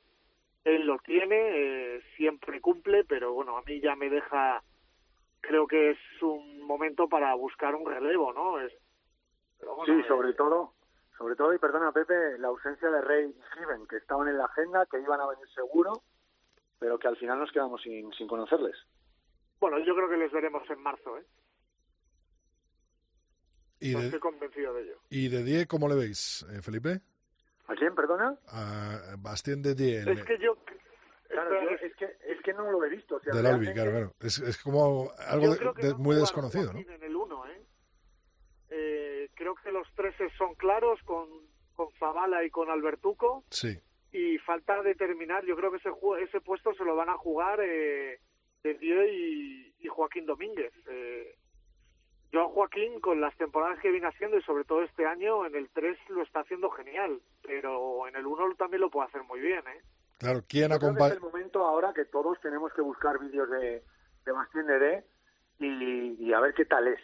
Él 0.64 0.84
lo 0.86 0.98
tiene, 0.98 1.36
eh, 1.36 2.02
siempre 2.16 2.60
cumple, 2.60 3.04
pero 3.04 3.32
bueno, 3.32 3.56
a 3.56 3.62
mí 3.62 3.80
ya 3.80 3.96
me 3.96 4.10
deja. 4.10 4.62
Creo 5.40 5.66
que 5.66 5.90
es 5.90 5.98
un 6.22 6.60
momento 6.62 7.08
para 7.08 7.34
buscar 7.34 7.74
un 7.74 7.86
relevo, 7.86 8.32
¿no? 8.32 8.60
Es, 8.60 8.72
bueno, 9.60 9.84
sí, 9.86 10.08
sobre 10.08 10.30
eh, 10.30 10.34
todo, 10.34 10.74
sobre 11.16 11.36
todo, 11.36 11.54
y 11.54 11.58
perdona 11.58 11.92
Pepe, 11.92 12.38
la 12.38 12.48
ausencia 12.48 12.90
de 12.90 13.00
Rey 13.00 13.26
y 13.26 13.58
Given, 13.58 13.86
que 13.86 13.96
estaban 13.96 14.28
en 14.28 14.38
la 14.38 14.44
agenda, 14.44 14.86
que 14.86 15.00
iban 15.00 15.20
a 15.20 15.26
venir 15.26 15.46
seguro, 15.54 16.02
pero 16.78 16.98
que 16.98 17.08
al 17.08 17.16
final 17.16 17.38
nos 17.38 17.52
quedamos 17.52 17.80
sin, 17.82 18.12
sin 18.12 18.26
conocerles. 18.28 18.76
Bueno, 19.58 19.78
yo 19.78 19.94
creo 19.94 20.08
que 20.08 20.16
les 20.18 20.32
veremos 20.32 20.68
en 20.68 20.82
marzo, 20.82 21.16
¿eh? 21.18 21.24
Y 23.80 23.92
no 23.92 24.00
de, 24.00 24.04
estoy 24.06 24.20
convencido 24.20 24.74
de 24.74 24.82
ello. 24.82 24.98
¿Y 25.10 25.28
de 25.28 25.42
Die 25.42 25.66
cómo 25.66 25.88
le 25.88 25.94
veis, 25.94 26.46
eh, 26.50 26.62
Felipe? 26.62 27.00
¿A 27.68 27.74
quién, 27.74 27.94
perdona? 27.94 28.38
A 28.48 29.16
Bastien 29.18 29.62
de 29.62 29.74
Die. 29.74 29.98
Es 29.98 30.24
que 30.24 30.38
yo... 30.38 30.56
Claro, 31.28 31.60
yo, 31.60 31.70
es, 31.70 31.96
que, 31.96 32.04
es 32.04 32.40
que 32.42 32.52
no 32.52 32.70
lo 32.70 32.84
he 32.84 32.88
visto. 32.88 33.16
O 33.16 33.20
sea, 33.20 33.34
del 33.34 33.46
Albi, 33.46 33.72
claro, 33.72 33.90
claro. 33.90 34.12
Es, 34.20 34.38
es 34.38 34.62
como 34.62 35.10
algo 35.26 35.54
de, 35.54 35.82
de, 35.82 35.90
no 35.90 35.98
muy 35.98 36.14
desconocido, 36.14 36.72
¿no? 36.72 36.78
En 36.78 37.02
el 37.02 37.16
1, 37.16 37.46
¿eh? 37.46 37.66
¿eh? 38.70 39.15
Creo 39.36 39.54
que 39.54 39.70
los 39.70 39.86
tres 39.94 40.14
son 40.36 40.54
claros 40.54 41.00
con, 41.04 41.28
con 41.74 41.92
Zavala 41.98 42.42
y 42.44 42.50
con 42.50 42.70
Albertuco. 42.70 43.44
Sí. 43.50 43.78
Y 44.12 44.38
falta 44.38 44.82
determinar, 44.82 45.44
yo 45.44 45.54
creo 45.56 45.70
que 45.70 45.76
ese, 45.76 45.90
ese 46.22 46.40
puesto 46.40 46.74
se 46.74 46.84
lo 46.84 46.96
van 46.96 47.10
a 47.10 47.18
jugar 47.18 47.60
eh, 47.62 48.18
y, 48.64 49.74
y 49.78 49.88
Joaquín 49.88 50.26
Domínguez. 50.26 50.72
Eh, 50.88 51.36
yo 52.32 52.42
a 52.42 52.48
Joaquín, 52.48 53.00
con 53.00 53.20
las 53.20 53.36
temporadas 53.36 53.78
que 53.80 53.90
viene 53.90 54.08
haciendo 54.08 54.36
y 54.36 54.42
sobre 54.42 54.64
todo 54.64 54.82
este 54.82 55.06
año, 55.06 55.46
en 55.46 55.54
el 55.54 55.68
3 55.70 55.96
lo 56.08 56.22
está 56.22 56.40
haciendo 56.40 56.70
genial, 56.70 57.20
pero 57.42 58.06
en 58.08 58.16
el 58.16 58.26
1 58.26 58.54
también 58.56 58.80
lo 58.80 58.90
puede 58.90 59.08
hacer 59.08 59.22
muy 59.22 59.40
bien, 59.40 59.60
¿eh? 59.68 59.82
Claro, 60.18 60.42
¿quién 60.48 60.72
acompaña? 60.72 61.08
Es 61.08 61.14
el 61.14 61.20
momento 61.20 61.64
ahora 61.66 61.92
que 61.92 62.06
todos 62.06 62.40
tenemos 62.40 62.72
que 62.72 62.80
buscar 62.80 63.18
vídeos 63.18 63.50
de, 63.50 63.82
de 64.24 64.32
Bastien 64.32 64.66
Deré 64.66 65.04
y, 65.58 66.16
y 66.18 66.32
a 66.32 66.40
ver 66.40 66.54
qué 66.54 66.64
tal 66.64 66.88
es. 66.88 67.00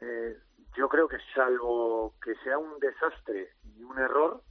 Eh, 0.00 0.36
yo 0.76 0.88
creo 0.88 1.08
que 1.08 1.18
salvo 1.34 2.14
que 2.22 2.34
sea 2.36 2.58
un 2.58 2.78
desastre 2.78 3.50
y 3.62 3.82
un 3.82 3.98
error, 3.98 4.42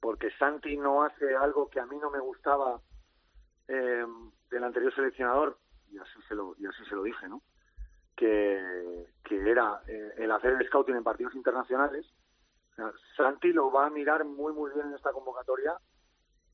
porque 0.00 0.30
Santi 0.38 0.76
no 0.76 1.02
hace 1.02 1.34
algo 1.34 1.68
que 1.68 1.80
a 1.80 1.86
mí 1.86 1.96
no 1.98 2.10
me 2.10 2.20
gustaba 2.20 2.80
eh, 3.68 4.06
del 4.50 4.64
anterior 4.64 4.94
seleccionador, 4.94 5.58
y 5.90 5.98
así 5.98 6.20
se 6.28 6.34
lo, 6.34 6.54
y 6.58 6.66
así 6.66 6.84
se 6.86 6.94
lo 6.94 7.02
dije, 7.02 7.28
¿no? 7.28 7.42
Que, 8.16 9.06
que 9.24 9.50
era 9.50 9.82
eh, 9.86 10.14
el 10.18 10.30
hacer 10.30 10.52
el 10.52 10.66
scouting 10.66 10.96
en 10.96 11.04
partidos 11.04 11.34
internacionales. 11.34 12.06
Santi 13.16 13.52
lo 13.52 13.70
va 13.70 13.86
a 13.86 13.90
mirar 13.90 14.24
muy, 14.24 14.52
muy 14.52 14.72
bien 14.72 14.88
en 14.88 14.94
esta 14.94 15.12
convocatoria 15.12 15.76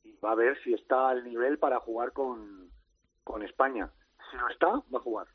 y 0.05 0.13
va 0.17 0.33
a 0.33 0.35
ver 0.35 0.59
si 0.63 0.75
está 0.75 1.09
al 1.09 1.25
nivel 1.25 1.59
para 1.59 1.81
jugar 1.81 2.13
con, 2.13 2.71
con 3.25 3.43
España. 3.43 3.91
Si 4.31 4.37
no 4.37 4.49
está, 4.49 4.69
va 4.69 4.99
a 4.99 5.03
jugar. 5.03 5.27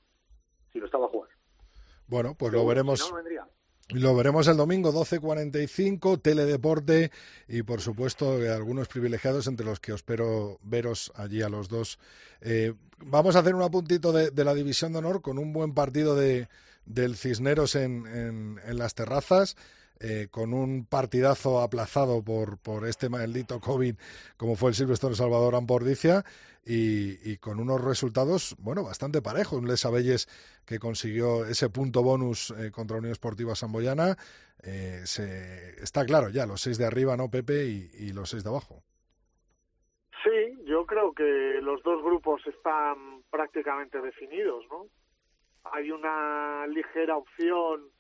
Si 0.71 0.79
lo 0.79 0.85
está, 0.85 0.97
va 0.97 1.05
a 1.07 1.09
jugar. 1.09 1.34
Bueno, 2.07 2.35
pues 2.35 2.53
lo 2.53 2.65
veremos. 2.65 3.01
Si 3.01 3.09
no, 3.09 3.15
vendría. 3.15 3.47
Lo 3.89 4.15
veremos 4.15 4.47
el 4.47 4.57
domingo 4.57 4.91
12.45, 4.91 6.19
Teledeporte 6.19 7.11
y 7.47 7.61
por 7.61 7.81
supuesto 7.81 8.39
algunos 8.51 8.87
privilegiados 8.87 9.45
entre 9.45 9.63
los 9.63 9.79
que 9.79 9.93
espero 9.93 10.57
veros 10.63 11.11
allí 11.15 11.43
a 11.43 11.49
los 11.49 11.69
dos. 11.69 11.99
Eh, 12.41 12.73
vamos 12.97 13.35
a 13.35 13.39
hacer 13.39 13.53
un 13.53 13.61
apuntito 13.61 14.11
de, 14.11 14.31
de, 14.31 14.43
la 14.43 14.55
División 14.55 14.91
de 14.91 14.99
Honor 14.99 15.21
con 15.21 15.37
un 15.37 15.53
buen 15.53 15.75
partido 15.75 16.15
de, 16.15 16.49
del 16.85 17.15
Cisneros 17.15 17.75
en, 17.75 18.07
en, 18.07 18.59
en 18.65 18.77
las 18.79 18.95
terrazas. 18.95 19.55
Eh, 20.01 20.27
con 20.29 20.53
un 20.53 20.85
partidazo 20.85 21.61
aplazado 21.61 22.21
por, 22.21 22.57
por 22.57 22.85
este 22.85 23.07
maldito 23.07 23.61
COVID 23.61 23.95
como 24.35 24.57
fue 24.57 24.69
el 24.69 24.75
Silvestre 24.75 25.15
Salvador 25.15 25.55
Ampordicia 25.55 26.25
y, 26.65 27.31
y, 27.31 27.37
con 27.37 27.61
unos 27.61 27.81
resultados, 27.81 28.57
bueno, 28.59 28.83
bastante 28.83 29.21
parejos. 29.21 29.59
Un 29.59 29.67
Les 29.67 29.85
Abelles 29.85 30.27
que 30.65 30.79
consiguió 30.79 31.45
ese 31.45 31.69
punto 31.69 32.03
bonus 32.03 32.51
eh, 32.51 32.71
contra 32.71 32.97
Unión 32.97 33.13
Esportiva 33.13 33.55
Samboyana. 33.55 34.17
Eh, 34.63 35.01
se, 35.05 35.81
está 35.81 36.05
claro 36.05 36.29
ya, 36.29 36.45
los 36.45 36.59
seis 36.59 36.77
de 36.77 36.85
arriba, 36.85 37.15
¿no, 37.15 37.29
Pepe? 37.29 37.65
Y, 37.65 37.89
y 37.93 38.13
los 38.13 38.29
seis 38.29 38.43
de 38.43 38.49
abajo. 38.49 38.83
Sí, 40.23 40.57
yo 40.65 40.85
creo 40.85 41.13
que 41.13 41.59
los 41.61 41.83
dos 41.83 42.03
grupos 42.03 42.41
están 42.47 43.21
prácticamente 43.29 44.01
definidos, 44.01 44.65
¿no? 44.69 44.87
Hay 45.71 45.91
una 45.91 46.65
ligera 46.67 47.15
opción 47.15 47.94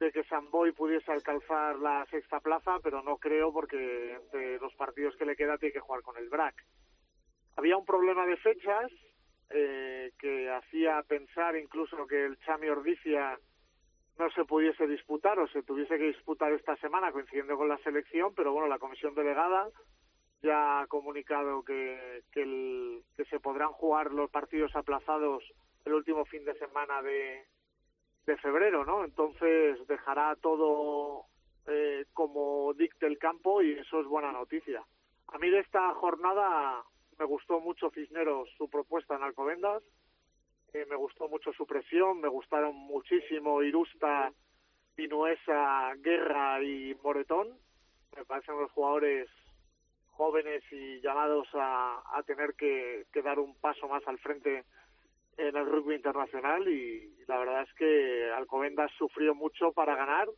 de 0.00 0.10
que 0.10 0.24
Samboy 0.24 0.72
pudiese 0.72 1.12
alcanzar 1.12 1.78
la 1.78 2.06
sexta 2.06 2.40
plaza, 2.40 2.78
pero 2.82 3.02
no 3.02 3.18
creo 3.18 3.52
porque 3.52 4.14
entre 4.14 4.58
los 4.58 4.74
partidos 4.74 5.14
que 5.16 5.26
le 5.26 5.36
queda 5.36 5.58
tiene 5.58 5.74
que 5.74 5.80
jugar 5.80 6.00
con 6.00 6.16
el 6.16 6.30
BRAC. 6.30 6.54
Había 7.56 7.76
un 7.76 7.84
problema 7.84 8.24
de 8.24 8.38
fechas 8.38 8.90
eh, 9.50 10.12
que 10.18 10.50
hacía 10.50 11.02
pensar 11.02 11.54
incluso 11.56 12.06
que 12.06 12.24
el 12.24 12.38
Chami 12.38 12.68
Ordicia 12.68 13.38
no 14.18 14.30
se 14.30 14.44
pudiese 14.46 14.86
disputar 14.86 15.38
o 15.38 15.46
se 15.48 15.62
tuviese 15.62 15.98
que 15.98 16.04
disputar 16.04 16.50
esta 16.52 16.76
semana 16.76 17.12
coincidiendo 17.12 17.56
con 17.58 17.68
la 17.68 17.78
selección, 17.78 18.34
pero 18.34 18.52
bueno, 18.52 18.68
la 18.68 18.78
comisión 18.78 19.14
delegada 19.14 19.68
ya 20.42 20.80
ha 20.80 20.86
comunicado 20.86 21.62
que, 21.62 22.22
que, 22.32 22.42
el, 22.42 23.02
que 23.18 23.26
se 23.26 23.38
podrán 23.38 23.72
jugar 23.72 24.12
los 24.12 24.30
partidos 24.30 24.74
aplazados 24.74 25.44
el 25.84 25.92
último 25.92 26.24
fin 26.24 26.44
de 26.46 26.54
semana 26.54 27.02
de, 27.02 27.44
de 28.30 28.36
febrero, 28.38 28.84
¿no? 28.84 29.04
Entonces 29.04 29.86
dejará 29.88 30.36
todo 30.36 31.24
eh, 31.66 32.04
como 32.12 32.72
dicte 32.74 33.06
el 33.06 33.18
campo 33.18 33.60
y 33.60 33.72
eso 33.72 34.00
es 34.00 34.06
buena 34.06 34.30
noticia. 34.30 34.82
A 35.28 35.38
mí 35.38 35.50
de 35.50 35.58
esta 35.58 35.92
jornada 35.94 36.82
me 37.18 37.24
gustó 37.24 37.60
mucho 37.60 37.90
Cisneros 37.90 38.48
su 38.56 38.70
propuesta 38.70 39.16
en 39.16 39.24
Alcobendas, 39.24 39.82
eh, 40.72 40.86
me 40.88 40.96
gustó 40.96 41.28
mucho 41.28 41.52
su 41.52 41.66
presión, 41.66 42.20
me 42.20 42.28
gustaron 42.28 42.74
muchísimo 42.76 43.62
Irusta, 43.62 44.32
Pinuesa, 44.94 45.92
Guerra 45.96 46.62
y 46.62 46.94
Moretón. 47.02 47.48
Me 48.16 48.24
parecen 48.24 48.58
los 48.60 48.70
jugadores 48.70 49.28
jóvenes 50.12 50.62
y 50.70 51.00
llamados 51.00 51.48
a, 51.54 52.22
tener 52.26 52.54
que 52.54 53.06
dar 53.24 53.40
un 53.40 53.56
paso 53.56 53.88
más 53.88 54.06
al 54.06 54.18
frente 54.18 54.64
en 55.48 55.56
el 55.56 55.66
rugby 55.66 55.94
internacional 55.94 56.68
y 56.68 57.24
la 57.26 57.38
verdad 57.38 57.62
es 57.62 57.74
que 57.74 58.30
Alcobendas 58.32 58.90
sufrió 58.98 59.34
mucho 59.34 59.72
para 59.72 59.96
ganar 59.96 60.28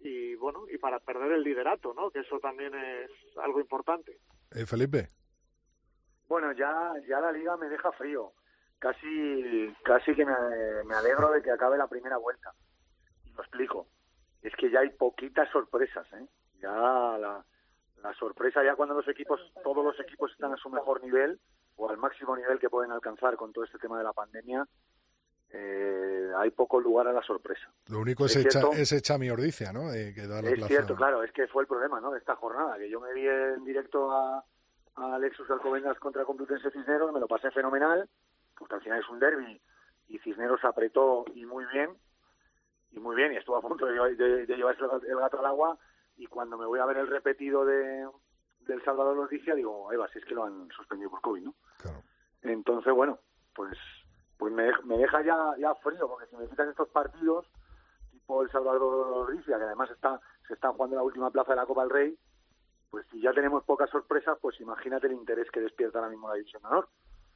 y 0.00 0.34
bueno 0.34 0.64
y 0.70 0.76
para 0.78 0.98
perder 1.00 1.32
el 1.32 1.42
liderato 1.42 1.94
no 1.94 2.10
que 2.10 2.20
eso 2.20 2.38
también 2.40 2.74
es 2.74 3.10
algo 3.38 3.60
importante. 3.60 4.18
Eh, 4.52 4.66
Felipe. 4.66 5.10
Bueno 6.28 6.52
ya 6.52 6.92
ya 7.08 7.20
la 7.20 7.32
liga 7.32 7.56
me 7.56 7.68
deja 7.68 7.90
frío. 7.92 8.32
Casi 8.78 9.74
casi 9.82 10.14
que 10.14 10.26
me, 10.26 10.34
me 10.86 10.94
alegro 10.94 11.30
de 11.30 11.42
que 11.42 11.50
acabe 11.50 11.78
la 11.78 11.88
primera 11.88 12.18
vuelta. 12.18 12.52
Y 13.24 13.30
lo 13.30 13.40
explico. 13.40 13.88
Es 14.42 14.54
que 14.56 14.70
ya 14.70 14.80
hay 14.80 14.90
poquitas 14.90 15.48
sorpresas 15.50 16.06
¿eh? 16.12 16.26
ya 16.60 16.70
la, 16.70 17.44
la 18.02 18.14
sorpresa 18.14 18.62
ya 18.62 18.76
cuando 18.76 18.94
los 18.94 19.08
equipos 19.08 19.40
todos 19.62 19.84
los 19.84 19.98
equipos 20.00 20.30
están 20.32 20.52
a 20.52 20.56
su 20.56 20.68
mejor 20.68 21.02
nivel 21.02 21.40
o 21.76 21.90
al 21.90 21.98
máximo 21.98 22.36
nivel 22.36 22.58
que 22.58 22.70
pueden 22.70 22.92
alcanzar 22.92 23.36
con 23.36 23.52
todo 23.52 23.64
este 23.64 23.78
tema 23.78 23.98
de 23.98 24.04
la 24.04 24.12
pandemia, 24.12 24.66
eh, 25.50 26.32
hay 26.36 26.50
poco 26.50 26.80
lugar 26.80 27.06
a 27.06 27.12
la 27.12 27.22
sorpresa. 27.22 27.70
Lo 27.88 28.00
único 28.00 28.26
es, 28.26 28.36
es 28.36 28.56
ese 28.56 29.00
Chami 29.00 29.30
Ordicia, 29.30 29.72
¿no? 29.72 29.92
Eh, 29.92 30.12
que 30.14 30.26
da 30.26 30.42
la 30.42 30.48
es 30.48 30.54
plaza. 30.56 30.68
cierto, 30.68 30.96
claro, 30.96 31.22
es 31.22 31.30
que 31.32 31.46
fue 31.46 31.62
el 31.62 31.68
problema 31.68 32.00
¿no? 32.00 32.10
de 32.10 32.18
esta 32.18 32.34
jornada, 32.36 32.76
que 32.76 32.90
yo 32.90 33.00
me 33.00 33.12
vi 33.14 33.26
en 33.26 33.64
directo 33.64 34.10
a, 34.10 34.44
a 34.96 35.14
Alexus 35.14 35.48
Alcobendas 35.50 35.98
contra 35.98 36.24
Complutense 36.24 36.70
Cisneros, 36.70 37.12
me 37.12 37.20
lo 37.20 37.28
pasé 37.28 37.50
fenomenal, 37.52 38.08
porque 38.58 38.74
al 38.74 38.82
final 38.82 39.00
es 39.00 39.08
un 39.08 39.20
derby 39.20 39.60
y 40.08 40.18
Cisneros 40.18 40.64
apretó 40.64 41.24
y 41.34 41.46
muy 41.46 41.64
bien, 41.72 41.90
y 42.90 42.98
muy 42.98 43.16
bien, 43.16 43.32
y 43.32 43.36
estuvo 43.36 43.56
a 43.56 43.60
punto 43.62 43.86
de, 43.86 44.14
de, 44.16 44.46
de 44.46 44.56
llevarse 44.56 44.82
el 45.08 45.16
gato 45.18 45.38
al 45.38 45.46
agua, 45.46 45.78
y 46.16 46.26
cuando 46.26 46.56
me 46.58 46.66
voy 46.66 46.80
a 46.80 46.86
ver 46.86 46.96
el 46.98 47.06
repetido 47.08 47.64
de, 47.64 48.08
del 48.66 48.82
Salvador 48.84 49.16
Noticia, 49.16 49.54
digo, 49.54 49.90
ahí 49.90 49.96
va, 49.96 50.08
si 50.08 50.18
es 50.18 50.24
que 50.24 50.34
lo 50.34 50.44
han 50.44 50.68
suspendido 50.70 51.10
por 51.10 51.20
COVID, 51.20 51.42
¿no? 51.42 51.54
Claro. 51.78 52.02
Entonces, 52.42 52.92
bueno, 52.92 53.18
pues 53.54 53.78
pues 54.38 54.52
me, 54.52 54.70
me 54.84 54.98
deja 54.98 55.22
ya, 55.22 55.54
ya 55.58 55.74
frío, 55.76 56.08
porque 56.08 56.26
si 56.26 56.36
me 56.36 56.48
quitan 56.48 56.68
estos 56.68 56.88
partidos, 56.88 57.46
tipo 58.10 58.42
El 58.42 58.50
Salvador 58.50 59.28
Ricia, 59.28 59.56
que 59.58 59.64
además 59.64 59.90
está, 59.90 60.20
se 60.46 60.54
están 60.54 60.72
jugando 60.72 60.96
en 60.96 60.98
la 60.98 61.04
última 61.04 61.30
plaza 61.30 61.52
de 61.52 61.56
la 61.56 61.66
Copa 61.66 61.82
del 61.82 61.90
Rey, 61.90 62.18
pues 62.90 63.06
si 63.10 63.20
ya 63.20 63.32
tenemos 63.32 63.64
pocas 63.64 63.90
sorpresas, 63.90 64.38
pues 64.40 64.60
imagínate 64.60 65.06
el 65.06 65.14
interés 65.14 65.50
que 65.50 65.60
despierta 65.60 65.98
ahora 65.98 66.10
mismo 66.10 66.28
la 66.28 66.34
División 66.34 66.62
de 66.62 66.68
Honor. 66.68 66.88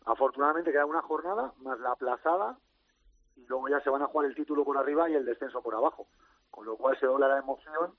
Afortunadamente 0.05 0.73
queda 0.73 0.87
una 0.87 1.03
jornada, 1.03 1.53
más 1.59 1.79
la 1.81 1.93
aplazada, 1.93 2.59
y 3.37 3.47
luego 3.47 3.69
ya 3.69 3.81
se 3.81 3.91
van 3.91 4.03
a 4.03 4.07
jugar 4.07 4.27
el 4.27 4.35
título 4.35 4.65
por 4.65 4.77
arriba 4.79 5.09
y 5.09 5.15
el 5.15 5.25
descenso 5.25 5.63
por 5.63 5.75
abajo. 5.75 6.07
Con 6.51 6.67
lo 6.67 6.77
cual 6.77 6.99
se 6.99 7.07
dobla 7.07 7.29
la 7.29 7.39
emoción, 7.39 7.95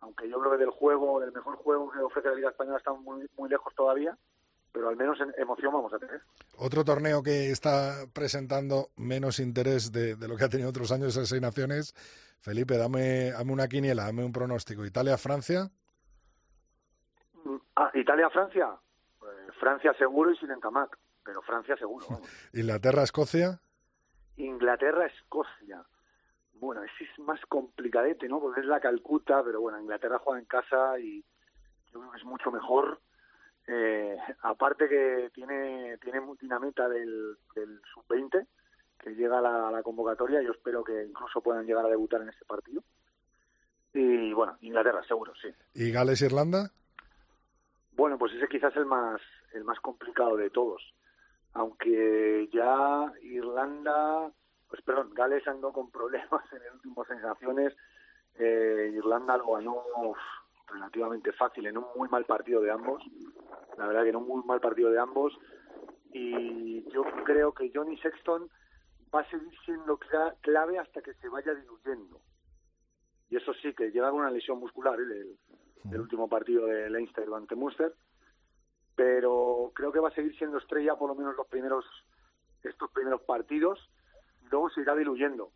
aunque 0.00 0.28
yo 0.28 0.38
creo 0.40 0.52
que 0.52 0.58
del 0.58 0.70
juego, 0.70 1.20
del 1.20 1.32
mejor 1.32 1.56
juego 1.56 1.90
que 1.90 1.98
ofrece 2.00 2.28
la 2.28 2.34
Liga 2.34 2.50
Española 2.50 2.78
estamos 2.78 3.00
muy, 3.02 3.28
muy 3.36 3.48
lejos 3.48 3.74
todavía, 3.74 4.16
pero 4.72 4.88
al 4.88 4.96
menos 4.96 5.18
en 5.20 5.32
emoción 5.38 5.72
vamos 5.72 5.92
a 5.92 5.98
tener. 5.98 6.20
Otro 6.58 6.84
torneo 6.84 7.22
que 7.22 7.50
está 7.50 8.06
presentando 8.12 8.90
menos 8.96 9.40
interés 9.40 9.92
de, 9.92 10.16
de 10.16 10.28
lo 10.28 10.36
que 10.36 10.44
ha 10.44 10.48
tenido 10.48 10.68
otros 10.68 10.92
años 10.92 11.08
esas 11.08 11.28
seis 11.28 11.40
naciones. 11.40 11.94
Felipe, 12.40 12.76
dame, 12.76 13.32
dame 13.32 13.52
una 13.52 13.68
quiniela, 13.68 14.04
dame 14.04 14.24
un 14.24 14.32
pronóstico. 14.32 14.84
Italia-Francia. 14.84 15.70
Ah, 17.74 17.90
Italia-Francia. 17.94 18.68
Pues 19.18 19.34
Francia 19.58 19.92
seguro 19.98 20.30
y 20.30 20.36
sin 20.36 20.50
encamac, 20.50 20.96
pero 21.24 21.42
Francia 21.42 21.76
seguro. 21.76 22.06
Inglaterra-Escocia. 22.52 23.60
Inglaterra-Escocia. 24.36 25.84
Bueno, 26.58 26.82
ese 26.82 27.04
es 27.04 27.18
más 27.18 27.40
complicadete, 27.46 28.28
¿no? 28.28 28.40
Porque 28.40 28.60
es 28.60 28.66
la 28.66 28.80
Calcuta, 28.80 29.42
pero 29.44 29.60
bueno, 29.60 29.80
Inglaterra 29.80 30.18
juega 30.18 30.40
en 30.40 30.46
casa 30.46 30.98
y 30.98 31.22
yo 31.92 32.00
creo 32.00 32.10
que 32.10 32.18
es 32.18 32.24
mucho 32.24 32.50
mejor. 32.50 33.00
Eh, 33.68 34.16
aparte 34.42 34.88
que 34.88 35.30
tiene 35.34 35.98
tiene 35.98 36.20
dinamita 36.40 36.88
del, 36.88 37.36
del 37.54 37.80
sub-20 37.92 38.46
que 38.98 39.10
llega 39.14 39.38
a 39.38 39.70
la, 39.70 39.82
convocatoria, 39.82 40.42
yo 40.42 40.52
espero 40.52 40.82
que 40.82 41.04
incluso 41.04 41.40
puedan 41.40 41.66
llegar 41.66 41.84
a 41.84 41.88
debutar 41.88 42.22
en 42.22 42.30
ese 42.30 42.44
partido. 42.44 42.82
Y 43.92 44.32
bueno, 44.32 44.56
Inglaterra, 44.60 45.02
seguro, 45.04 45.32
sí. 45.40 45.48
¿Y 45.74 45.90
Gales-Irlanda? 45.90 46.70
Bueno, 47.92 48.18
pues 48.18 48.32
ese 48.34 48.48
quizás 48.48 48.74
el 48.76 48.86
más 48.86 49.20
el 49.52 49.64
más 49.64 49.80
complicado 49.80 50.36
de 50.36 50.50
todos. 50.50 50.82
Aunque 51.54 52.48
ya 52.52 53.12
Irlanda, 53.22 54.30
pues 54.76 54.84
perdón, 54.84 55.14
Gales 55.14 55.46
andó 55.48 55.72
con 55.72 55.90
problemas 55.90 56.42
en 56.52 56.62
el 56.62 56.72
último 56.74 57.04
sensaciones. 57.04 57.74
Eh, 58.38 58.92
Irlanda 58.94 59.36
lo 59.38 59.52
ganó 59.52 59.82
relativamente 60.68 61.32
fácil 61.32 61.66
en 61.66 61.78
un 61.78 61.86
muy 61.96 62.08
mal 62.08 62.24
partido 62.24 62.60
de 62.60 62.70
ambos. 62.70 63.02
La 63.78 63.86
verdad 63.86 64.02
que 64.02 64.10
en 64.10 64.16
un 64.16 64.28
muy 64.28 64.44
mal 64.44 64.60
partido 64.60 64.90
de 64.90 64.98
ambos. 64.98 65.32
Y 66.12 66.88
yo 66.90 67.04
creo 67.24 67.52
que 67.52 67.70
Johnny 67.74 67.96
Sexton 67.98 68.48
va 69.14 69.20
a 69.20 69.30
seguir 69.30 69.52
siendo 69.64 69.98
clave 70.40 70.78
hasta 70.78 71.00
que 71.00 71.14
se 71.14 71.28
vaya 71.28 71.54
diluyendo. 71.54 72.20
Y 73.30 73.36
eso 73.36 73.52
sí, 73.54 73.74
que 73.74 73.90
llega 73.90 74.10
con 74.10 74.20
una 74.20 74.30
lesión 74.30 74.58
muscular 74.58 74.98
¿eh? 75.00 75.04
del, 75.04 75.38
del 75.84 76.00
último 76.00 76.28
partido 76.28 76.66
de 76.66 76.90
Leinster 76.90 77.26
ante 77.34 77.54
Munster. 77.54 77.94
Pero 78.94 79.72
creo 79.74 79.92
que 79.92 80.00
va 80.00 80.08
a 80.08 80.14
seguir 80.14 80.36
siendo 80.36 80.58
estrella 80.58 80.96
por 80.96 81.08
lo 81.08 81.14
menos 81.14 81.36
los 81.36 81.46
primeros 81.46 81.84
estos 82.62 82.90
primeros 82.90 83.22
partidos. 83.22 83.78
Luego 84.50 84.70
se 84.70 84.80
irá 84.80 84.94
diluyendo. 84.94 85.50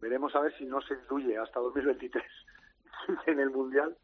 Veremos 0.00 0.34
a 0.34 0.40
ver 0.40 0.56
si 0.56 0.64
no 0.64 0.80
se 0.80 0.96
diluye 0.96 1.36
hasta 1.38 1.60
2023 1.60 2.24
en 3.26 3.40
el 3.40 3.50
Mundial 3.50 3.96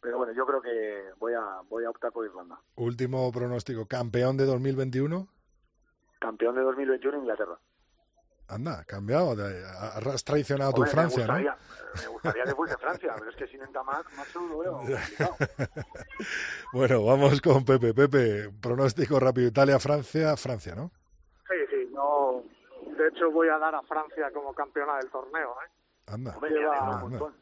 pero 0.00 0.18
bueno, 0.18 0.32
yo 0.32 0.46
creo 0.46 0.62
que 0.62 1.10
voy 1.18 1.34
a 1.34 1.60
voy 1.68 1.84
a 1.84 1.90
optar 1.90 2.12
por 2.12 2.24
Irlanda. 2.24 2.60
Último 2.76 3.30
pronóstico, 3.32 3.86
campeón 3.86 4.36
de 4.36 4.46
2021. 4.46 5.26
Campeón 6.20 6.54
de 6.54 6.62
2021 6.62 7.18
Inglaterra. 7.18 7.58
Anda, 8.50 8.82
cambiado, 8.84 9.36
has 9.42 10.24
traicionado 10.24 10.70
a 10.70 10.72
tu 10.72 10.82
Francia, 10.84 11.26
me 11.26 11.42
gustaría, 11.42 11.50
¿no? 11.50 12.00
Me 12.00 12.08
gustaría 12.08 12.44
que 12.44 12.54
fuese 12.54 12.76
Francia, 12.78 13.14
pero 13.18 13.30
es 13.30 13.36
que 13.36 13.46
sin 13.46 13.60
Entamac, 13.60 14.10
macho, 14.16 14.40
lo 14.40 14.58
veo 14.60 14.72
complicado. 14.78 15.36
bueno, 16.72 17.04
vamos 17.04 17.42
con 17.42 17.62
Pepe. 17.66 17.92
Pepe, 17.92 18.48
pronóstico 18.58 19.20
rápido, 19.20 19.48
Italia-Francia, 19.48 20.34
Francia, 20.38 20.74
¿no? 20.74 20.90
De 23.10 23.16
hecho 23.16 23.30
voy 23.30 23.48
a 23.48 23.58
dar 23.58 23.74
a 23.74 23.82
Francia 23.82 24.30
como 24.32 24.52
campeona 24.54 24.96
del 24.98 25.10
torneo, 25.10 25.56
¿eh? 25.64 25.70
Anda. 26.08 26.34
Lleva, 26.48 26.76
anda, 26.78 27.00
anda. 27.16 27.32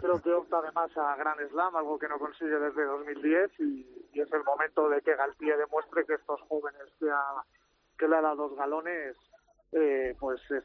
Creo 0.00 0.22
que 0.22 0.32
opta 0.32 0.58
además 0.58 0.90
a 0.96 1.16
Gran 1.16 1.36
Slam, 1.50 1.76
algo 1.76 1.98
que 1.98 2.08
no 2.08 2.18
consigue 2.18 2.58
desde 2.58 2.84
2010 2.84 3.50
y, 3.60 4.08
y 4.12 4.20
es 4.20 4.32
el 4.32 4.42
momento 4.44 4.88
de 4.88 5.00
que 5.02 5.14
Galtier 5.14 5.58
demuestre 5.58 6.04
que 6.06 6.14
estos 6.14 6.40
jóvenes 6.42 6.82
que, 6.98 7.10
ha, 7.10 7.42
que 7.98 8.08
le 8.08 8.16
ha 8.16 8.20
dado 8.22 8.48
dos 8.48 8.56
galones, 8.56 9.16
eh, 9.72 10.14
pues 10.18 10.40
es, 10.50 10.64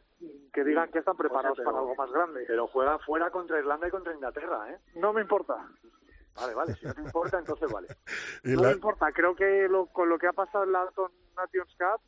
que 0.54 0.64
digan 0.64 0.90
que 0.92 1.00
están 1.00 1.18
preparados 1.18 1.60
O 1.60 1.62
sea, 1.62 1.64
pero- 1.66 1.72
para 1.72 1.80
algo 1.80 1.96
más 1.96 2.12
grande. 2.12 2.46
Pero 2.48 2.68
juega 2.68 3.00
fuera 3.00 3.30
contra 3.30 3.60
Irlanda 3.60 3.88
y 3.88 3.92
contra 3.92 4.14
Inglaterra, 4.14 4.72
¿eh? 4.72 4.80
No 4.96 5.14
me 5.14 5.22
importa, 5.22 5.56
Vale, 6.36 6.54
vale, 6.54 6.74
si 6.76 6.86
no 6.86 6.94
te 6.94 7.02
importa, 7.02 7.40
entonces 7.40 7.72
vale. 7.72 7.88
No 8.44 8.62
la- 8.62 8.68
me 8.70 8.74
importa. 8.76 9.12
Creo 9.12 9.36
que 9.36 9.68
lo, 9.70 9.88
con 9.88 10.08
lo 10.08 10.18
que 10.20 10.28
ha 10.28 10.34
pasado 10.34 10.64
en 10.66 10.72
la 10.72 10.86
Nations 11.36 11.76
Cup 11.78 12.02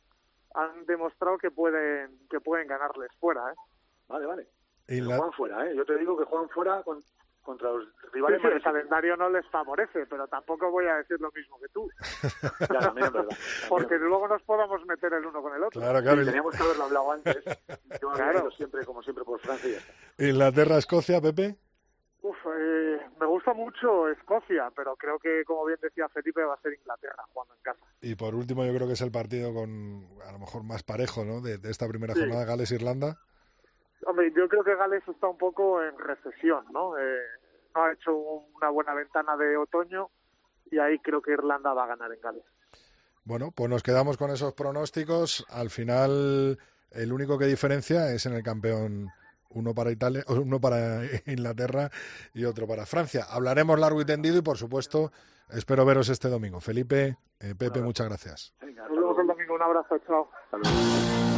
han 0.54 0.84
demostrado 0.86 1.38
que 1.38 1.50
pueden 1.50 2.18
que 2.28 2.40
pueden 2.40 2.66
ganarles 2.68 3.10
fuera, 3.20 3.50
¿eh? 3.52 3.54
Vale, 4.08 4.26
vale. 4.26 4.48
y 4.88 5.00
la- 5.00 5.16
juegan 5.16 5.32
fuera, 5.32 5.66
¿eh? 5.70 5.76
Yo 5.76 5.84
te 5.84 5.96
digo 5.98 6.16
que 6.18 6.24
juegan 6.24 6.48
fuera 6.50 6.82
con- 6.82 7.02
contra 7.42 7.70
los 7.70 7.88
rivales 8.12 8.40
sí, 8.42 8.46
el 8.48 8.62
calendario 8.62 9.16
no 9.16 9.30
les 9.30 9.46
favorece, 9.48 10.04
pero 10.06 10.28
tampoco 10.28 10.70
voy 10.70 10.86
a 10.86 10.96
decir 10.96 11.18
lo 11.20 11.30
mismo 11.32 11.58
que 11.58 11.68
tú, 11.68 11.88
Ya, 12.72 12.78
también 12.80 13.06
es 13.06 13.12
verdad. 13.12 13.36
porque 13.68 13.96
luego 13.98 14.28
nos 14.28 14.42
podamos 14.42 14.84
meter 14.86 15.12
el 15.14 15.24
uno 15.24 15.40
con 15.40 15.54
el 15.54 15.62
otro. 15.62 15.80
Claro, 15.80 16.02
claro. 16.02 16.22
y- 16.22 16.26
teníamos 16.26 16.54
que 16.54 16.62
haberlo 16.62 16.84
hablado 16.84 17.12
antes. 17.12 17.42
Yo 18.00 18.10
Claro. 18.12 18.50
siempre, 18.50 18.84
como 18.84 19.02
siempre, 19.02 19.24
por 19.24 19.40
Francia 19.40 19.68
y 19.68 19.72
ya 19.72 19.78
está. 19.78 19.92
Inglaterra-Escocia, 20.28 21.20
Pepe. 21.20 21.56
Uf, 22.22 22.36
eh, 22.58 23.00
me 23.18 23.26
gusta 23.26 23.54
mucho 23.54 24.08
Escocia, 24.08 24.70
pero 24.76 24.94
creo 24.96 25.18
que, 25.18 25.42
como 25.46 25.64
bien 25.64 25.78
decía 25.80 26.06
Felipe, 26.10 26.42
va 26.44 26.54
a 26.54 26.60
ser 26.60 26.74
Inglaterra 26.74 27.24
jugando 27.32 27.54
en 27.54 27.62
casa. 27.62 27.80
Y 28.02 28.14
por 28.14 28.34
último, 28.34 28.64
yo 28.64 28.74
creo 28.74 28.86
que 28.86 28.92
es 28.92 29.00
el 29.00 29.10
partido 29.10 29.54
con 29.54 30.06
a 30.28 30.32
lo 30.32 30.38
mejor 30.38 30.62
más 30.62 30.82
parejo, 30.82 31.24
¿no? 31.24 31.40
De, 31.40 31.56
de 31.56 31.70
esta 31.70 31.88
primera 31.88 32.12
Sí. 32.14 32.20
jornada, 32.20 32.44
Gales-Irlanda. 32.44 33.16
Hombre, 34.06 34.32
yo 34.36 34.48
creo 34.48 34.64
que 34.64 34.74
Gales 34.76 35.02
está 35.08 35.28
un 35.28 35.38
poco 35.38 35.82
en 35.82 35.98
recesión, 35.98 36.64
¿no? 36.72 36.98
Eh, 36.98 37.18
no 37.74 37.84
ha 37.84 37.92
hecho 37.92 38.14
una 38.14 38.68
buena 38.70 38.92
ventana 38.94 39.36
de 39.36 39.56
otoño 39.56 40.10
y 40.70 40.78
ahí 40.78 40.98
creo 40.98 41.22
que 41.22 41.32
Irlanda 41.32 41.72
va 41.72 41.84
a 41.84 41.88
ganar 41.88 42.12
en 42.12 42.20
Gales. 42.20 42.44
Bueno, 43.24 43.50
pues 43.54 43.68
nos 43.70 43.82
quedamos 43.82 44.16
con 44.16 44.30
esos 44.30 44.54
pronósticos. 44.54 45.46
Al 45.50 45.70
final, 45.70 46.58
el 46.90 47.12
único 47.12 47.38
que 47.38 47.44
diferencia 47.46 48.12
es 48.12 48.26
en 48.26 48.32
el 48.34 48.42
campeón 48.42 49.08
uno 49.50 49.74
para 49.74 49.90
Italia, 49.90 50.24
uno 50.28 50.60
para 50.60 51.02
Inglaterra 51.26 51.90
y 52.34 52.44
otro 52.44 52.66
para 52.66 52.86
Francia. 52.86 53.26
Hablaremos 53.28 53.78
largo 53.78 54.00
y 54.00 54.04
tendido 54.04 54.38
y, 54.38 54.42
por 54.42 54.56
supuesto, 54.56 55.12
espero 55.50 55.84
veros 55.84 56.08
este 56.08 56.28
domingo. 56.28 56.60
Felipe, 56.60 57.16
eh, 57.40 57.54
Pepe, 57.56 57.80
muchas 57.80 58.08
gracias. 58.08 58.54
Venga, 58.60 58.82
Nos 58.82 58.90
hasta 58.90 58.94
vemos 59.00 59.18
el 59.18 59.26
luego. 59.26 59.32
domingo, 59.34 59.54
un 59.54 59.62
abrazo, 59.62 59.98
chao. 60.06 60.30
Hasta 60.44 60.56
luego. 60.58 61.29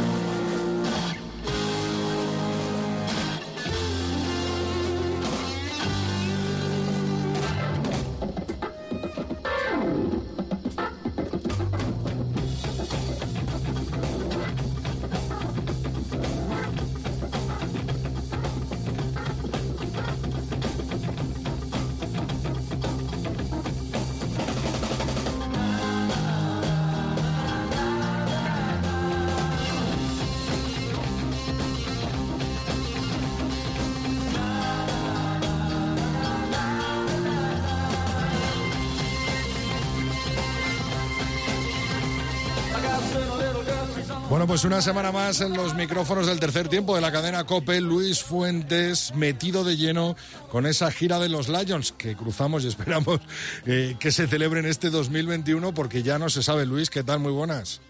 Pues 44.53 44.65
una 44.65 44.81
semana 44.81 45.11
más 45.11 45.41
en 45.41 45.57
los 45.57 45.73
micrófonos 45.73 46.27
del 46.27 46.39
tercer 46.39 46.69
tiempo 46.69 46.93
de 46.93 47.01
la 47.01 47.11
cadena 47.11 47.43
COPE, 47.43 47.81
Luis 47.81 48.23
Fuentes 48.23 49.11
metido 49.15 49.63
de 49.63 49.77
lleno 49.77 50.15
con 50.51 50.67
esa 50.67 50.91
gira 50.91 51.17
de 51.17 51.27
los 51.27 51.49
Lions 51.49 51.91
que 51.91 52.15
cruzamos 52.15 52.63
y 52.63 52.67
esperamos 52.67 53.19
eh, 53.65 53.95
que 53.99 54.11
se 54.11 54.27
celebre 54.27 54.59
en 54.59 54.67
este 54.67 54.91
2021 54.91 55.73
porque 55.73 56.03
ya 56.03 56.19
no 56.19 56.29
se 56.29 56.43
sabe, 56.43 56.67
Luis, 56.67 56.91
¿qué 56.91 57.03
tal? 57.03 57.19
Muy 57.19 57.31
buenas. 57.31 57.81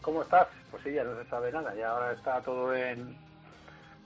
¿Cómo 0.00 0.22
estás? 0.22 0.48
Pues 0.70 0.82
sí, 0.82 0.94
ya 0.94 1.04
no 1.04 1.22
se 1.22 1.28
sabe 1.28 1.52
nada. 1.52 1.74
Ya 1.74 1.90
ahora 1.90 2.12
está 2.14 2.40
todo 2.40 2.74
en 2.74 3.18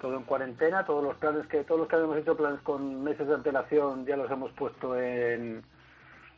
todo 0.01 0.17
en 0.17 0.25
cuarentena. 0.25 0.85
Todos 0.85 1.05
los 1.05 1.17
planes 1.19 1.47
que 1.47 1.63
todos 1.63 1.83
los 1.83 1.89
que 1.89 1.95
habíamos 1.95 2.19
hecho 2.19 2.37
planes 2.37 2.63
con 2.63 3.05
meses 3.05 3.29
de 3.29 3.35
antelación 3.35 4.05
ya 4.07 4.17
los 4.17 4.29
hemos 4.29 4.51
puesto 4.55 4.99
en 4.99 5.63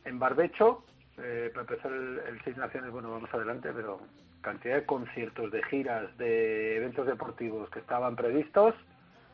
en 0.05 0.19
barbecho 0.19 0.83
eh, 1.17 1.51
para 1.53 1.61
empezar 1.61 1.91
el, 1.91 2.19
el 2.27 2.41
Seis 2.43 2.57
Naciones, 2.57 2.91
bueno, 2.91 3.11
vamos 3.11 3.33
adelante, 3.33 3.71
pero 3.75 3.99
cantidad 4.41 4.75
de 4.75 4.85
conciertos, 4.85 5.51
de 5.51 5.63
giras, 5.63 6.15
de 6.17 6.77
eventos 6.77 7.07
deportivos 7.07 7.69
que 7.69 7.79
estaban 7.79 8.15
previstos, 8.15 8.75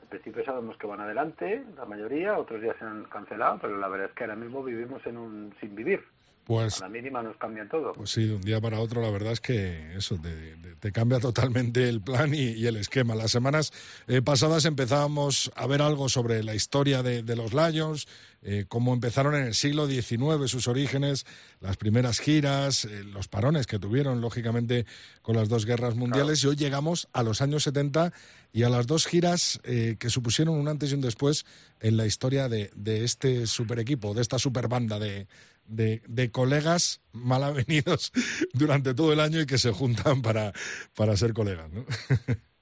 en 0.03 0.07
principio 0.09 0.45
sabemos 0.45 0.77
que 0.77 0.87
van 0.87 1.01
adelante, 1.01 1.63
la 1.75 1.85
mayoría, 1.85 2.37
otros 2.37 2.61
días 2.61 2.75
se 2.77 2.85
han 2.85 3.03
cancelado, 3.05 3.59
pero 3.61 3.77
la 3.77 3.87
verdad 3.87 4.09
es 4.09 4.13
que 4.13 4.23
ahora 4.23 4.35
mismo 4.35 4.63
vivimos 4.63 5.05
en 5.05 5.17
un 5.17 5.55
sin 5.59 5.75
vivir. 5.75 6.03
Pues, 6.45 6.81
a 6.81 6.85
la 6.85 6.89
mínima 6.89 7.23
nos 7.23 7.37
cambian 7.37 7.69
todo. 7.69 7.93
Pues 7.93 8.09
sí, 8.09 8.25
de 8.25 8.35
un 8.35 8.41
día 8.41 8.59
para 8.59 8.79
otro, 8.79 9.01
la 9.01 9.09
verdad 9.09 9.31
es 9.31 9.39
que 9.39 9.95
eso 9.95 10.17
te, 10.17 10.55
te 10.79 10.91
cambia 10.91 11.19
totalmente 11.19 11.87
el 11.87 12.01
plan 12.01 12.33
y, 12.33 12.51
y 12.51 12.67
el 12.67 12.75
esquema. 12.75 13.15
Las 13.15 13.31
semanas 13.31 13.71
eh, 14.07 14.21
pasadas 14.21 14.65
empezábamos 14.65 15.51
a 15.55 15.65
ver 15.67 15.81
algo 15.81 16.09
sobre 16.09 16.43
la 16.43 16.55
historia 16.55 17.01
de, 17.01 17.23
de 17.23 17.35
los 17.35 17.53
Lions, 17.53 18.07
eh, 18.45 18.65
cómo 18.67 18.93
empezaron 18.93 19.35
en 19.35 19.45
el 19.45 19.53
siglo 19.53 19.87
XIX 19.87 20.51
sus 20.51 20.67
orígenes, 20.67 21.25
las 21.61 21.77
primeras 21.77 22.19
giras, 22.19 22.83
eh, 22.83 23.05
los 23.05 23.29
parones 23.29 23.67
que 23.67 23.79
tuvieron, 23.79 24.19
lógicamente, 24.19 24.85
con 25.21 25.37
las 25.37 25.47
dos 25.47 25.65
guerras 25.65 25.95
mundiales. 25.95 26.41
Claro. 26.41 26.51
Y 26.53 26.55
hoy 26.55 26.61
llegamos 26.61 27.07
a 27.13 27.23
los 27.23 27.41
años 27.41 27.63
70 27.63 28.11
y 28.51 28.63
a 28.63 28.69
las 28.69 28.85
dos 28.85 29.07
giras 29.07 29.61
eh, 29.63 29.95
que 29.97 30.09
supusieron 30.09 30.55
un 30.55 30.67
antes 30.67 30.91
y 30.91 30.95
un 30.95 31.01
después 31.01 31.45
en 31.79 31.95
la 31.95 32.05
historia 32.05 32.49
de, 32.49 32.69
de 32.75 33.05
este 33.05 33.47
super 33.47 33.79
equipo, 33.79 34.13
de 34.13 34.21
esta 34.21 34.37
super 34.37 34.67
banda 34.67 34.99
de, 34.99 35.27
de, 35.65 36.01
de, 36.07 36.31
colegas 36.31 37.01
mal 37.11 37.43
avenidos 37.43 38.11
durante 38.53 38.93
todo 38.93 39.13
el 39.13 39.19
año 39.19 39.41
y 39.41 39.45
que 39.45 39.57
se 39.57 39.71
juntan 39.71 40.21
para, 40.21 40.51
para 40.95 41.15
ser 41.15 41.33
colegas. 41.33 41.71
¿no? 41.71 41.85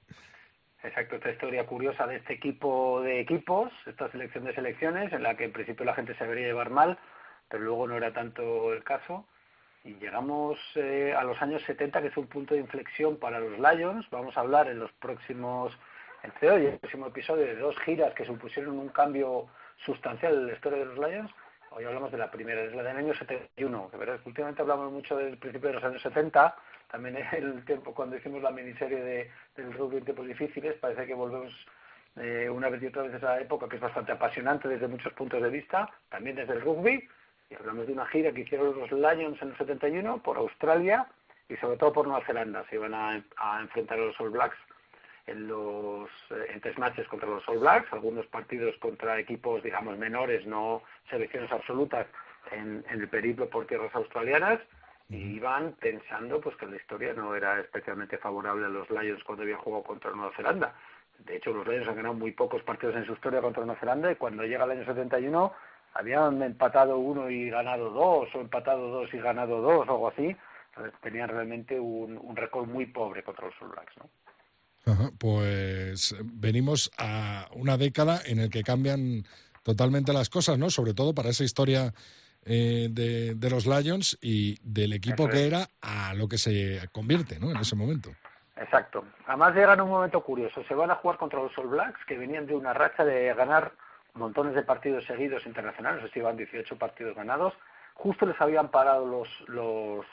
Exacto, 0.84 1.16
esta 1.16 1.30
historia 1.30 1.64
curiosa 1.64 2.06
de 2.08 2.16
este 2.16 2.34
equipo 2.34 3.00
de 3.02 3.20
equipos, 3.20 3.72
esta 3.86 4.10
selección 4.10 4.44
de 4.44 4.54
selecciones, 4.54 5.12
en 5.12 5.22
la 5.22 5.36
que 5.36 5.44
en 5.44 5.52
principio 5.52 5.84
la 5.84 5.94
gente 5.94 6.14
se 6.14 6.24
debería 6.24 6.48
llevar 6.48 6.70
mal, 6.70 6.98
pero 7.48 7.62
luego 7.62 7.86
no 7.86 7.96
era 7.96 8.12
tanto 8.12 8.72
el 8.72 8.82
caso. 8.82 9.24
Y 9.84 9.94
llegamos 9.94 10.58
eh, 10.74 11.14
a 11.16 11.22
los 11.22 11.40
años 11.40 11.62
70, 11.66 12.02
que 12.02 12.08
es 12.08 12.16
un 12.16 12.26
punto 12.26 12.54
de 12.54 12.60
inflexión 12.60 13.16
para 13.16 13.38
los 13.38 13.58
Lions. 13.58 14.08
Vamos 14.10 14.36
a 14.36 14.40
hablar 14.40 14.68
en 14.68 14.80
los 14.80 14.92
próximos, 14.92 15.72
hoy 16.42 16.66
el 16.66 16.78
próximo 16.78 17.06
episodio, 17.06 17.46
de 17.46 17.56
dos 17.56 17.78
giras 17.84 18.14
que 18.14 18.24
supusieron 18.24 18.78
un 18.78 18.88
cambio 18.88 19.46
sustancial 19.84 20.34
en 20.34 20.46
la 20.48 20.52
historia 20.52 20.78
de 20.80 20.84
los 20.86 20.98
Lions. 20.98 21.30
Hoy 21.74 21.84
hablamos 21.84 22.12
de 22.12 22.18
la 22.18 22.30
primera, 22.30 22.62
es 22.62 22.74
la 22.74 22.82
del 22.82 22.98
año 22.98 23.14
71. 23.14 23.88
De 23.90 23.98
verdad, 23.98 24.20
últimamente 24.26 24.60
hablamos 24.60 24.92
mucho 24.92 25.16
del 25.16 25.38
principio 25.38 25.68
de 25.68 25.74
los 25.76 25.84
años 25.84 26.02
70 26.02 26.54
también 26.90 27.16
el 27.32 27.64
tiempo 27.64 27.94
cuando 27.94 28.16
hicimos 28.16 28.42
la 28.42 28.50
miniserie 28.50 29.00
de, 29.02 29.30
del 29.56 29.72
rugby 29.72 29.96
en 29.96 30.04
tiempos 30.04 30.26
difíciles, 30.26 30.76
parece 30.78 31.06
que 31.06 31.14
volvemos 31.14 31.50
eh, 32.16 32.48
una 32.50 32.68
vez 32.68 32.82
y 32.82 32.86
otra 32.88 33.02
vez 33.02 33.14
a 33.14 33.16
esa 33.16 33.40
época 33.40 33.68
que 33.68 33.76
es 33.76 33.82
bastante 33.82 34.12
apasionante 34.12 34.68
desde 34.68 34.86
muchos 34.86 35.12
puntos 35.14 35.42
de 35.42 35.48
vista, 35.48 35.90
también 36.10 36.36
desde 36.36 36.52
el 36.52 36.60
rugby, 36.60 37.08
y 37.48 37.54
hablamos 37.54 37.86
de 37.86 37.94
una 37.94 38.06
gira 38.06 38.32
que 38.32 38.42
hicieron 38.42 38.78
los 38.78 38.92
Lions 38.92 39.40
en 39.40 39.48
el 39.48 39.56
71 39.56 40.22
por 40.22 40.36
Australia 40.36 41.06
y 41.48 41.56
sobre 41.56 41.78
todo 41.78 41.92
por 41.94 42.06
Nueva 42.06 42.24
Zelanda, 42.26 42.64
se 42.68 42.76
iban 42.76 42.92
a 42.92 43.60
enfrentar 43.60 43.98
a 43.98 44.04
los 44.04 44.20
All 44.20 44.30
Blacks 44.30 44.58
en 45.26 45.48
los 45.48 46.08
eh, 46.30 46.46
en 46.52 46.60
tres 46.60 46.78
matches 46.78 47.06
contra 47.08 47.28
los 47.28 47.48
All 47.48 47.58
Blacks, 47.58 47.92
algunos 47.92 48.26
partidos 48.26 48.76
contra 48.78 49.18
equipos 49.18 49.62
digamos 49.62 49.98
menores, 49.98 50.46
no 50.46 50.82
selecciones 51.10 51.50
absolutas 51.52 52.06
en, 52.50 52.84
en 52.88 53.00
el 53.00 53.08
periplo 53.08 53.48
por 53.48 53.66
tierras 53.66 53.94
australianas, 53.94 54.60
y 55.08 55.36
iban 55.36 55.72
pensando 55.74 56.40
pues 56.40 56.56
que 56.56 56.66
la 56.66 56.76
historia 56.76 57.12
no 57.12 57.34
era 57.34 57.60
especialmente 57.60 58.16
favorable 58.18 58.64
a 58.64 58.68
los 58.68 58.88
Lions 58.90 59.22
cuando 59.24 59.42
habían 59.42 59.58
jugado 59.58 59.84
contra 59.84 60.10
Nueva 60.12 60.34
Zelanda. 60.34 60.74
De 61.18 61.36
hecho, 61.36 61.52
los 61.52 61.66
Lions 61.66 61.86
han 61.86 61.96
ganado 61.96 62.14
muy 62.14 62.32
pocos 62.32 62.62
partidos 62.62 62.96
en 62.96 63.04
su 63.04 63.12
historia 63.12 63.42
contra 63.42 63.64
Nueva 63.64 63.78
Zelanda 63.78 64.10
y 64.10 64.16
cuando 64.16 64.44
llega 64.44 64.64
el 64.64 64.70
año 64.70 64.84
71 64.86 65.52
habían 65.94 66.42
empatado 66.42 66.98
uno 66.98 67.28
y 67.30 67.50
ganado 67.50 67.90
dos, 67.90 68.34
o 68.34 68.40
empatado 68.40 68.88
dos 68.88 69.12
y 69.12 69.18
ganado 69.18 69.60
dos, 69.60 69.86
o 69.86 69.92
algo 69.92 70.08
así. 70.08 70.34
Tenían 71.02 71.28
realmente 71.28 71.78
un, 71.78 72.18
un 72.18 72.34
récord 72.34 72.66
muy 72.66 72.86
pobre 72.86 73.22
contra 73.22 73.46
los 73.46 73.60
All 73.60 73.68
Blacks, 73.68 73.96
¿no? 73.98 74.08
Ajá, 74.84 75.10
pues 75.18 76.16
venimos 76.24 76.90
a 76.98 77.48
una 77.54 77.76
década 77.76 78.20
en 78.24 78.40
el 78.40 78.50
que 78.50 78.62
cambian 78.62 79.24
totalmente 79.62 80.12
las 80.12 80.28
cosas, 80.28 80.58
¿no? 80.58 80.70
Sobre 80.70 80.94
todo 80.94 81.14
para 81.14 81.30
esa 81.30 81.44
historia 81.44 81.94
eh, 82.44 82.88
de, 82.90 83.34
de, 83.36 83.50
los 83.50 83.66
Lions 83.66 84.18
y 84.20 84.58
del 84.64 84.92
equipo 84.92 85.28
que 85.28 85.46
era 85.46 85.68
a 85.80 86.12
lo 86.14 86.26
que 86.26 86.38
se 86.38 86.80
convierte 86.90 87.38
¿no? 87.38 87.52
en 87.52 87.58
ese 87.58 87.76
momento. 87.76 88.10
Exacto. 88.56 89.04
Además 89.26 89.54
llegan 89.54 89.78
a 89.78 89.84
un 89.84 89.90
momento 89.90 90.20
curioso. 90.22 90.64
Se 90.64 90.74
van 90.74 90.90
a 90.90 90.96
jugar 90.96 91.18
contra 91.18 91.40
los 91.40 91.56
All 91.56 91.68
Blacks, 91.68 92.04
que 92.06 92.18
venían 92.18 92.46
de 92.46 92.56
una 92.56 92.72
racha 92.72 93.04
de 93.04 93.32
ganar 93.34 93.72
montones 94.14 94.54
de 94.54 94.62
partidos 94.62 95.04
seguidos 95.04 95.46
internacionales, 95.46 96.04
o 96.04 96.18
iban 96.18 96.36
18 96.36 96.76
partidos 96.76 97.14
ganados. 97.14 97.54
Justo 97.94 98.26
les 98.26 98.40
habían 98.40 98.70
parado 98.70 99.06
los, 99.06 99.28
los 99.46 100.04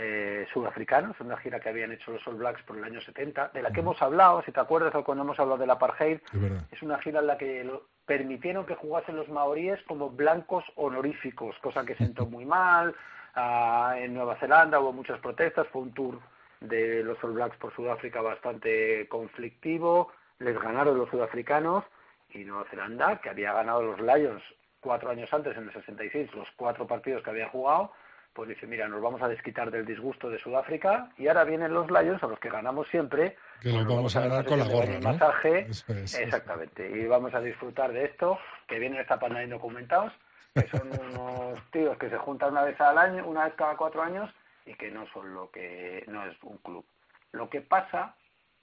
eh, 0.00 0.46
sudafricanos, 0.52 1.20
una 1.20 1.36
gira 1.36 1.58
que 1.58 1.68
habían 1.68 1.90
hecho 1.90 2.12
los 2.12 2.26
All 2.28 2.36
Blacks 2.36 2.62
por 2.62 2.78
el 2.78 2.84
año 2.84 3.00
70, 3.00 3.48
de 3.52 3.62
la 3.62 3.70
que 3.70 3.80
uh 3.80 3.82
-huh. 3.82 3.86
hemos 3.86 4.02
hablado, 4.02 4.42
si 4.42 4.52
te 4.52 4.60
acuerdas, 4.60 4.94
cuando 5.04 5.24
hemos 5.24 5.38
hablado 5.40 5.58
del 5.58 5.70
apartheid, 5.70 6.20
es, 6.32 6.72
es 6.72 6.82
una 6.82 6.98
gira 6.98 7.18
en 7.18 7.26
la 7.26 7.36
que 7.36 7.64
lo, 7.64 7.82
permitieron 8.08 8.64
que 8.64 8.74
jugasen 8.74 9.16
los 9.16 9.28
maoríes 9.28 9.80
como 9.82 10.08
blancos 10.10 10.64
honoríficos, 10.76 11.56
cosa 11.58 11.84
que 11.84 11.94
sentó 11.96 12.26
muy 12.26 12.44
mal. 12.46 12.94
Uh, 13.36 13.92
en 13.96 14.14
Nueva 14.14 14.36
Zelanda 14.36 14.80
hubo 14.80 14.92
muchas 14.92 15.20
protestas, 15.20 15.68
fue 15.68 15.82
un 15.82 15.92
tour 15.92 16.18
de 16.60 17.04
los 17.04 17.22
All 17.22 17.32
Blacks 17.32 17.56
por 17.58 17.74
Sudáfrica 17.74 18.20
bastante 18.22 19.06
conflictivo, 19.08 20.10
les 20.38 20.58
ganaron 20.58 20.96
los 20.96 21.10
sudafricanos 21.10 21.84
y 22.30 22.44
Nueva 22.44 22.64
Zelanda, 22.70 23.20
que 23.20 23.28
había 23.28 23.52
ganado 23.52 23.82
los 23.82 24.00
Lions 24.00 24.42
cuatro 24.80 25.10
años 25.10 25.32
antes, 25.32 25.56
en 25.56 25.64
el 25.64 25.72
66, 25.72 26.34
los 26.34 26.48
cuatro 26.56 26.86
partidos 26.86 27.22
que 27.22 27.30
había 27.30 27.48
jugado, 27.48 27.92
pues 28.38 28.50
dice, 28.50 28.68
mira, 28.68 28.86
nos 28.86 29.02
vamos 29.02 29.20
a 29.20 29.26
desquitar 29.26 29.68
del 29.68 29.84
disgusto 29.84 30.30
de 30.30 30.38
Sudáfrica 30.38 31.10
y 31.18 31.26
ahora 31.26 31.42
vienen 31.42 31.74
los 31.74 31.90
Lions, 31.90 32.22
a 32.22 32.28
los 32.28 32.38
que 32.38 32.48
ganamos 32.48 32.86
siempre, 32.86 33.36
que 33.60 33.72
los 33.72 33.84
vamos 33.84 34.14
a 34.14 34.20
ganar 34.20 34.44
con 34.44 34.60
la 34.60 34.64
gorra, 34.64 35.00
¿no? 35.00 35.10
Masaje, 35.10 35.66
eso 35.68 35.92
es, 35.92 36.16
exactamente, 36.16 36.86
eso. 36.86 36.96
y 36.98 37.06
vamos 37.08 37.34
a 37.34 37.40
disfrutar 37.40 37.92
de 37.92 38.04
esto, 38.04 38.38
que 38.68 38.78
vienen 38.78 39.00
esta 39.00 39.18
pandemia 39.18 39.42
indocumentados, 39.42 40.12
que 40.54 40.68
son 40.68 40.88
unos 41.10 41.60
tíos 41.72 41.98
que 41.98 42.08
se 42.10 42.16
juntan 42.16 42.52
una 42.52 42.62
vez 42.62 42.80
al 42.80 42.96
año, 42.96 43.26
una 43.26 43.46
vez 43.46 43.54
cada 43.54 43.76
cuatro 43.76 44.02
años, 44.02 44.30
y 44.64 44.74
que 44.74 44.88
no 44.92 45.04
son 45.12 45.34
lo 45.34 45.50
que, 45.50 46.04
no 46.06 46.24
es 46.24 46.36
un 46.44 46.58
club. 46.58 46.84
Lo 47.32 47.50
que 47.50 47.60
pasa 47.60 48.14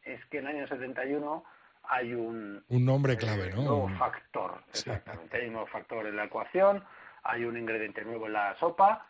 es 0.03 0.23
que 0.28 0.38
en 0.38 0.47
el 0.47 0.55
año 0.55 0.67
71 0.69 1.43
hay 1.89 2.13
un... 2.13 2.63
Un 2.69 2.86
nombre 2.86 3.17
clave, 3.17 3.47
eh, 3.47 3.53
¿no? 3.53 3.63
nuevo 3.63 3.89
factor, 3.99 4.53
exactamente, 4.69 5.36
sí. 5.36 5.41
hay 5.41 5.47
un 5.47 5.53
nuevo 5.55 5.67
factor 5.67 6.07
en 6.07 6.15
la 6.15 6.23
ecuación, 6.23 6.82
hay 7.23 7.43
un 7.43 7.57
ingrediente 7.57 8.05
nuevo 8.05 8.28
en 8.28 8.34
la 8.34 8.55
sopa, 8.57 9.05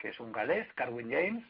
que 0.00 0.08
es 0.08 0.18
un 0.18 0.32
galés, 0.32 0.66
Carwin 0.74 1.10
James, 1.10 1.44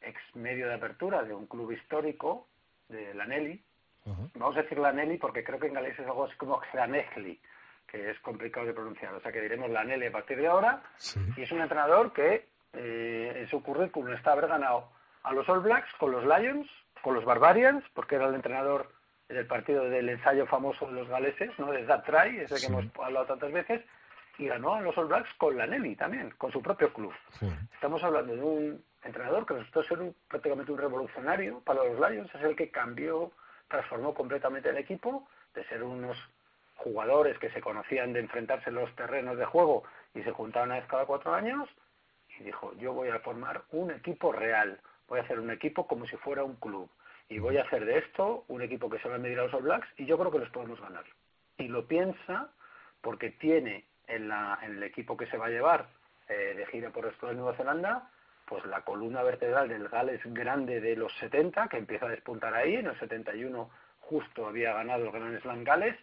ex 0.00 0.18
medio 0.34 0.68
de 0.68 0.74
apertura 0.74 1.22
de 1.24 1.34
un 1.34 1.46
club 1.46 1.72
histórico 1.72 2.46
de 2.88 3.12
la 3.14 3.26
Nelly. 3.26 3.62
Uh 4.06 4.10
-huh. 4.12 4.30
Vamos 4.34 4.56
a 4.56 4.62
decir 4.62 4.78
la 4.78 4.92
Nelly 4.92 5.18
porque 5.18 5.44
creo 5.44 5.58
que 5.58 5.66
en 5.66 5.74
galés 5.74 5.98
es 5.98 6.06
algo 6.06 6.24
así 6.24 6.36
como 6.36 6.60
Granegli, 6.72 7.38
que 7.86 8.10
es 8.10 8.18
complicado 8.20 8.66
de 8.66 8.72
pronunciar. 8.72 9.12
O 9.14 9.20
sea 9.20 9.32
que 9.32 9.40
diremos 9.42 9.68
la 9.70 9.84
Nelly 9.84 10.06
a 10.06 10.12
partir 10.12 10.38
de 10.38 10.46
ahora. 10.46 10.82
Sí. 10.96 11.20
Y 11.36 11.42
es 11.42 11.52
un 11.52 11.60
entrenador 11.60 12.12
que 12.12 12.46
eh, 12.72 13.32
en 13.36 13.48
su 13.48 13.62
currículum 13.62 14.14
está 14.14 14.32
haber 14.32 14.46
ganado 14.48 14.88
a 15.24 15.32
los 15.34 15.46
All 15.48 15.60
Blacks, 15.60 15.92
con 15.98 16.12
los 16.12 16.24
Lions, 16.24 16.68
con 17.02 17.14
los 17.14 17.24
Barbarians, 17.24 17.84
porque 17.92 18.14
era 18.14 18.26
el 18.28 18.34
entrenador 18.34 18.90
del 19.28 19.46
partido 19.46 19.84
del 19.84 20.08
ensayo 20.08 20.46
famoso 20.46 20.86
de 20.86 20.92
los 20.92 21.08
galeses, 21.08 21.50
¿no? 21.58 21.70
de 21.72 21.84
That 21.84 22.04
Try, 22.04 22.38
ese 22.40 22.56
sí. 22.56 22.66
que 22.66 22.72
hemos 22.72 22.86
hablado 22.98 23.26
tantas 23.26 23.52
veces, 23.52 23.82
y 24.40 24.48
ganó 24.48 24.74
a 24.74 24.80
los 24.80 24.96
All 24.96 25.06
Blacks 25.06 25.34
con 25.34 25.54
la 25.56 25.66
Nelly 25.66 25.96
también, 25.96 26.30
con 26.38 26.50
su 26.50 26.62
propio 26.62 26.90
club. 26.94 27.12
Sí. 27.38 27.46
Estamos 27.74 28.02
hablando 28.02 28.34
de 28.34 28.42
un 28.42 28.84
entrenador 29.04 29.44
que 29.44 29.52
resultó 29.52 29.82
ser 29.82 30.00
un, 30.00 30.16
prácticamente 30.28 30.72
un 30.72 30.78
revolucionario 30.78 31.60
para 31.60 31.84
los 31.84 32.00
Lions, 32.00 32.34
es 32.34 32.42
el 32.42 32.56
que 32.56 32.70
cambió, 32.70 33.32
transformó 33.68 34.14
completamente 34.14 34.70
el 34.70 34.78
equipo, 34.78 35.28
de 35.54 35.62
ser 35.66 35.82
unos 35.82 36.16
jugadores 36.76 37.38
que 37.38 37.50
se 37.50 37.60
conocían 37.60 38.14
de 38.14 38.20
enfrentarse 38.20 38.70
en 38.70 38.76
los 38.76 38.94
terrenos 38.96 39.36
de 39.36 39.44
juego 39.44 39.82
y 40.14 40.22
se 40.22 40.32
juntaban 40.32 40.70
una 40.70 40.78
vez 40.78 40.88
cada 40.88 41.04
cuatro 41.04 41.34
años, 41.34 41.68
y 42.38 42.44
dijo, 42.44 42.72
yo 42.78 42.94
voy 42.94 43.10
a 43.10 43.18
formar 43.20 43.64
un 43.72 43.90
equipo 43.90 44.32
real, 44.32 44.80
voy 45.06 45.18
a 45.18 45.22
hacer 45.22 45.38
un 45.38 45.50
equipo 45.50 45.86
como 45.86 46.06
si 46.06 46.16
fuera 46.16 46.44
un 46.44 46.56
club, 46.56 46.88
y 47.28 47.38
voy 47.38 47.58
a 47.58 47.62
hacer 47.64 47.84
de 47.84 47.98
esto 47.98 48.44
un 48.48 48.62
equipo 48.62 48.88
que 48.88 48.98
se 49.00 49.08
va 49.10 49.16
a 49.16 49.18
medir 49.18 49.38
a 49.38 49.44
los 49.44 49.52
All 49.52 49.64
Blacks, 49.64 49.88
y 49.98 50.06
yo 50.06 50.18
creo 50.18 50.30
que 50.30 50.38
los 50.38 50.48
podemos 50.48 50.80
ganar. 50.80 51.04
Y 51.58 51.68
lo 51.68 51.86
piensa 51.86 52.48
porque 53.02 53.30
tiene 53.30 53.84
en, 54.10 54.28
la, 54.28 54.58
en 54.62 54.76
el 54.76 54.82
equipo 54.82 55.16
que 55.16 55.26
se 55.26 55.36
va 55.36 55.46
a 55.46 55.50
llevar 55.50 55.86
eh, 56.28 56.54
de 56.56 56.66
gira 56.66 56.90
por 56.90 57.12
de 57.12 57.34
Nueva 57.34 57.56
Zelanda, 57.56 58.08
pues 58.46 58.64
la 58.66 58.82
columna 58.82 59.22
vertebral 59.22 59.68
del 59.68 59.88
Gales 59.88 60.20
grande 60.24 60.80
de 60.80 60.96
los 60.96 61.12
70, 61.18 61.68
que 61.68 61.78
empieza 61.78 62.06
a 62.06 62.10
despuntar 62.10 62.54
ahí, 62.54 62.74
en 62.76 62.86
el 62.86 62.98
71 62.98 63.70
justo 64.00 64.46
había 64.46 64.74
ganado 64.74 65.04
el 65.04 65.12
Grand 65.12 65.40
Slam 65.40 65.64
Gales, 65.64 65.96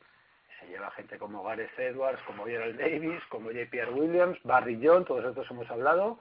se 0.59 0.67
lleva 0.67 0.89
gente 0.91 1.17
como 1.17 1.43
Gareth 1.43 1.77
Edwards, 1.77 2.21
como 2.23 2.45
Gerald 2.45 2.79
Davis, 2.79 3.21
como 3.29 3.49
J.P.R. 3.49 3.91
Williams, 3.91 4.39
Barry 4.43 4.79
John, 4.81 5.05
todos 5.05 5.25
estos 5.25 5.49
hemos 5.51 5.69
hablado, 5.69 6.19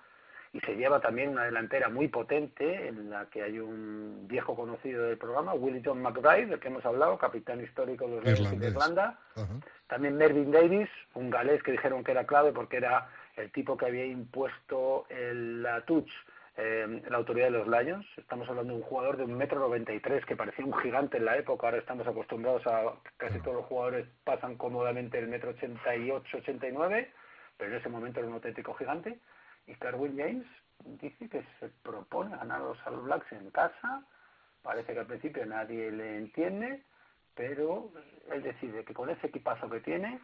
y 0.56 0.60
se 0.60 0.74
lleva 0.74 1.00
también 1.00 1.30
una 1.30 1.44
delantera 1.44 1.90
muy 1.90 2.08
potente 2.08 2.88
en 2.88 3.10
la 3.10 3.26
que 3.26 3.42
hay 3.42 3.58
un 3.58 4.26
viejo 4.26 4.56
conocido 4.56 5.04
del 5.04 5.18
programa, 5.18 5.52
Willington 5.52 6.00
McBride, 6.00 6.46
del 6.46 6.60
que 6.60 6.68
hemos 6.68 6.86
hablado, 6.86 7.18
capitán 7.18 7.60
histórico 7.60 8.08
de 8.08 8.16
los 8.16 8.24
Lions 8.24 8.58
de 8.58 8.68
Irlanda. 8.68 9.18
Uh 9.36 9.40
-huh. 9.40 9.62
También 9.86 10.16
Mervyn 10.16 10.50
Davis, 10.50 10.88
un 11.12 11.28
galés 11.28 11.62
que 11.62 11.72
dijeron 11.72 12.02
que 12.02 12.12
era 12.12 12.24
clave 12.24 12.52
porque 12.52 12.78
era 12.78 13.08
el 13.36 13.50
tipo 13.52 13.76
que 13.76 13.86
había 13.86 14.06
impuesto 14.06 15.04
el, 15.10 15.62
la 15.62 15.82
touch, 15.82 16.10
eh, 16.56 17.02
la 17.10 17.18
autoridad 17.18 17.48
de 17.48 17.58
los 17.58 17.68
Lions. 17.68 18.06
Estamos 18.16 18.48
hablando 18.48 18.72
de 18.72 18.78
un 18.80 18.86
jugador 18.86 19.18
de 19.18 19.24
un 19.24 19.34
metro 19.36 19.60
noventa 19.60 19.92
y 19.92 20.00
tres 20.00 20.24
que 20.24 20.36
parecía 20.36 20.64
un 20.64 20.72
gigante 20.78 21.18
en 21.18 21.26
la 21.26 21.36
época. 21.36 21.66
Ahora 21.66 21.78
estamos 21.78 22.06
acostumbrados 22.06 22.66
a 22.66 22.94
casi 23.18 23.40
todos 23.40 23.58
los 23.58 23.66
jugadores 23.66 24.06
pasan 24.24 24.56
cómodamente 24.56 25.18
el 25.18 25.28
metro 25.28 25.50
ochenta 25.50 25.94
y 25.94 26.10
ocho, 26.10 26.38
ochenta 26.38 26.66
y 26.66 26.72
nueve, 26.72 27.10
pero 27.58 27.72
en 27.72 27.76
ese 27.76 27.90
momento 27.90 28.20
era 28.20 28.28
un 28.28 28.34
auténtico 28.34 28.72
gigante. 28.72 29.18
Y 29.66 29.74
Carwin 29.74 30.16
James 30.16 30.46
dice 31.00 31.28
que 31.28 31.44
se 31.60 31.68
propone 31.82 32.36
ganar 32.36 32.60
a 32.60 32.64
los 32.64 32.86
All 32.86 33.00
Blacks 33.02 33.30
en 33.32 33.50
casa. 33.50 34.02
Parece 34.62 34.92
que 34.92 35.00
al 35.00 35.06
principio 35.06 35.44
nadie 35.46 35.90
le 35.90 36.16
entiende, 36.16 36.82
pero 37.34 37.90
él 38.32 38.42
decide 38.42 38.84
que 38.84 38.94
con 38.94 39.10
ese 39.10 39.28
equipazo 39.28 39.68
que 39.70 39.80
tiene 39.80 40.18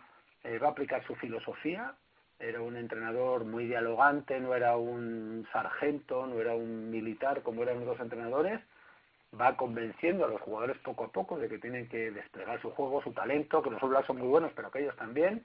eh, 0.44 0.58
va 0.58 0.68
a 0.68 0.70
aplicar 0.70 1.04
su 1.06 1.14
filosofía. 1.16 1.94
Era 2.38 2.60
un 2.60 2.76
entrenador 2.76 3.44
muy 3.44 3.66
dialogante, 3.66 4.40
no 4.40 4.54
era 4.54 4.76
un 4.76 5.46
sargento, 5.52 6.26
no 6.26 6.40
era 6.40 6.54
un 6.54 6.90
militar 6.90 7.42
como 7.42 7.62
eran 7.62 7.84
los 7.84 8.00
entrenadores. 8.00 8.60
Va 9.38 9.56
convenciendo 9.56 10.24
a 10.24 10.28
los 10.28 10.40
jugadores 10.40 10.76
poco 10.78 11.04
a 11.04 11.12
poco 11.12 11.38
de 11.38 11.48
que 11.48 11.58
tienen 11.58 11.88
que 11.88 12.10
desplegar 12.10 12.60
su 12.60 12.70
juego, 12.70 13.02
su 13.02 13.12
talento, 13.12 13.62
que 13.62 13.70
los 13.70 13.82
All 13.82 13.90
Blacks 13.90 14.06
son 14.06 14.18
muy 14.18 14.28
buenos, 14.28 14.52
pero 14.54 14.70
que 14.70 14.80
ellos 14.80 14.96
también, 14.96 15.44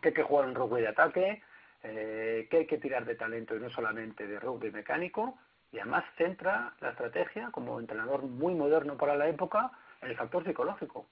que 0.00 0.08
hay 0.08 0.14
que 0.14 0.22
jugar 0.22 0.48
un 0.48 0.54
rugby 0.54 0.80
de 0.80 0.88
ataque, 0.88 1.42
eh, 1.82 2.46
que 2.50 2.58
hay 2.58 2.66
que 2.66 2.78
tirar 2.78 3.04
de 3.04 3.14
talento 3.14 3.56
y 3.56 3.60
no 3.60 3.70
solamente 3.70 4.26
de 4.26 4.38
rugby 4.38 4.70
mecánico, 4.70 5.38
y 5.72 5.78
además 5.78 6.04
centra 6.16 6.74
la 6.80 6.90
estrategia 6.90 7.50
como 7.52 7.78
entrenador 7.78 8.22
muy 8.22 8.54
moderno 8.54 8.96
para 8.96 9.16
la 9.16 9.28
época 9.28 9.70
en 10.02 10.10
el 10.10 10.16
factor 10.16 10.44
psicológico. 10.44 11.06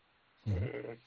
Eh, 0.46 0.98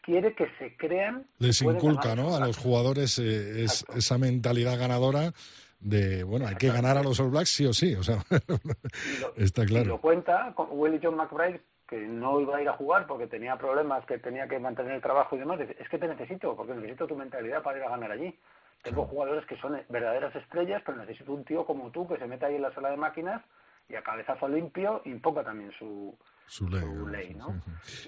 quiere 0.00 0.34
que 0.34 0.48
se 0.58 0.76
crean. 0.76 1.26
Les 1.38 1.60
inculca, 1.62 2.14
¿no? 2.14 2.36
A 2.36 2.40
los 2.40 2.56
jugadores 2.56 3.18
eh, 3.18 3.64
es, 3.64 3.84
esa 3.94 4.18
mentalidad 4.18 4.78
ganadora 4.78 5.32
de, 5.80 6.22
bueno, 6.22 6.46
hay 6.46 6.54
que 6.54 6.68
ganar 6.68 6.96
a 6.96 7.02
los 7.02 7.18
All 7.20 7.30
Blacks 7.30 7.50
sí 7.50 7.66
o 7.66 7.72
sí, 7.72 7.94
o 7.94 8.02
sea, 8.02 8.18
está 9.36 9.66
claro. 9.66 9.84
Y 9.84 9.88
lo 9.88 10.00
cuenta 10.00 10.52
con 10.54 10.68
Willie 10.70 11.00
John 11.02 11.16
McBride, 11.16 11.60
que 11.86 11.98
no 11.98 12.40
iba 12.40 12.56
a 12.56 12.62
ir 12.62 12.68
a 12.68 12.72
jugar 12.72 13.06
porque 13.06 13.26
tenía 13.26 13.56
problemas, 13.56 14.04
que 14.06 14.18
tenía 14.18 14.48
que 14.48 14.58
mantener 14.58 14.92
el 14.92 15.02
trabajo 15.02 15.36
y 15.36 15.40
demás. 15.40 15.60
Es 15.60 15.88
que 15.88 15.98
te 15.98 16.08
necesito, 16.08 16.56
porque 16.56 16.74
necesito 16.74 17.06
tu 17.06 17.16
mentalidad 17.16 17.62
para 17.62 17.78
ir 17.78 17.84
a 17.84 17.90
ganar 17.90 18.12
allí. 18.12 18.38
Tengo 18.84 19.06
jugadores 19.06 19.44
que 19.46 19.56
son 19.56 19.80
verdaderas 19.88 20.36
estrellas, 20.36 20.82
pero 20.84 20.98
necesito 20.98 21.32
un 21.32 21.44
tío 21.44 21.64
como 21.64 21.90
tú 21.90 22.06
que 22.06 22.18
se 22.18 22.26
meta 22.26 22.46
ahí 22.46 22.56
en 22.56 22.62
la 22.62 22.74
sala 22.74 22.90
de 22.90 22.96
máquinas 22.96 23.42
y 23.88 23.96
a 23.96 24.02
cabezazo 24.02 24.48
limpio 24.48 25.02
imponga 25.04 25.42
también 25.42 25.72
su, 25.78 26.16
su 26.46 26.68
ley. 26.68 27.34
¿no? 27.34 27.62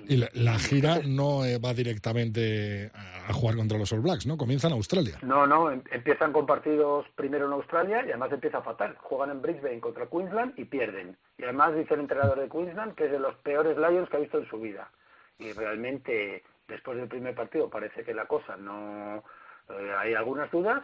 Y 0.06 0.16
la, 0.16 0.58
gira 0.58 1.00
no 1.04 1.44
eh, 1.44 1.58
va 1.58 1.74
directamente 1.74 2.90
a 2.94 3.32
jugar 3.32 3.56
contra 3.56 3.78
los 3.78 3.92
All 3.92 4.00
Blacks, 4.00 4.26
¿no? 4.26 4.36
Comienza 4.36 4.68
en 4.68 4.74
Australia. 4.74 5.18
No, 5.22 5.46
no, 5.46 5.70
em, 5.70 5.82
empiezan 5.90 6.32
con 6.32 6.46
partidos 6.46 7.06
primero 7.14 7.46
en 7.46 7.52
Australia 7.52 8.02
y 8.06 8.10
además 8.10 8.32
empieza 8.32 8.62
fatal. 8.62 8.96
Juegan 9.00 9.30
en 9.30 9.42
Brisbane 9.42 9.80
contra 9.80 10.06
Queensland 10.06 10.58
y 10.58 10.64
pierden. 10.64 11.16
Y 11.38 11.44
además 11.44 11.74
dice 11.74 11.94
el 11.94 12.00
entrenador 12.00 12.38
de 12.38 12.48
Queensland 12.48 12.94
que 12.94 13.06
es 13.06 13.12
de 13.12 13.18
los 13.18 13.34
peores 13.36 13.76
Lions 13.76 14.08
que 14.08 14.16
ha 14.16 14.20
visto 14.20 14.38
en 14.38 14.48
su 14.48 14.60
vida. 14.60 14.90
Y 15.38 15.52
realmente, 15.52 16.42
después 16.68 16.96
del 16.96 17.08
primer 17.08 17.34
partido, 17.34 17.68
parece 17.68 18.04
que 18.04 18.14
la 18.14 18.26
cosa 18.26 18.56
no... 18.56 19.22
Eh, 19.70 19.94
hay 19.98 20.14
algunas 20.14 20.50
dudas, 20.50 20.82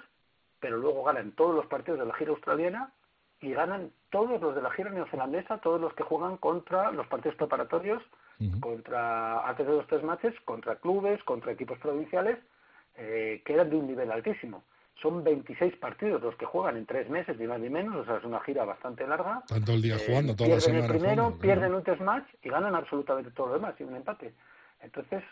pero 0.60 0.76
luego 0.76 1.04
ganan 1.04 1.32
todos 1.32 1.54
los 1.54 1.66
partidos 1.66 2.00
de 2.00 2.06
la 2.06 2.14
gira 2.14 2.30
australiana 2.30 2.92
y 3.40 3.52
ganan 3.52 3.90
todos 4.10 4.40
los 4.40 4.54
de 4.54 4.62
la 4.62 4.70
gira 4.70 4.90
neozelandesa, 4.90 5.58
todos 5.58 5.80
los 5.80 5.92
que 5.94 6.04
juegan 6.04 6.36
contra 6.36 6.92
los 6.92 7.06
partidos 7.08 7.36
preparatorios, 7.36 8.02
contra 8.60 9.48
antes 9.48 9.66
de 9.66 9.72
los 9.72 9.86
tres 9.86 10.02
matches, 10.02 10.34
contra 10.44 10.76
clubes, 10.76 11.22
contra 11.22 11.52
equipos 11.52 11.78
provinciales, 11.78 12.38
eh, 12.96 13.40
que 13.44 13.52
eran 13.54 13.70
de 13.70 13.76
un 13.76 13.86
nivel 13.86 14.10
altísimo. 14.10 14.64
Son 15.00 15.22
26 15.24 15.76
partidos 15.76 16.22
los 16.22 16.36
que 16.36 16.44
juegan 16.44 16.76
en 16.76 16.86
tres 16.86 17.08
meses, 17.08 17.38
ni 17.38 17.46
más 17.46 17.60
ni 17.60 17.70
menos, 17.70 17.96
o 17.96 18.04
sea, 18.04 18.16
es 18.16 18.24
una 18.24 18.40
gira 18.40 18.64
bastante 18.64 19.06
larga. 19.06 19.42
Tanto 19.46 19.72
el 19.72 19.82
día 19.82 19.96
eh, 19.96 20.04
jugando, 20.06 20.36
toda 20.36 20.50
la 20.50 20.60
semana. 20.60 20.84
el 20.86 20.90
primero, 20.90 21.38
pierden 21.40 21.74
un 21.74 21.82
test 21.82 22.00
match 22.00 22.26
y 22.42 22.48
ganan 22.48 22.74
absolutamente 22.74 23.30
todo 23.30 23.48
lo 23.48 23.54
demás, 23.54 23.74
y 23.78 23.84
un 23.84 23.96
empate. 23.96 24.34
Entonces, 24.80 25.22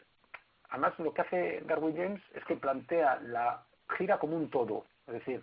además 0.70 0.98
lo 0.98 1.12
que 1.12 1.22
hace 1.22 1.62
Darwin 1.66 1.96
James 1.96 2.22
es 2.34 2.44
que 2.44 2.56
plantea 2.56 3.20
la 3.22 3.62
gira 3.96 4.18
como 4.18 4.36
un 4.36 4.50
todo, 4.50 4.84
es 5.06 5.14
decir, 5.14 5.42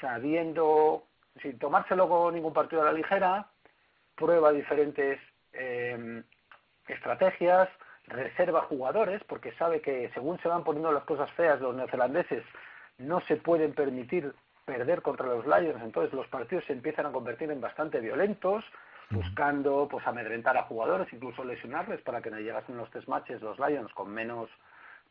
sabiendo 0.00 1.04
sin 1.40 1.58
tomárselo 1.58 2.08
con 2.08 2.34
ningún 2.34 2.52
partido 2.52 2.82
a 2.82 2.86
la 2.86 2.92
ligera, 2.92 3.46
prueba 4.14 4.52
diferentes 4.52 5.18
eh, 5.52 6.22
estrategias, 6.86 7.68
reserva 8.06 8.62
jugadores, 8.62 9.22
porque 9.24 9.52
sabe 9.52 9.80
que 9.80 10.10
según 10.14 10.38
se 10.40 10.48
van 10.48 10.64
poniendo 10.64 10.92
las 10.92 11.04
cosas 11.04 11.30
feas 11.32 11.60
los 11.60 11.74
neozelandeses, 11.74 12.44
no 12.98 13.20
se 13.22 13.36
pueden 13.36 13.74
permitir 13.74 14.34
perder 14.64 15.02
contra 15.02 15.26
los 15.26 15.46
Lions, 15.46 15.82
entonces 15.82 16.12
los 16.12 16.28
partidos 16.28 16.64
se 16.66 16.72
empiezan 16.72 17.06
a 17.06 17.12
convertir 17.12 17.50
en 17.50 17.60
bastante 17.60 18.00
violentos, 18.00 18.64
buscando 19.12 19.88
pues 19.90 20.06
amedrentar 20.06 20.56
a 20.56 20.64
jugadores, 20.64 21.12
incluso 21.12 21.44
lesionarles 21.44 22.00
para 22.02 22.20
que 22.22 22.30
no 22.30 22.38
llegasen 22.38 22.76
los 22.76 22.90
tres 22.90 23.06
matches 23.08 23.42
los 23.42 23.58
Lions 23.58 23.92
con 23.92 24.10
menos 24.10 24.48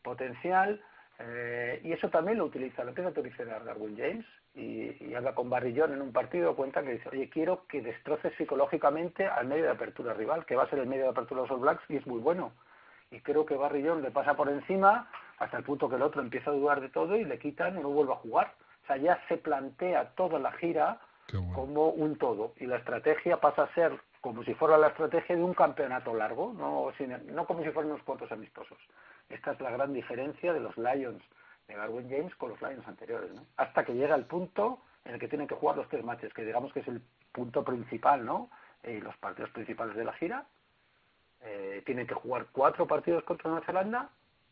potencial. 0.02 0.82
Eh, 1.20 1.82
y 1.84 1.92
eso 1.92 2.10
también 2.10 2.40
lo 2.40 2.46
utiliza, 2.46 2.84
lo 2.84 2.90
empieza 2.90 3.10
a 3.10 3.12
utilizar 3.12 3.64
Darwin 3.64 3.96
James 3.96 4.26
y, 4.56 5.14
habla 5.14 5.36
con 5.36 5.50
Barrillón 5.50 5.94
en 5.94 6.02
un 6.02 6.12
partido, 6.12 6.56
cuenta 6.56 6.82
que 6.82 6.94
dice, 6.94 7.10
oye, 7.10 7.30
quiero 7.30 7.68
que 7.68 7.82
destroces 7.82 8.34
psicológicamente 8.38 9.28
al 9.28 9.48
medio 9.48 9.66
de 9.66 9.72
apertura 9.72 10.14
rival, 10.14 10.46
que 10.46 10.56
va 10.56 10.64
a 10.64 10.70
ser 10.70 10.80
el 10.80 10.88
medio 10.88 11.04
de 11.04 11.10
apertura 11.10 11.42
de 11.42 11.48
los 11.48 11.56
All 11.56 11.62
Blacks 11.62 11.84
y 11.90 11.98
es 11.98 12.08
muy 12.08 12.20
bueno. 12.20 12.52
Y 13.12 13.20
creo 13.20 13.46
que 13.46 13.56
Barrillón 13.56 14.02
le 14.02 14.10
pasa 14.10 14.36
por 14.36 14.50
encima 14.50 15.10
hasta 15.38 15.58
el 15.58 15.64
punto 15.64 15.90
que 15.90 15.96
el 15.96 16.02
otro 16.02 16.22
empieza 16.22 16.50
a 16.50 16.54
dudar 16.54 16.82
de 16.82 16.90
todo 16.90 17.16
y 17.18 17.26
le 17.26 17.38
quitan 17.38 17.78
y 17.78 17.82
no 17.82 17.90
vuelve 17.90 18.14
a 18.14 18.18
jugar. 18.18 18.54
O 18.84 18.88
sea, 18.88 18.98
ya 18.98 19.22
se 19.28 19.38
plantea 19.38 20.12
toda 20.16 20.40
la 20.40 20.52
gira 20.54 21.00
como 21.54 21.90
un 21.90 22.18
todo 22.18 22.54
y 22.58 22.66
la 22.66 22.78
estrategia 22.78 23.40
pasa 23.40 23.64
a 23.64 23.74
ser 23.74 24.00
como 24.22 24.44
si 24.44 24.54
fuera 24.54 24.78
la 24.78 24.88
estrategia 24.88 25.36
de 25.36 25.44
un 25.44 25.54
campeonato 25.54 26.14
largo, 26.14 26.54
no, 26.54 26.92
no 27.26 27.46
como 27.46 27.64
si 27.64 27.72
fueran 27.72 27.92
unos 27.92 28.04
cuantos 28.04 28.32
amistosos. 28.32 28.78
Esta 29.30 29.52
es 29.52 29.62
la 29.62 29.72
gran 29.72 29.94
diferencia 29.94 30.54
de 30.54 30.60
los 30.60 30.78
Lions 30.78 31.24
de 31.68 31.74
Garwin 31.74 32.10
James 32.10 32.36
con 32.36 32.50
los 32.50 32.62
Lions 32.62 32.88
anteriores. 32.88 33.32
Hasta 33.58 33.84
que 33.84 33.94
llega 33.94 34.16
el 34.16 34.26
punto 34.26 34.80
en 35.06 35.14
el 35.16 35.20
que 35.20 35.28
tienen 35.28 35.48
que 35.48 35.56
jugar 35.56 35.78
los 35.78 35.88
tres 35.90 36.04
matches, 36.04 36.34
que 36.34 36.46
digamos 36.46 36.72
que 36.74 36.82
es 36.82 36.88
el 36.88 37.02
punto 37.32 37.64
principal, 37.64 38.26
¿no? 38.26 38.50
Eh, 38.84 39.00
los 39.02 39.16
partidos 39.18 39.50
principales 39.52 39.96
de 39.96 40.06
la 40.06 40.14
gira. 40.14 40.46
Eh, 41.44 41.82
tienen 41.86 42.06
que 42.06 42.14
jugar 42.14 42.48
cuatro 42.52 42.88
partidos 42.88 43.24
contra 43.24 43.50
Nueva 43.50 43.66
Zelanda. 43.66 44.10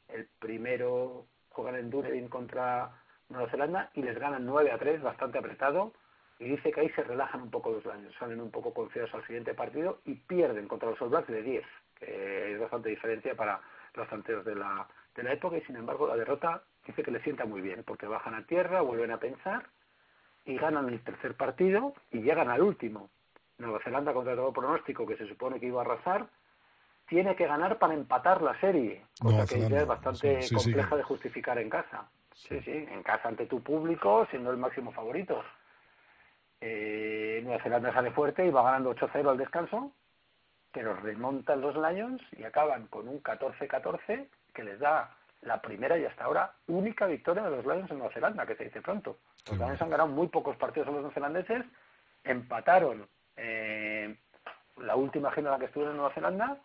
El 0.08 0.26
primero 0.40 1.26
juegan 1.50 1.76
en 1.76 1.90
Dunedin 1.90 2.30
contra 2.30 2.92
Nueva 3.30 3.50
Zelanda 3.50 3.92
y 3.94 4.02
les 4.02 4.18
ganan 4.18 4.46
9 4.46 4.72
a 4.72 4.78
3, 4.80 5.02
bastante 5.04 5.38
apretado. 5.38 5.94
Y 6.40 6.46
dice 6.46 6.72
que 6.72 6.82
ahí 6.82 6.90
se 6.92 7.04
relajan 7.04 7.42
un 7.42 7.52
poco 7.52 7.72
los 7.72 7.84
Lions, 7.84 8.16
salen 8.18 8.40
un 8.40 8.50
poco 8.50 8.74
confiados 8.74 9.14
al 9.14 9.26
siguiente 9.26 9.54
partido 9.54 10.00
y 10.06 10.16
pierden 10.16 10.68
contra 10.68 10.90
los 10.90 11.02
All 11.02 11.10
Blacks 11.10 11.28
de 11.28 11.44
10, 11.44 11.66
que 11.96 12.54
es 12.54 12.60
bastante 12.60 12.90
diferencia 12.90 13.36
para 13.36 13.60
los 13.94 14.08
tanteos 14.08 14.46
de 14.46 14.56
la, 14.56 14.88
de 15.16 15.24
la 15.24 15.34
época 15.34 15.58
y 15.58 15.62
sin 15.62 15.76
embargo 15.76 16.08
la 16.08 16.16
derrota 16.16 16.64
dice 16.86 17.04
que 17.04 17.12
le 17.12 17.22
sienta 17.22 17.46
muy 17.46 17.62
bien 17.62 17.84
porque 17.84 18.08
bajan 18.08 18.36
a 18.36 18.46
tierra, 18.46 18.82
vuelven 18.82 19.12
a 19.12 19.20
pensar 19.20 19.66
y 20.46 20.58
ganan 20.58 20.88
el 20.90 21.02
tercer 21.02 21.36
partido 21.36 21.94
y 22.12 22.22
llegan 22.22 22.50
al 22.50 22.62
último. 22.62 23.10
Nueva 23.58 23.80
Zelanda 23.84 24.14
contra 24.14 24.36
todo 24.36 24.54
pronóstico 24.54 25.06
que 25.06 25.18
se 25.18 25.28
supone 25.28 25.60
que 25.60 25.68
iba 25.68 25.82
a 25.82 25.86
arrasar 25.86 26.28
tiene 27.10 27.36
que 27.36 27.48
ganar 27.48 27.80
para 27.80 27.96
empatar 27.96 28.42
la 28.42 28.58
serie, 28.62 29.04
cosa 29.20 29.46
que 29.46 29.66
es 29.66 29.88
bastante 29.88 30.40
compleja 30.54 30.96
de 30.96 31.04
justificar 31.04 31.58
en 31.58 31.70
casa. 31.70 32.08
Sí. 32.34 32.62
sí, 32.62 32.72
en 32.72 33.04
casa 33.04 33.28
ante 33.28 33.48
tu 33.48 33.62
público, 33.62 34.26
siendo 34.30 34.52
el 34.52 34.58
máximo 34.58 34.94
favorito. 34.94 35.44
Eh, 36.62 37.42
Nueva 37.44 37.64
Zelanda 37.64 37.94
sale 37.94 38.12
fuerte 38.12 38.46
y 38.46 38.52
va 38.52 38.64
ganando 38.64 38.94
8-0 38.94 39.30
al 39.30 39.38
descanso, 39.38 39.92
pero 40.72 40.94
remontan 40.96 41.62
los 41.62 41.76
Lions 41.76 42.22
y 42.38 42.44
acaban 42.44 42.88
con 42.88 43.08
un 43.08 43.24
14-14 43.24 44.28
que 44.54 44.64
les 44.64 44.80
da 44.80 45.16
la 45.42 45.62
primera 45.62 45.98
y 45.98 46.06
hasta 46.06 46.26
ahora 46.26 46.54
única 46.68 47.06
victoria 47.06 47.44
de 47.44 47.52
los 47.52 47.66
Lions 47.66 47.90
en 47.90 48.00
Nueva 48.00 48.14
Zelanda, 48.14 48.46
que 48.46 48.56
se 48.56 48.66
dice 48.66 48.82
pronto. 48.82 49.18
Los 49.48 49.58
Lions 49.58 49.82
han 49.82 49.90
ganado 49.90 50.10
muy 50.10 50.28
pocos 50.28 50.58
partidos 50.58 50.90
a 50.90 50.92
los 50.92 51.02
neozelandeses, 51.02 51.66
empataron 52.24 53.08
eh, 53.38 54.18
la 54.78 54.96
última 54.96 55.32
gira 55.32 55.48
en 55.48 55.54
la 55.54 55.60
que 55.60 55.66
estuvieron 55.66 55.94
en 55.94 55.98
Nueva 55.98 56.14
Zelanda, 56.14 56.58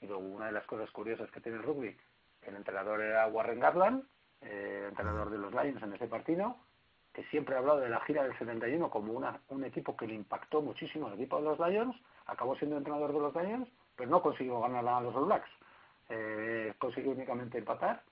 y 0.00 0.06
luego 0.06 0.22
una 0.22 0.46
de 0.46 0.52
las 0.52 0.66
cosas 0.66 0.90
curiosas 0.90 1.30
que 1.30 1.40
tiene 1.40 1.58
el 1.58 1.64
rugby, 1.64 1.96
el 2.42 2.56
entrenador 2.56 3.00
era 3.00 3.26
Warren 3.28 3.60
Garland, 3.60 4.04
eh, 4.42 4.86
entrenador 4.88 5.30
de 5.30 5.38
los 5.38 5.52
Lions 5.52 5.82
en 5.82 5.94
ese 5.94 6.06
partido, 6.06 6.56
que 7.12 7.24
siempre 7.24 7.54
ha 7.54 7.58
hablado 7.58 7.80
de 7.80 7.88
la 7.88 8.00
gira 8.00 8.22
del 8.22 8.36
71 8.38 8.90
como 8.90 9.12
una, 9.12 9.40
un 9.48 9.64
equipo 9.64 9.96
que 9.96 10.06
le 10.06 10.14
impactó 10.14 10.62
muchísimo 10.62 11.06
al 11.06 11.14
equipo 11.14 11.36
de 11.36 11.42
los 11.42 11.58
Lions, 11.58 11.96
acabó 12.26 12.56
siendo 12.56 12.76
entrenador 12.76 13.12
de 13.12 13.20
los 13.20 13.34
Lions, 13.34 13.68
pero 13.96 14.10
no 14.10 14.22
consiguió 14.22 14.60
ganar 14.60 14.86
a 14.86 15.00
los 15.00 15.14
All 15.14 15.26
Blacks. 15.26 15.50
Eh, 16.08 16.74
consiguió 16.78 17.12
únicamente 17.12 17.58
empatar 17.58 18.02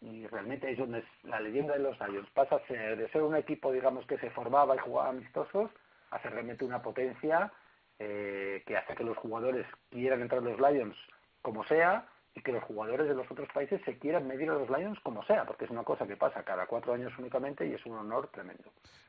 y 0.00 0.26
realmente 0.26 0.70
es 0.70 0.78
donde 0.78 1.04
la 1.24 1.40
leyenda 1.40 1.74
de 1.74 1.80
los 1.80 1.98
Lions. 2.00 2.28
Pasa 2.30 2.58
ser, 2.66 2.96
de 2.96 3.08
ser 3.10 3.22
un 3.22 3.36
equipo 3.36 3.70
digamos 3.70 4.06
que 4.06 4.18
se 4.18 4.30
formaba 4.30 4.74
y 4.74 4.78
jugaba 4.78 5.10
amistosos 5.10 5.70
a 6.10 6.20
ser 6.20 6.32
realmente 6.32 6.64
una 6.64 6.82
potencia 6.82 7.52
eh, 7.98 8.62
que 8.66 8.76
hace 8.76 8.94
que 8.94 9.04
los 9.04 9.16
jugadores 9.18 9.66
quieran 9.90 10.22
entrar 10.22 10.42
en 10.42 10.56
los 10.56 10.60
Lions 10.60 10.96
como 11.42 11.64
sea 11.64 12.06
y 12.34 12.40
que 12.42 12.52
los 12.52 12.64
jugadores 12.64 13.06
de 13.08 13.14
los 13.14 13.30
otros 13.30 13.48
países 13.52 13.80
se 13.84 13.98
quieran 13.98 14.26
medir 14.26 14.48
a 14.50 14.54
los 14.54 14.68
Lions 14.70 14.98
como 15.00 15.22
sea, 15.24 15.44
porque 15.44 15.66
es 15.66 15.70
una 15.70 15.82
cosa 15.84 16.06
que 16.06 16.16
pasa 16.16 16.42
cada 16.42 16.66
cuatro 16.66 16.94
años 16.94 17.12
únicamente 17.18 17.66
y 17.66 17.74
es 17.74 17.84
un 17.84 17.92
honor 17.92 18.28
tremendo. 18.32 18.64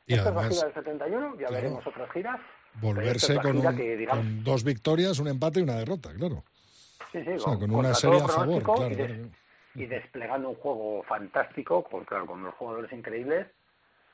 Y 0.05 0.15
Esta 0.15 0.29
además, 0.29 0.45
es 0.51 0.57
la 0.63 0.67
gira 0.71 0.81
del 0.81 0.83
71, 0.83 1.31
ya 1.35 1.37
claro, 1.47 1.53
veremos 1.53 1.87
otras 1.87 2.11
giras. 2.11 2.39
Volverse 2.81 3.33
es 3.33 3.39
con, 3.39 3.45
la 3.45 3.51
un- 3.53 3.61
gira 3.61 3.75
que, 3.75 3.97
digamos, 3.97 4.25
con 4.25 4.43
dos 4.43 4.63
victorias, 4.63 5.19
un 5.19 5.27
empate 5.29 5.59
y 5.59 5.63
una 5.63 5.75
derrota, 5.75 6.09
claro. 6.13 6.43
sí, 7.11 7.23
sí, 7.23 7.29
O 7.31 7.39
sea, 7.39 7.57
con, 7.57 7.71
una 7.71 7.93
serie 7.93 8.17
a 8.19 8.27
favor, 8.27 8.61
pronóstico 8.61 8.75
claro. 8.75 8.91
y, 8.91 8.95
des- 8.95 9.07
claro. 9.07 9.29
y 9.75 9.85
desplegando 9.85 10.49
un 10.49 10.55
juego 10.55 11.03
fantástico, 11.03 11.83
con, 11.85 12.03
claro, 12.03 12.25
con 12.25 12.39
unos 12.41 12.55
jugadores 12.55 12.91
increíbles, 12.91 13.47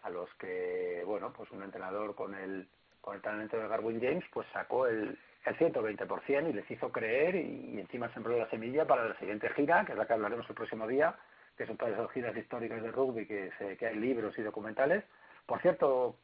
a 0.03 0.10
los 0.12 0.30
que, 0.36 1.01
bueno, 1.05 1.34
pues 1.36 1.49
un 1.51 1.64
entrenador 1.64 2.14
con 2.16 2.36
el, 2.36 2.70
con 3.01 3.16
el 3.16 3.22
talento 3.22 3.57
de 3.57 3.68
Garwin 3.68 3.99
James, 3.99 4.24
pues 4.32 4.47
sacó 4.53 4.86
el, 4.88 5.18
el 5.50 5.58
120% 5.58 6.50
y 6.50 6.54
les 6.54 6.70
hizo 6.72 6.91
creer 6.91 7.36
y, 7.36 7.72
y 7.76 7.80
encima 7.80 8.12
sembró 8.14 8.38
la 8.38 8.50
semilla 8.50 8.86
para 8.86 9.06
la 9.10 9.18
siguiente 9.20 9.50
gira, 9.50 9.86
que 9.86 9.93
es 9.93 9.97
la 9.97 10.06
que 10.06 10.14
hablaremos 10.14 10.47
el 10.50 10.56
próximo 10.56 10.88
día, 10.88 11.16
que 11.58 11.66
son 11.66 11.78
todas 11.78 11.93
esas 11.93 12.12
giras 12.12 12.36
históricas 12.38 12.82
de 12.82 12.91
rugby 12.91 13.26
que, 13.26 13.52
se, 13.58 13.76
que 13.78 13.88
hay 13.88 13.95
libros 13.95 14.38
y 14.38 14.41
documentales. 14.41 15.04
Por 15.45 15.62
cierto, 15.62 16.16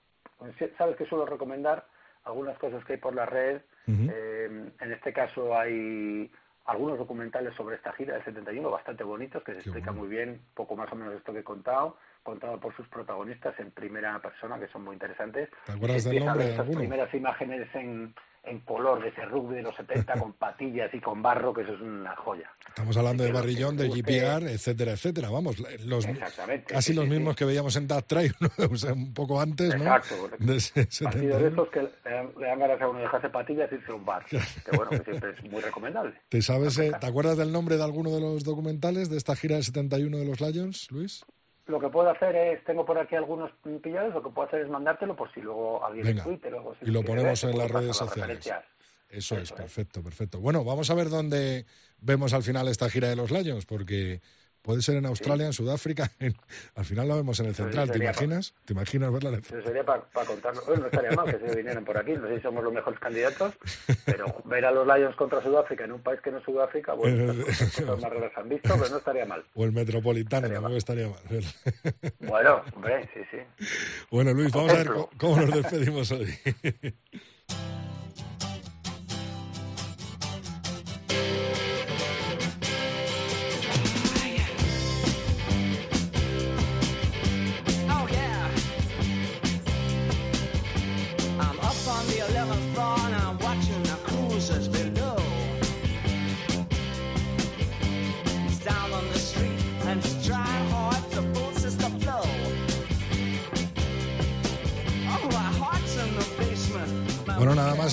sabes 0.78 0.95
que 0.95 1.05
suelo 1.05 1.26
recomendar 1.26 1.86
algunas 2.23 2.57
cosas 2.57 2.84
que 2.86 2.93
hay 2.93 2.99
por 2.99 3.13
la 3.13 3.26
red. 3.26 3.61
Eh, 3.88 4.71
en 4.80 4.91
este 4.91 5.13
caso 5.13 5.57
hay 5.57 6.32
algunos 6.65 6.97
documentales 6.97 7.53
sobre 7.55 7.76
esta 7.76 7.93
gira 7.93 8.15
del 8.15 8.23
71 8.23 8.71
bastante 8.71 9.03
bonitos 9.03 9.43
que 9.43 9.51
se 9.51 9.57
Qué 9.57 9.69
explica 9.69 9.91
bueno. 9.91 10.07
muy 10.07 10.09
bien, 10.09 10.41
poco 10.55 10.76
más 10.76 10.91
o 10.91 10.95
menos 10.95 11.13
esto 11.13 11.32
que 11.32 11.39
he 11.39 11.43
contado, 11.43 11.97
contado 12.23 12.59
por 12.59 12.76
sus 12.76 12.88
protagonistas 12.88 13.59
en 13.59 13.71
primera 13.71 14.19
persona, 14.19 14.59
que 14.59 14.67
son 14.69 14.84
muy 14.84 14.93
interesantes. 14.93 15.49
¿Te 15.65 15.73
acuerdas 15.73 16.03
del 16.05 16.26
nombre 16.26 16.45
de 16.45 16.55
alguno? 16.55 16.80
primeras 16.80 17.13
imágenes 17.13 17.67
en, 17.76 18.15
en 18.46 18.60
color 18.62 19.02
de 19.02 19.10
ese 19.10 19.26
rugby 19.26 19.56
de 19.56 19.64
los 19.64 19.76
70 19.76 20.14
con 20.20 20.34
patillas 20.39 20.93
y 20.93 21.00
con 21.00 21.22
barro, 21.22 21.54
que 21.54 21.62
eso 21.62 21.74
es 21.74 21.82
una 21.82 22.16
joya. 22.16 22.50
Estamos 22.68 22.98
hablando 22.98 23.24
de 23.24 23.32
Barrillón, 23.32 23.78
de 23.78 23.88
GPR, 23.88 24.50
etcétera, 24.50 24.91
etcétera. 24.93 25.30
Vamos, 25.30 25.58
los, 25.60 26.06
casi 26.06 26.91
sí, 26.91 26.93
los 26.93 27.06
sí, 27.06 27.10
sí. 27.10 27.16
mismos 27.16 27.36
que 27.36 27.46
veíamos 27.46 27.76
en 27.78 27.88
That 27.88 28.04
Trail, 28.06 28.34
¿no? 28.39 28.50
O 28.70 28.76
sea, 28.76 28.93
un 28.93 29.14
poco 29.14 29.39
antes, 29.39 29.76
¿no? 29.76 29.84
Exacto. 29.84 30.30
De 30.39 30.58
ese 30.58 30.86
Partidos 30.86 30.96
71. 30.96 31.38
de 31.38 31.48
esos 31.48 31.70
que 31.70 31.82
le 31.82 31.89
dan, 32.04 32.32
le 32.38 32.48
dan 32.48 32.60
ganas 32.60 32.82
a 32.82 32.88
uno 32.89 33.00
de 33.00 33.06
dejarse 33.06 33.30
patillas 33.30 33.72
y 33.72 33.76
irse 33.76 33.91
a 33.91 33.96
un 33.96 34.06
bar. 34.06 34.26
Que 34.26 34.39
bueno, 34.76 34.89
que 34.91 35.04
siempre 35.04 35.32
es 35.32 35.52
muy 35.52 35.62
recomendable. 35.62 36.14
¿Te 36.30 36.41
sabes, 36.41 36.78
eh, 36.80 36.91
¿Te 37.00 37.08
acuerdas 37.08 37.38
del 37.38 37.52
nombre 37.52 37.78
de 37.78 37.84
alguno 37.84 38.12
de 38.12 38.20
los 38.20 38.43
documentales 38.43 39.10
de 39.10 39.18
esta 39.18 39.36
gira 39.36 39.56
del 39.56 39.64
71 39.64 40.18
de 40.18 40.26
los 40.26 40.41
Lions, 40.41 40.91
Luis? 40.91 41.26
Lo 41.68 41.80
que 41.80 41.89
puedo 41.89 42.09
hacer 42.09 42.36
es, 42.36 42.63
tengo 42.63 42.86
por 42.86 42.97
aquí 42.99 43.16
algunos 43.16 43.51
pillados, 43.82 44.13
lo 44.13 44.22
que 44.22 44.30
puedo 44.30 44.47
hacer 44.47 44.61
es 44.61 44.70
mandártelo 44.70 45.16
por 45.16 45.34
si 45.34 45.41
luego 45.41 45.84
alguien 45.84 46.07
en 46.07 46.24
Twitter 46.24 46.53
o 46.53 46.57
algo 46.59 46.76
y 46.82 46.91
lo 46.91 47.03
ponemos 47.03 47.43
ver, 47.43 47.51
en 47.51 47.57
las 47.57 47.72
puedo 47.72 47.82
redes 47.82 47.95
sociales. 47.95 48.39
Eso, 48.39 48.55
es, 49.09 49.18
Eso 49.18 49.38
es. 49.38 49.51
perfecto, 49.51 50.03
perfecto. 50.03 50.39
Bueno, 50.39 50.63
vamos 50.63 50.89
a 50.89 50.93
ver 50.93 51.09
dónde 51.09 51.66
vemos 51.99 52.34
al 52.34 52.43
final 52.43 52.68
esta 52.68 52.89
gira 52.89 53.09
de 53.09 53.16
los 53.16 53.32
Lions, 53.32 53.66
porque 53.66 54.22
puede 54.66 54.82
ser 54.82 54.95
en 54.97 55.05
Australia, 55.05 55.45
en 55.45 55.53
Sudáfrica, 55.53 56.11
en- 56.20 56.36
al 56.76 56.84
final 56.86 57.07
la 57.07 57.16
vemos 57.16 57.39
en 57.39 57.45
el 57.45 57.55
central, 57.55 57.89
¿te 57.91 57.99
imaginas? 57.99 58.53
¿Te 58.66 58.74
imaginas 58.74 59.11
verla 59.13 59.30
en 59.30 59.36
el 59.36 59.41
Eso 59.41 59.61
sería 59.61 59.84
para 59.86 60.01
contarlo. 60.26 60.61
Bueno, 60.66 60.82
no 60.82 60.88
estaría 60.88 61.11
mal 61.11 61.32
que 61.32 61.39
se 61.39 61.55
vinieran 61.55 61.86
por 61.86 61.97
aquí. 61.97 62.11
No 62.13 62.28
sé 62.28 62.36
si 62.38 62.41
somos 62.41 62.63
los 62.63 62.74
mejores 62.74 62.99
candidatos, 62.99 63.53
pero 64.05 64.36
ver 64.45 64.66
a 64.66 64.72
los 64.72 64.86
Lions 64.86 65.16
contra 65.16 65.41
Sudáfrica 65.41 65.86
en 65.86 65.91
un 65.93 66.01
país 66.01 66.20
que 66.22 66.32
no 66.32 66.39
es 66.39 66.43
Sudáfrica, 66.43 66.93
bueno, 66.93 67.34
cosas 67.45 67.86
más 68.01 68.01
raras 68.11 68.32
han 68.36 68.49
visto, 68.49 68.68
pero 68.68 68.89
no 68.89 68.97
estaría 68.97 69.26
mal. 69.26 69.43
O 69.53 69.63
el 69.63 69.72
Metropolitano, 69.72 70.47
Estaría 70.47 70.55
tampoco 70.61 70.78
estaría 70.78 71.07
mal. 71.07 71.22
Bueno, 72.20 72.61
hombre, 72.76 73.07
sí, 73.13 73.20
sí. 73.32 73.66
Bueno, 74.09 74.34
Luis, 74.34 74.51
vamos 74.51 74.72
a 74.74 74.78
ver 74.78 74.88
cómo 75.18 75.38
nos 75.38 75.53
despedimos 75.53 76.11
hoy. 76.11 76.28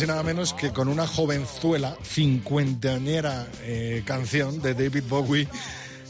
Más 0.02 0.04
y 0.04 0.06
nada 0.06 0.22
menos 0.22 0.54
que 0.54 0.72
con 0.72 0.88
una 0.88 1.06
jovenzuela, 1.06 1.96
cincuentañera 2.02 3.46
eh, 3.62 4.02
canción 4.04 4.60
de 4.60 4.74
David 4.74 5.04
Bowie, 5.08 5.48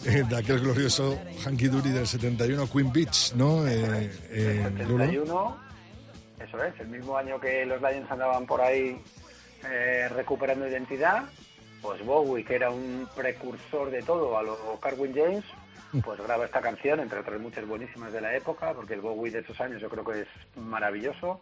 eh, 0.06 0.24
de 0.28 0.36
aquel 0.36 0.60
glorioso 0.60 1.18
Hanky 1.44 1.68
Dory 1.68 1.90
del 1.90 2.06
71, 2.06 2.70
Queen 2.70 2.92
Beach, 2.92 3.34
¿no? 3.34 3.66
Eh, 3.66 4.10
eh, 4.30 4.70
El 4.78 4.88
Lulo? 4.88 5.04
71, 5.04 5.56
eso 6.40 6.64
es, 6.64 6.80
el 6.80 6.88
mismo 6.88 7.16
año 7.16 7.38
que 7.38 7.66
los 7.66 7.80
Lions 7.82 8.10
andaban 8.10 8.46
por 8.46 8.60
ahí 8.60 9.00
eh, 9.68 10.08
recuperando 10.14 10.66
identidad, 10.66 11.24
pues 11.82 12.04
Bowie, 12.04 12.44
que 12.44 12.54
era 12.54 12.70
un 12.70 13.06
precursor 13.14 13.90
de 13.90 14.02
todo 14.02 14.38
a 14.38 14.42
lo 14.42 14.78
Carwin 14.80 15.14
James, 15.14 15.44
pues 16.02 16.20
graba 16.20 16.46
esta 16.46 16.60
canción, 16.60 17.00
entre 17.00 17.18
otras 17.18 17.38
muchas 17.40 17.66
buenísimas 17.66 18.12
de 18.12 18.22
la 18.22 18.34
época, 18.34 18.72
porque 18.72 18.94
el 18.94 19.00
Bowie 19.00 19.32
de 19.32 19.40
esos 19.40 19.60
años 19.60 19.82
yo 19.82 19.90
creo 19.90 20.04
que 20.04 20.22
es 20.22 20.28
maravilloso, 20.56 21.40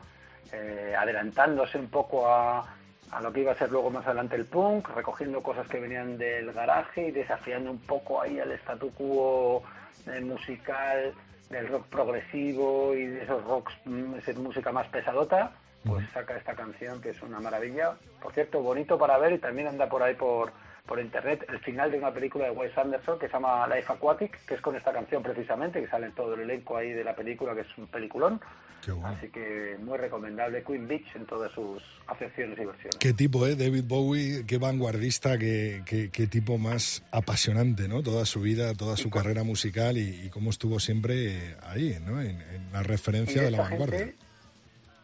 eh, 0.53 0.95
adelantándose 0.99 1.79
un 1.79 1.89
poco 1.89 2.27
a, 2.29 2.77
a 3.11 3.21
lo 3.21 3.33
que 3.33 3.41
iba 3.41 3.53
a 3.53 3.59
ser 3.59 3.71
luego 3.71 3.91
más 3.91 4.07
adelante 4.07 4.37
el 4.37 4.47
punk, 4.47 4.89
recogiendo 4.95 5.43
cosas 5.43 5.67
que 5.69 5.81
venían 5.81 6.17
del 6.17 6.53
garaje 6.53 7.09
y 7.09 7.11
desafiando 7.11 7.71
un 7.71 7.81
poco 7.81 8.23
ahí 8.23 8.39
al 8.39 8.53
statu 8.53 8.93
quo 8.93 9.63
eh, 10.07 10.21
musical 10.21 11.13
del 11.51 11.69
rock 11.69 11.87
progresivo 11.87 12.95
y 12.95 13.07
de 13.07 13.25
esos 13.25 13.45
rocks, 13.45 13.75
mm, 13.85 14.15
esa 14.15 14.33
música 14.39 14.71
más 14.71 14.87
pesadota, 14.89 15.53
pues 15.85 16.09
saca 16.13 16.37
esta 16.37 16.55
canción 16.55 17.01
que 17.01 17.11
es 17.11 17.23
una 17.23 17.41
maravilla. 17.41 17.95
Por 18.23 18.33
cierto, 18.33 18.61
bonito 18.61 18.99
para 18.99 19.19
ver 19.19 19.33
y 19.33 19.39
también 19.39 19.69
anda 19.69 19.89
por 19.89 20.03
ahí 20.03 20.15
por, 20.15 20.53
por 20.91 20.99
internet 20.99 21.47
el 21.49 21.61
final 21.61 21.89
de 21.93 21.99
una 21.99 22.13
película 22.13 22.47
de 22.47 22.51
Wes 22.51 22.77
Anderson 22.77 23.17
que 23.17 23.29
se 23.29 23.33
llama 23.35 23.65
Life 23.69 23.93
Aquatic, 23.93 24.45
que 24.45 24.55
es 24.55 24.61
con 24.61 24.75
esta 24.75 24.93
canción 24.93 25.23
precisamente, 25.23 25.81
que 25.81 25.87
sale 25.87 26.07
en 26.07 26.13
todo 26.17 26.35
el 26.35 26.41
elenco 26.41 26.77
ahí 26.77 26.91
de 26.93 27.05
la 27.05 27.15
película, 27.15 27.55
que 27.55 27.61
es 27.61 27.79
un 27.79 27.87
peliculón. 27.87 28.41
Qué 28.85 28.91
bueno. 28.91 29.07
Así 29.17 29.29
que 29.29 29.77
muy 29.81 29.97
recomendable 29.99 30.65
Queen 30.65 30.89
Beach 30.89 31.15
en 31.15 31.27
todas 31.27 31.53
sus 31.53 31.81
acepciones 32.09 32.59
y 32.59 32.65
versiones. 32.65 32.97
Qué 32.99 33.13
tipo, 33.13 33.47
¿eh? 33.47 33.55
David 33.55 33.85
Bowie, 33.87 34.45
qué 34.49 34.59
vanguardista, 34.59 35.39
qué, 35.39 35.83
qué- 35.87 36.11
qué 36.11 36.27
tipo 36.27 36.59
más 36.59 37.05
apasionante, 37.13 37.87
¿no? 37.87 38.03
Toda 38.03 38.25
su 38.27 38.41
vida, 38.41 38.75
toda 38.75 38.97
su 38.97 39.11
carrera 39.11 39.45
musical 39.45 39.97
y, 39.97 40.27
y 40.27 40.29
cómo 40.31 40.51
estuvo 40.51 40.81
siempre 40.81 41.15
eh, 41.51 41.57
ahí, 41.69 41.97
¿no? 42.05 42.21
En, 42.21 42.41
en 42.41 42.73
la 42.73 42.83
referencia 42.83 43.43
de 43.43 43.53
la 43.53 43.59
vanguardia. 43.63 43.99
gente, 43.99 44.17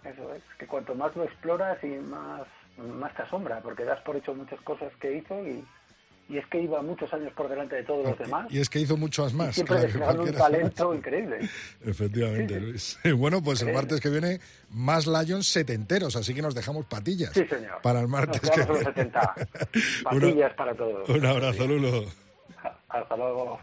eso 0.04 0.34
es, 0.34 0.42
que 0.58 0.66
cuanto 0.66 0.96
más 0.96 1.14
lo 1.14 1.22
exploras 1.22 1.78
y 1.84 1.86
más, 2.10 2.42
más 2.98 3.14
te 3.14 3.22
asombra, 3.22 3.60
porque 3.60 3.84
das 3.84 4.00
por 4.00 4.16
hecho 4.16 4.34
muchas 4.34 4.60
cosas 4.62 4.90
que 5.00 5.18
hizo 5.18 5.46
y, 5.46 5.62
y 6.28 6.38
es 6.38 6.46
que 6.48 6.60
iba 6.60 6.82
muchos 6.82 7.12
años 7.12 7.32
por 7.34 7.48
delante 7.48 7.76
de 7.76 7.82
todos 7.84 8.04
los 8.04 8.18
demás. 8.18 8.46
Y 8.50 8.58
es 8.60 8.68
que 8.68 8.80
hizo 8.80 8.96
muchas 8.96 9.32
y 9.32 9.36
más. 9.36 9.54
siempre 9.54 9.80
desplegando 9.80 10.22
un 10.24 10.32
talento 10.32 10.94
increíble. 10.94 11.38
Efectivamente, 11.84 12.54
Sí, 12.54 12.60
sí. 12.60 12.66
Luis. 12.66 12.98
Bueno, 13.16 13.42
pues 13.42 13.60
el 13.62 13.68
Increíble. 13.68 13.82
martes 13.82 14.00
que 14.00 14.08
viene 14.10 14.40
más 14.70 15.06
Lions 15.06 15.46
setenteros, 15.46 16.16
así 16.16 16.34
que 16.34 16.42
nos 16.42 16.54
dejamos 16.54 16.86
patillas. 16.86 17.30
Sí, 17.32 17.44
señor. 17.46 17.80
Para 17.82 18.00
el 18.00 18.08
martes 18.08 18.42
Nos 18.42 18.50
que 18.50 18.60
en 18.60 18.68
los 18.68 18.78
viene. 18.78 18.94
70. 18.94 19.34
Patillas 20.04 20.54
para 20.54 20.74
todos. 20.74 21.08
Un 21.08 21.26
abrazo, 21.26 21.66
Lulo. 21.66 22.04
Hasta 22.88 23.16
luego. 23.16 23.58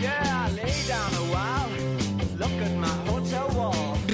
Yeah, 0.00 0.48
lay 0.56 0.82
down 0.88 1.21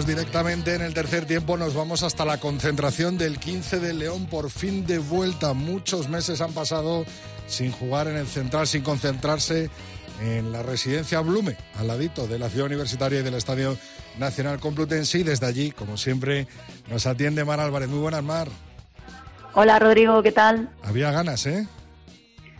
Pues 0.00 0.16
directamente 0.16 0.74
en 0.74 0.80
el 0.80 0.94
tercer 0.94 1.26
tiempo 1.26 1.58
nos 1.58 1.74
vamos 1.74 2.02
hasta 2.02 2.24
la 2.24 2.40
concentración 2.40 3.18
del 3.18 3.38
15 3.38 3.80
de 3.80 3.92
León, 3.92 4.28
por 4.30 4.48
fin 4.48 4.86
de 4.86 4.98
vuelta. 4.98 5.52
Muchos 5.52 6.08
meses 6.08 6.40
han 6.40 6.54
pasado 6.54 7.04
sin 7.46 7.70
jugar 7.70 8.06
en 8.06 8.16
el 8.16 8.26
central, 8.26 8.66
sin 8.66 8.82
concentrarse 8.82 9.68
en 10.22 10.52
la 10.52 10.62
residencia 10.62 11.20
Blume, 11.20 11.54
al 11.78 11.88
ladito 11.88 12.26
de 12.26 12.38
la 12.38 12.48
ciudad 12.48 12.68
universitaria 12.68 13.20
y 13.20 13.22
del 13.22 13.34
Estadio 13.34 13.76
Nacional 14.18 14.58
Complutense. 14.58 15.18
Y 15.18 15.22
desde 15.22 15.44
allí, 15.44 15.70
como 15.70 15.98
siempre, 15.98 16.46
nos 16.88 17.06
atiende 17.06 17.44
Mar 17.44 17.60
Álvarez. 17.60 17.90
Muy 17.90 17.98
buenas, 17.98 18.22
Mar. 18.22 18.48
Hola 19.52 19.78
Rodrigo, 19.78 20.22
¿qué 20.22 20.32
tal? 20.32 20.70
Había 20.82 21.10
ganas, 21.10 21.44
¿eh? 21.44 21.66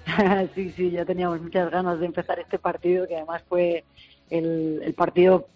sí, 0.54 0.74
sí, 0.76 0.90
ya 0.90 1.06
teníamos 1.06 1.40
muchas 1.40 1.70
ganas 1.70 2.00
de 2.00 2.04
empezar 2.04 2.38
este 2.38 2.58
partido, 2.58 3.08
que 3.08 3.16
además 3.16 3.42
fue 3.48 3.86
el, 4.28 4.82
el 4.84 4.92
partido 4.92 5.48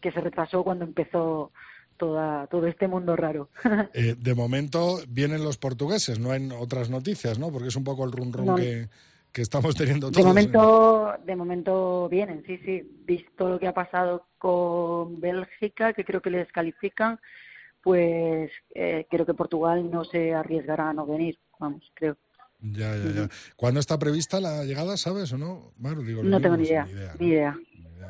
que 0.00 0.12
se 0.12 0.20
retrasó 0.20 0.64
cuando 0.64 0.84
empezó 0.84 1.52
toda, 1.96 2.46
todo 2.48 2.66
este 2.66 2.88
mundo 2.88 3.16
raro. 3.16 3.48
Eh, 3.94 4.16
de 4.18 4.34
momento 4.34 4.98
vienen 5.08 5.44
los 5.44 5.56
portugueses, 5.56 6.18
no 6.18 6.32
hay 6.32 6.48
otras 6.58 6.90
noticias, 6.90 7.38
¿no? 7.38 7.50
Porque 7.52 7.68
es 7.68 7.76
un 7.76 7.84
poco 7.84 8.04
el 8.04 8.12
run 8.12 8.32
run 8.32 8.56
que, 8.56 8.88
que, 9.32 9.42
estamos 9.42 9.74
teniendo 9.76 10.10
todos. 10.10 10.16
De 10.16 10.28
momento, 10.28 11.14
de 11.24 11.36
momento 11.36 12.08
vienen, 12.08 12.42
sí, 12.46 12.58
sí. 12.64 12.82
Visto 13.06 13.48
lo 13.48 13.58
que 13.58 13.68
ha 13.68 13.74
pasado 13.74 14.26
con 14.38 15.20
Bélgica, 15.20 15.92
que 15.92 16.04
creo 16.04 16.20
que 16.20 16.30
les 16.30 16.50
califican, 16.50 17.20
pues 17.82 18.50
eh, 18.74 19.06
creo 19.08 19.26
que 19.26 19.34
Portugal 19.34 19.88
no 19.90 20.04
se 20.04 20.34
arriesgará 20.34 20.90
a 20.90 20.94
no 20.94 21.06
venir, 21.06 21.38
vamos, 21.58 21.90
creo. 21.94 22.16
Ya, 22.60 22.96
ya, 22.96 23.10
ya. 23.12 23.28
¿Cuándo 23.56 23.78
está 23.78 23.98
prevista 23.98 24.40
la 24.40 24.64
llegada, 24.64 24.96
sabes 24.96 25.32
o 25.32 25.38
no? 25.38 25.72
no 25.78 26.40
tengo 26.40 26.56
ni 26.56 26.64
idea, 26.64 26.88
ni 27.18 27.26
idea. 27.28 27.56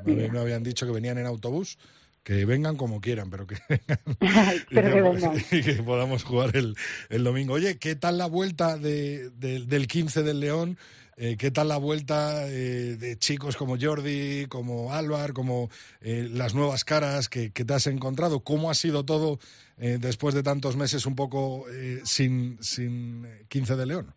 Me, 0.05 0.39
habían 0.39 0.63
dicho 0.63 0.87
que 0.87 0.93
venían 0.93 1.19
en 1.19 1.27
autobús, 1.27 1.79
que 2.23 2.45
vengan 2.45 2.77
como 2.77 3.01
quieran, 3.01 3.31
pero 3.31 3.47
que 3.47 3.57
vengan. 3.69 4.65
y, 5.51 5.63
que, 5.63 5.83
podamos 5.83 6.25
jugar 6.25 6.57
el, 6.57 6.77
el, 7.09 7.25
domingo. 7.25 7.55
Oye, 7.55 7.79
¿qué 7.79 7.97
tal 7.97 8.19
la 8.19 8.27
vuelta 8.27 8.79
de, 8.79 9.31
del 9.31 9.87
15 9.87 10.23
del 10.23 10.41
León? 10.41 10.79
Eh, 11.17 11.37
¿Qué 11.39 11.51
tal 11.51 11.69
la 11.69 11.77
vuelta 11.77 12.49
eh, 12.49 12.97
de 12.97 13.17
chicos 13.17 13.57
como 13.57 13.77
Jordi, 13.81 14.47
como 14.47 14.93
Álvar, 14.93 15.33
como 15.33 15.71
eh, 16.01 16.29
las 16.31 16.55
nuevas 16.55 16.85
caras 16.85 17.29
que, 17.29 17.53
que, 17.53 17.65
te 17.65 17.75
has 17.75 17.87
encontrado? 17.87 18.41
¿Cómo 18.41 18.71
ha 18.71 18.75
sido 18.75 19.05
todo 19.05 19.39
después 19.77 20.37
de 20.37 20.45
tantos 20.45 20.77
meses 20.77 21.05
un 21.05 21.17
poco 21.17 21.67
sin, 22.05 22.59
sin 22.61 23.27
15 23.49 23.75
de 23.75 23.87
León? 23.87 24.15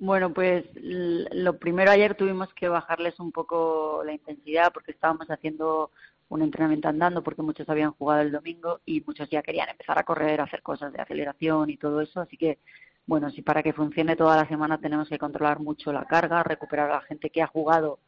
Bueno, 0.00 0.32
pues 0.32 0.64
lo 0.74 1.58
primero 1.58 1.90
ayer 1.90 2.14
tuvimos 2.14 2.52
que 2.54 2.68
bajarles 2.68 3.18
un 3.18 3.32
poco 3.32 4.02
la 4.04 4.12
intensidad 4.12 4.72
porque 4.72 4.92
estábamos 4.92 5.28
haciendo 5.28 5.90
un 6.28 6.42
entrenamiento 6.42 6.88
andando 6.88 7.22
porque 7.24 7.42
muchos 7.42 7.68
habían 7.68 7.92
jugado 7.92 8.20
el 8.22 8.30
domingo 8.30 8.80
y 8.86 9.00
muchos 9.00 9.28
ya 9.28 9.42
querían 9.42 9.68
empezar 9.68 9.98
a 9.98 10.04
correr, 10.04 10.40
a 10.40 10.44
hacer 10.44 10.62
cosas 10.62 10.92
de 10.92 11.00
aceleración 11.00 11.70
y 11.70 11.76
todo 11.78 12.00
eso, 12.00 12.20
así 12.20 12.36
que 12.36 12.58
bueno, 13.06 13.30
si 13.30 13.42
para 13.42 13.62
que 13.62 13.72
funcione 13.72 14.14
toda 14.14 14.36
la 14.36 14.46
semana 14.48 14.78
tenemos 14.78 15.08
que 15.08 15.18
controlar 15.18 15.58
mucho 15.60 15.92
la 15.92 16.04
carga, 16.04 16.44
recuperar 16.44 16.90
a 16.90 16.96
la 16.96 17.00
gente 17.02 17.30
que 17.30 17.42
ha 17.42 17.46
jugado 17.48 17.98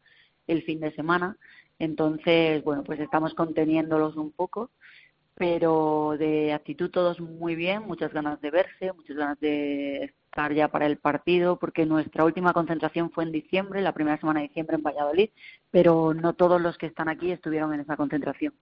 el 0.46 0.62
fin 0.62 0.78
de 0.80 0.92
semana, 0.94 1.38
entonces 1.80 2.62
bueno, 2.62 2.84
pues 2.84 3.00
estamos 3.00 3.34
conteniéndolos 3.34 4.14
un 4.16 4.30
poco 4.30 4.70
pero 5.34 6.16
de 6.18 6.52
actitud 6.52 6.90
todos 6.90 7.20
muy 7.20 7.54
bien, 7.54 7.82
muchas 7.82 8.12
ganas 8.12 8.40
de 8.40 8.50
verse, 8.50 8.92
muchas 8.92 9.16
ganas 9.16 9.40
de 9.40 10.04
estar 10.04 10.52
ya 10.52 10.68
para 10.68 10.86
el 10.86 10.98
partido, 10.98 11.58
porque 11.58 11.86
nuestra 11.86 12.24
última 12.24 12.52
concentración 12.52 13.10
fue 13.10 13.24
en 13.24 13.32
diciembre, 13.32 13.82
la 13.82 13.94
primera 13.94 14.18
semana 14.18 14.40
de 14.40 14.48
diciembre 14.48 14.76
en 14.76 14.82
Valladolid, 14.82 15.30
pero 15.70 16.14
no 16.14 16.34
todos 16.34 16.60
los 16.60 16.78
que 16.78 16.86
están 16.86 17.08
aquí 17.08 17.32
estuvieron 17.32 17.72
en 17.74 17.80
esa 17.80 17.96
concentración. 17.96 18.54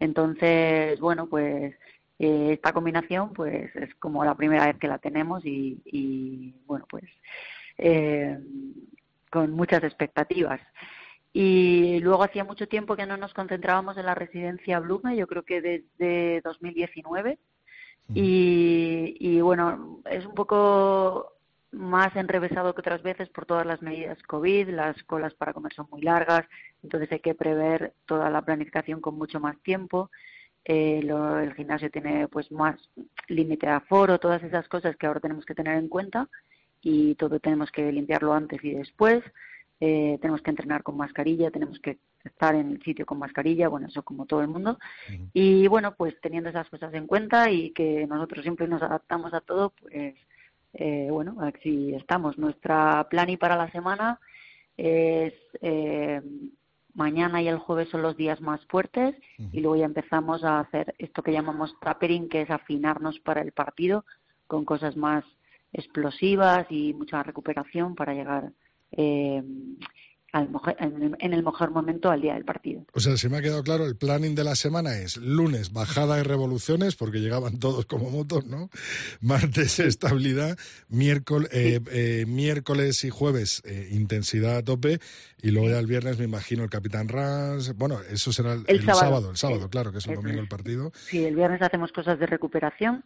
Entonces, 0.00 0.98
bueno, 1.00 1.26
pues 1.28 1.74
eh, 2.18 2.52
esta 2.52 2.72
combinación 2.72 3.32
pues 3.32 3.74
es 3.76 3.94
como 3.96 4.24
la 4.24 4.34
primera 4.34 4.66
vez 4.66 4.78
que 4.78 4.88
la 4.88 4.98
tenemos 4.98 5.44
y, 5.44 5.80
y 5.84 6.54
bueno, 6.66 6.86
pues 6.88 7.04
eh, 7.78 8.38
con 9.30 9.50
muchas 9.52 9.82
expectativas. 9.82 10.60
Y 11.36 11.98
luego 11.98 12.22
hacía 12.22 12.44
mucho 12.44 12.68
tiempo 12.68 12.94
que 12.94 13.06
no 13.06 13.16
nos 13.16 13.34
concentrábamos 13.34 13.96
en 13.96 14.06
la 14.06 14.14
residencia 14.14 14.78
Blume, 14.78 15.16
yo 15.16 15.26
creo 15.26 15.42
que 15.42 15.60
desde 15.60 16.40
2019. 16.42 17.38
Y, 18.14 19.16
y 19.18 19.40
bueno, 19.40 20.00
es 20.08 20.24
un 20.24 20.34
poco 20.34 21.32
más 21.72 22.14
enrevesado 22.14 22.72
que 22.72 22.82
otras 22.82 23.02
veces 23.02 23.28
por 23.30 23.46
todas 23.46 23.66
las 23.66 23.82
medidas 23.82 24.22
COVID, 24.22 24.68
las 24.68 25.02
colas 25.02 25.34
para 25.34 25.52
comer 25.52 25.74
son 25.74 25.88
muy 25.90 26.02
largas, 26.02 26.46
entonces 26.84 27.10
hay 27.10 27.18
que 27.18 27.34
prever 27.34 27.94
toda 28.06 28.30
la 28.30 28.42
planificación 28.42 29.00
con 29.00 29.18
mucho 29.18 29.40
más 29.40 29.60
tiempo. 29.62 30.12
Eh, 30.64 31.02
lo, 31.02 31.40
el 31.40 31.52
gimnasio 31.54 31.90
tiene 31.90 32.28
pues 32.28 32.52
más 32.52 32.76
límite 33.26 33.66
de 33.66 33.72
aforo, 33.72 34.20
todas 34.20 34.42
esas 34.44 34.68
cosas 34.68 34.96
que 34.96 35.06
ahora 35.08 35.18
tenemos 35.18 35.44
que 35.44 35.54
tener 35.54 35.76
en 35.76 35.88
cuenta 35.88 36.28
y 36.80 37.16
todo 37.16 37.40
tenemos 37.40 37.72
que 37.72 37.90
limpiarlo 37.90 38.32
antes 38.32 38.62
y 38.62 38.72
después 38.72 39.24
eh, 39.80 40.18
tenemos 40.20 40.42
que 40.42 40.50
entrenar 40.50 40.82
con 40.82 40.96
mascarilla, 40.96 41.50
tenemos 41.50 41.78
que 41.80 41.98
estar 42.24 42.54
en 42.54 42.70
el 42.70 42.82
sitio 42.82 43.04
con 43.04 43.18
mascarilla, 43.18 43.68
bueno, 43.68 43.88
eso 43.88 44.02
como 44.02 44.26
todo 44.26 44.40
el 44.40 44.48
mundo. 44.48 44.78
Y 45.32 45.66
bueno, 45.68 45.94
pues 45.94 46.14
teniendo 46.20 46.50
esas 46.50 46.68
cosas 46.68 46.94
en 46.94 47.06
cuenta 47.06 47.50
y 47.50 47.70
que 47.70 48.06
nosotros 48.06 48.42
siempre 48.42 48.68
nos 48.68 48.82
adaptamos 48.82 49.34
a 49.34 49.40
todo, 49.40 49.70
pues 49.70 50.14
eh, 50.74 51.08
bueno, 51.10 51.36
así 51.40 51.94
estamos. 51.94 52.38
Nuestra 52.38 53.06
plan 53.08 53.30
y 53.30 53.36
para 53.36 53.56
la 53.56 53.70
semana 53.70 54.20
es 54.76 55.34
eh, 55.60 56.20
mañana 56.94 57.42
y 57.42 57.48
el 57.48 57.58
jueves 57.58 57.88
son 57.90 58.02
los 58.02 58.16
días 58.16 58.40
más 58.40 58.64
fuertes 58.66 59.14
y 59.52 59.60
luego 59.60 59.76
ya 59.76 59.84
empezamos 59.84 60.44
a 60.44 60.60
hacer 60.60 60.94
esto 60.98 61.22
que 61.22 61.32
llamamos 61.32 61.74
tapering, 61.80 62.28
que 62.28 62.42
es 62.42 62.50
afinarnos 62.50 63.18
para 63.20 63.42
el 63.42 63.52
partido 63.52 64.04
con 64.46 64.64
cosas 64.64 64.96
más 64.96 65.24
explosivas 65.72 66.66
y 66.70 66.92
mucha 66.94 67.22
recuperación 67.22 67.94
para 67.94 68.14
llegar 68.14 68.52
eh, 68.96 69.42
en 70.34 71.32
el 71.32 71.44
mejor 71.44 71.70
momento 71.70 72.10
al 72.10 72.20
día 72.20 72.34
del 72.34 72.44
partido. 72.44 72.84
O 72.92 73.00
sea, 73.00 73.16
si 73.16 73.28
me 73.28 73.36
ha 73.36 73.42
quedado 73.42 73.62
claro, 73.62 73.86
el 73.86 73.96
planning 73.96 74.34
de 74.34 74.42
la 74.42 74.56
semana 74.56 74.98
es 74.98 75.16
lunes 75.16 75.72
bajada 75.72 76.16
de 76.16 76.24
revoluciones, 76.24 76.96
porque 76.96 77.20
llegaban 77.20 77.58
todos 77.58 77.86
como 77.86 78.10
motos, 78.10 78.44
¿no? 78.46 78.68
Martes 79.20 79.78
estabilidad, 79.78 80.58
miércoles, 80.88 81.48
eh, 81.52 81.80
eh, 81.92 82.24
miércoles 82.26 83.04
y 83.04 83.10
jueves 83.10 83.62
eh, 83.64 83.88
intensidad 83.92 84.56
a 84.56 84.64
tope, 84.64 84.98
y 85.40 85.50
luego 85.50 85.68
ya 85.68 85.78
el 85.78 85.86
viernes 85.86 86.18
me 86.18 86.24
imagino 86.24 86.64
el 86.64 86.70
Capitán 86.70 87.08
Rans, 87.08 87.76
bueno, 87.76 88.00
eso 88.10 88.32
será 88.32 88.54
el, 88.54 88.84
sábado. 88.84 89.30
el 89.30 89.36
sábado, 89.36 89.70
claro, 89.70 89.92
que 89.92 89.98
es 89.98 90.06
el 90.06 90.16
domingo 90.16 90.40
el 90.40 90.48
partido. 90.48 90.90
Sí, 90.94 91.24
el 91.24 91.36
viernes 91.36 91.62
hacemos 91.62 91.92
cosas 91.92 92.18
de 92.18 92.26
recuperación 92.26 93.04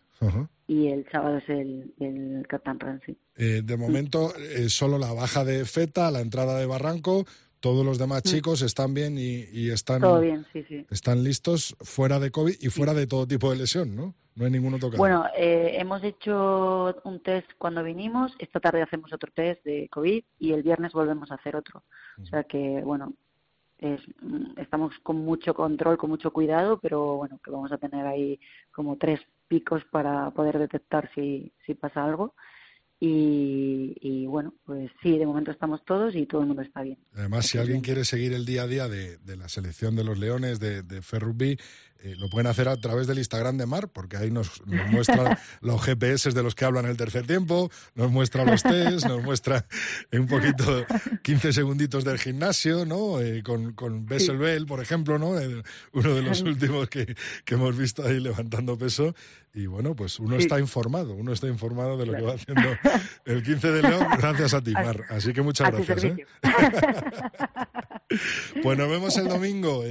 y 0.67 0.89
el 0.89 1.07
sábado 1.11 1.39
es 1.39 1.49
el, 1.49 1.93
el 2.01 2.47
Capitán 2.49 2.81
Rans, 2.81 3.03
sí. 3.05 3.19
De 3.39 3.77
momento, 3.77 4.33
solo 4.69 4.99
la 4.99 5.13
baja 5.13 5.45
de 5.45 5.65
Feta, 5.65 6.11
la 6.11 6.21
entrada 6.21 6.59
de 6.59 6.67
Barranco, 6.67 7.25
todos 7.61 7.85
los 7.85 7.99
demás 7.99 8.23
mm. 8.25 8.29
chicos 8.29 8.63
están 8.63 8.95
bien 8.95 9.17
y, 9.19 9.71
están, 9.71 10.03
están 10.91 11.25
listos 11.25 11.77
fuera 11.81 12.19
de 12.19 12.31
COVID 12.31 12.55
y 12.61 12.69
fuera 12.69 12.95
de 12.95 13.07
todo 13.07 13.27
tipo 13.27 13.51
de 13.51 13.57
lesión, 13.57 13.95
¿no? 13.97 14.15
No 14.37 14.45
hay 14.45 14.53
ninguno 14.53 14.79
tocado. 14.79 14.99
Bueno, 14.99 15.25
eh, 15.37 15.77
hemos 15.81 16.03
hecho 16.05 16.95
un 17.03 17.21
test 17.21 17.51
cuando 17.59 17.83
vinimos, 17.83 18.33
esta 18.39 18.61
tarde 18.61 18.83
hacemos 18.83 19.13
otro 19.13 19.33
test 19.35 19.65
de 19.65 19.89
COVID 19.91 20.23
y 20.39 20.53
el 20.53 20.63
viernes 20.63 20.93
volvemos 20.93 21.33
a 21.33 21.35
hacer 21.35 21.57
otro. 21.57 21.83
O 22.23 22.27
sea 22.27 22.45
que, 22.45 22.81
bueno, 22.85 23.15
es, 23.79 24.01
mm, 24.23 24.61
estamos 24.61 24.95
con 25.03 25.17
mucho 25.17 25.55
control, 25.55 25.99
con 25.99 26.11
mucho 26.11 26.33
cuidado, 26.33 26.79
pero 26.79 27.17
bueno, 27.17 27.41
que 27.43 27.51
vamos 27.51 27.73
a 27.73 27.79
tener 27.79 28.07
ahí 28.07 28.39
como 28.71 28.97
tres 28.97 29.21
picos 29.49 29.83
para 29.91 30.31
poder 30.31 30.59
detectar 30.61 31.11
si, 31.17 31.53
si 31.67 31.75
pasa 31.75 32.05
algo 32.05 32.35
y, 33.01 34.27
bueno, 34.27 34.55
pues 34.65 34.91
sí, 35.03 35.19
de 35.19 35.27
momento 35.27 35.51
estamos 35.51 35.85
todos 35.85 36.17
y 36.17 36.27
todo 36.27 36.41
el 36.41 36.49
mundo 36.49 36.63
está 36.63 36.83
bien. 36.83 36.99
Además, 37.15 37.47
si 37.47 37.59
alguien 37.59 37.81
quiere 37.81 38.05
seguir 38.05 38.33
el 38.33 38.45
día 38.45 38.63
a 38.63 38.67
día 38.67 38.89
de, 38.89 39.19
la 39.37 39.49
selección 39.49 39.95
de 39.95 40.05
los 40.05 40.19
Leones, 40.19 40.59
de, 40.59 40.83
de 40.83 41.01
Ferrugby, 41.01 41.59
eh, 42.01 42.15
lo 42.17 42.29
pueden 42.29 42.47
hacer 42.47 42.69
a 42.69 42.77
través 42.77 43.09
del 43.09 43.19
Instagram 43.19 43.57
de 43.57 43.67
Mar, 43.67 43.89
porque 43.89 44.17
ahí 44.17 44.31
nos, 44.31 44.63
muestra 44.67 45.37
los 45.61 45.83
GPS 45.83 46.31
de 46.31 46.43
los 46.45 46.55
que 46.55 46.65
hablan 46.65 46.87
el 46.87 46.97
tercer 46.97 47.27
tiempo, 47.27 47.71
nos 47.97 48.11
muestra 48.13 48.45
los 48.45 48.63
test, 48.63 49.07
nos 49.07 49.21
muestra 49.25 49.67
un 50.13 50.29
poquito 50.29 50.87
15 51.23 51.53
segunditos 51.53 52.05
del 52.05 52.19
gimnasio, 52.19 52.85
¿no? 52.85 53.21
Eh, 53.21 53.43
con, 53.43 53.73
con 53.73 54.07
Bessel 54.07 54.39
Bell, 54.39 54.65
por 54.67 54.81
ejemplo, 54.81 55.19
¿no? 55.19 55.31
uno 55.93 56.15
de 56.15 56.23
los 56.23 56.41
últimos 56.43 56.89
que, 56.89 57.17
que, 57.45 57.55
hemos 57.55 57.77
visto 57.77 58.07
ahí 58.07 58.21
levantando 58.21 58.79
peso. 58.79 59.15
Y 59.53 59.67
bueno, 59.67 59.97
pues 59.97 60.21
uno 60.21 60.37
está 60.37 60.61
informado, 60.61 61.15
uno 61.15 61.33
está 61.33 61.49
informado 61.49 61.97
de 61.97 62.07
lo 62.07 62.13
que 62.13 62.23
va 62.23 62.35
haciendo 62.35 62.69
el 63.25 63.43
15 63.43 63.73
de 63.73 63.83
León, 63.83 64.07
gracias 64.19 64.55
a 64.55 64.63
ti, 64.63 64.73
Mar. 64.73 65.05
Así 65.09 65.33
que 65.33 65.43
muchas 65.43 65.73
gracias. 65.73 66.05
¿eh? 66.05 66.27
pues 68.63 68.79
nos 68.79 68.89
vemos 68.89 69.17
el 69.17 69.27
domingo. 69.27 69.83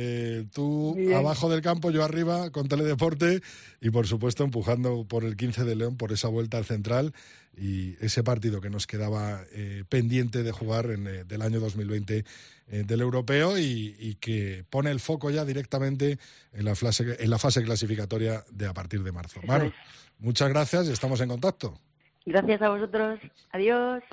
tú 0.54 0.96
abajo 1.14 1.50
del 1.50 1.62
campo, 1.62 1.92
arriba 2.04 2.50
con 2.52 2.68
Teledeporte 2.68 3.42
y 3.82 3.90
por 3.90 4.08
supuesto 4.08 4.44
empujando 4.44 5.06
por 5.08 5.24
el 5.24 5.36
15 5.36 5.64
de 5.64 5.76
León 5.76 5.98
por 5.98 6.12
esa 6.12 6.28
vuelta 6.28 6.58
al 6.58 6.66
central 6.66 7.14
y 7.58 7.96
ese 8.04 8.24
partido 8.24 8.62
que 8.62 8.70
nos 8.70 8.86
quedaba 8.86 9.42
eh, 9.52 9.84
pendiente 9.90 10.44
de 10.44 10.52
jugar 10.52 10.92
en, 10.92 11.08
eh, 11.08 11.24
del 11.24 11.42
año 11.42 11.60
2020 11.60 12.24
eh, 12.70 12.84
del 12.86 13.02
europeo 13.02 13.58
y, 13.58 14.18
que 14.20 14.66
pone 14.70 14.92
el 14.92 15.00
foco 15.00 15.30
ya 15.30 15.46
directamente 15.46 16.20
en 16.54 16.66
la, 16.66 16.76
fase, 16.76 17.18
en 17.20 17.30
la 17.30 17.38
fase 17.38 17.64
clasificatoria 17.64 18.44
de 18.52 18.68
a 18.68 18.74
partir 18.74 19.04
de 19.04 19.12
marzo. 19.12 19.40
Manu, 19.46 19.72
muchas 20.20 20.50
gracias 20.50 20.88
y 20.88 20.92
estamos 20.92 21.22
en 21.22 21.30
contacto. 21.30 21.80
Gracias 22.26 22.62
a 22.62 22.70
vosotros. 22.70 23.20
Adiós. 23.52 24.04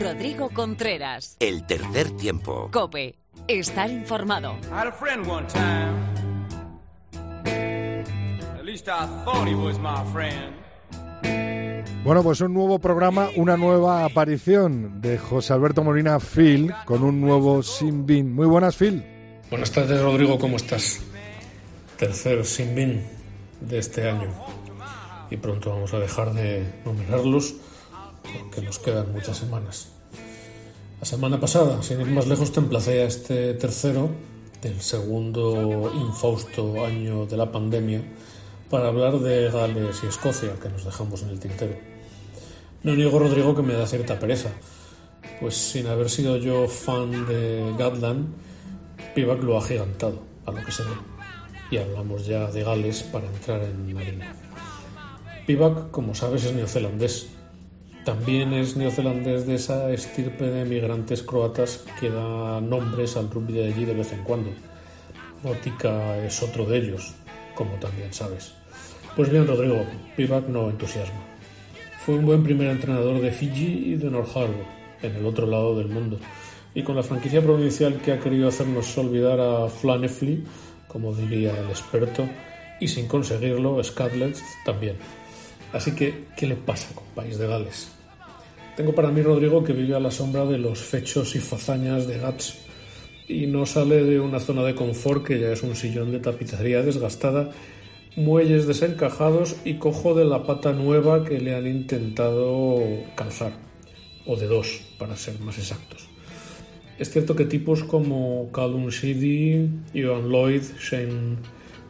Rodrigo 0.00 0.50
Contreras. 0.50 1.36
El 1.40 1.66
tercer 1.66 2.10
tiempo. 2.16 2.68
Cope. 2.72 3.16
estar 3.48 3.90
informado. 3.90 4.56
I 4.70 4.74
had 4.74 4.86
a 4.86 4.92
friend 4.92 5.26
one 5.26 5.46
time. 5.46 5.94
At 8.58 8.64
least 8.64 8.88
I 8.88 9.06
thought 9.24 9.46
he 9.46 9.54
was 9.54 9.78
my 9.78 10.04
friend. 10.12 10.54
Bueno, 12.04 12.22
pues 12.22 12.40
un 12.42 12.52
nuevo 12.52 12.78
programa, 12.78 13.30
una 13.36 13.56
nueva 13.56 14.04
aparición 14.04 15.00
de 15.00 15.16
José 15.16 15.54
Alberto 15.54 15.82
Molina 15.82 16.18
Phil 16.20 16.74
con 16.84 17.02
un 17.02 17.20
nuevo 17.20 17.62
Sin 17.62 18.04
Bin. 18.04 18.34
Muy 18.34 18.46
buenas, 18.46 18.76
Phil. 18.76 19.02
Buenas 19.48 19.70
tardes, 19.70 20.02
Rodrigo, 20.02 20.38
¿cómo 20.38 20.56
estás? 20.56 21.00
Tercer 21.96 22.44
Sin 22.44 22.74
Bin 22.74 23.02
de 23.60 23.78
este 23.78 24.10
año. 24.10 24.28
Y 25.30 25.38
pronto 25.38 25.70
vamos 25.70 25.94
a 25.94 25.98
dejar 25.98 26.34
de 26.34 26.64
nominarlos 26.84 27.54
porque 28.32 28.62
nos 28.62 28.78
quedan 28.78 29.12
muchas 29.12 29.36
semanas. 29.36 29.88
La 31.00 31.06
semana 31.06 31.38
pasada, 31.38 31.82
sin 31.82 32.00
ir 32.00 32.06
más 32.06 32.26
lejos, 32.26 32.52
te 32.52 32.60
emplacé 32.60 33.02
a 33.02 33.06
este 33.06 33.54
tercero 33.54 34.10
del 34.62 34.80
segundo 34.80 35.92
infausto 35.94 36.84
año 36.84 37.26
de 37.26 37.36
la 37.36 37.52
pandemia 37.52 38.02
para 38.70 38.88
hablar 38.88 39.18
de 39.18 39.50
Gales 39.50 40.00
y 40.02 40.06
Escocia, 40.06 40.54
que 40.60 40.70
nos 40.70 40.84
dejamos 40.84 41.22
en 41.22 41.28
el 41.28 41.38
tintero. 41.38 41.76
No 42.82 42.94
niego, 42.94 43.18
Rodrigo, 43.18 43.54
que 43.54 43.62
me 43.62 43.74
da 43.74 43.86
cierta 43.86 44.18
pereza, 44.18 44.50
pues 45.40 45.54
sin 45.56 45.86
haber 45.86 46.08
sido 46.08 46.38
yo 46.38 46.66
fan 46.68 47.26
de 47.26 47.74
Gatland, 47.78 48.28
Pivac 49.14 49.42
lo 49.42 49.58
ha 49.58 49.62
gigantado, 49.62 50.22
a 50.46 50.52
lo 50.52 50.64
que 50.64 50.72
se 50.72 50.82
ve. 50.82 50.90
Y 51.70 51.76
hablamos 51.76 52.26
ya 52.26 52.50
de 52.50 52.62
Gales 52.62 53.02
para 53.04 53.26
entrar 53.26 53.62
en 53.62 53.92
Marina. 53.92 54.34
Pivac, 55.46 55.90
como 55.90 56.14
sabes, 56.14 56.44
es 56.44 56.52
neozelandés. 56.52 57.28
También 58.04 58.52
es 58.52 58.76
neozelandés 58.76 59.46
de 59.46 59.54
esa 59.54 59.90
estirpe 59.90 60.44
de 60.44 60.66
migrantes 60.66 61.22
croatas 61.22 61.86
que 61.98 62.10
da 62.10 62.60
nombres 62.60 63.16
al 63.16 63.30
rugby 63.30 63.54
de 63.54 63.72
allí 63.72 63.86
de 63.86 63.94
vez 63.94 64.12
en 64.12 64.22
cuando. 64.24 64.50
Botica 65.42 66.18
es 66.18 66.42
otro 66.42 66.66
de 66.66 66.78
ellos, 66.78 67.14
como 67.54 67.76
también 67.76 68.12
sabes. 68.12 68.52
Pues 69.16 69.30
bien, 69.30 69.46
Rodrigo, 69.46 69.86
Pivac 70.16 70.48
no 70.48 70.68
entusiasma. 70.68 71.18
Fue 72.04 72.16
un 72.16 72.26
buen 72.26 72.42
primer 72.42 72.68
entrenador 72.68 73.22
de 73.22 73.32
Fiji 73.32 73.92
y 73.92 73.96
de 73.96 74.10
North 74.10 74.36
Harbour, 74.36 74.66
en 75.00 75.16
el 75.16 75.24
otro 75.24 75.46
lado 75.46 75.74
del 75.74 75.88
mundo. 75.88 76.18
Y 76.74 76.82
con 76.82 76.96
la 76.96 77.02
franquicia 77.02 77.40
provincial 77.40 78.02
que 78.02 78.12
ha 78.12 78.20
querido 78.20 78.48
hacernos 78.48 78.98
olvidar 78.98 79.40
a 79.40 79.70
Flanefly, 79.70 80.44
como 80.88 81.14
diría 81.14 81.58
el 81.58 81.70
experto, 81.70 82.28
y 82.80 82.88
sin 82.88 83.08
conseguirlo, 83.08 83.82
Scarlett 83.82 84.36
también. 84.66 84.96
Así 85.72 85.92
que, 85.92 86.26
¿qué 86.36 86.46
le 86.46 86.56
pasa 86.56 86.94
con 86.94 87.04
País 87.14 87.38
de 87.38 87.46
Gales? 87.46 87.93
Tengo 88.76 88.94
para 88.94 89.10
mí 89.10 89.22
Rodrigo 89.22 89.62
que 89.62 89.72
vive 89.72 89.94
a 89.94 90.00
la 90.00 90.10
sombra 90.10 90.44
de 90.44 90.58
los 90.58 90.80
fechos 90.80 91.36
y 91.36 91.38
fazañas 91.38 92.08
de 92.08 92.18
Gats 92.18 92.58
y 93.28 93.46
no 93.46 93.66
sale 93.66 94.04
de 94.04 94.20
una 94.20 94.40
zona 94.40 94.62
de 94.64 94.74
confort 94.74 95.24
que 95.24 95.38
ya 95.38 95.52
es 95.52 95.62
un 95.62 95.76
sillón 95.76 96.10
de 96.10 96.18
tapicería 96.18 96.82
desgastada 96.82 97.50
muelles 98.16 98.66
desencajados 98.66 99.56
y 99.64 99.74
cojo 99.74 100.14
de 100.14 100.24
la 100.24 100.44
pata 100.44 100.72
nueva 100.72 101.24
que 101.24 101.40
le 101.40 101.54
han 101.54 101.66
intentado 101.66 102.80
calzar, 103.16 103.52
o 104.26 104.36
de 104.36 104.46
dos, 104.46 104.82
para 104.98 105.16
ser 105.16 105.38
más 105.40 105.58
exactos. 105.58 106.08
Es 106.98 107.10
cierto 107.10 107.34
que 107.34 107.44
tipos 107.44 107.82
como 107.82 108.50
Callum 108.52 108.88
Sheedy, 108.88 109.68
Ivan 109.94 110.28
Lloyd, 110.28 110.62
Shane 110.78 111.38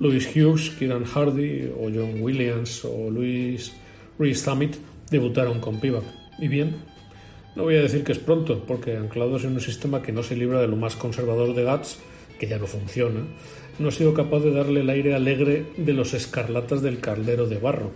Louis 0.01 0.27
Hughes, 0.35 0.71
Kieran 0.79 1.05
Hardy 1.05 1.71
o 1.79 1.91
John 1.95 2.23
Williams 2.23 2.85
o 2.85 3.11
Luis 3.11 3.73
Reese 4.19 4.45
Summit 4.45 4.77
debutaron 5.11 5.61
con 5.61 5.79
Pivac. 5.79 6.24
Y 6.39 6.49
bien, 6.49 6.77
no 7.55 7.65
voy 7.65 7.77
a 7.77 7.83
decir 7.83 8.05
que 8.05 8.13
es 8.13 8.19
pronto, 8.19 8.65
porque 8.67 8.97
anclados 8.97 9.45
en 9.45 9.53
un 9.53 9.61
sistema 9.61 10.03
que 10.03 10.13
no 10.13 10.23
se 10.23 10.37
libra 10.37 10.61
de 10.61 10.69
lo 10.69 10.77
más 10.77 10.97
conservador 10.97 11.55
de 11.55 11.65
GATS, 11.65 11.99
que 12.39 12.49
ya 12.49 12.59
no 12.59 12.67
funciona, 12.67 13.21
no 13.79 13.89
ha 13.89 13.93
sido 13.93 14.15
capaz 14.15 14.41
de 14.41 14.53
darle 14.53 14.81
el 14.81 14.91
aire 14.91 15.15
alegre 15.15 15.67
de 15.77 15.93
los 15.93 16.15
escarlatas 16.15 16.83
del 16.83 17.01
caldero 17.01 17.47
de 17.47 17.59
barro. 17.59 17.93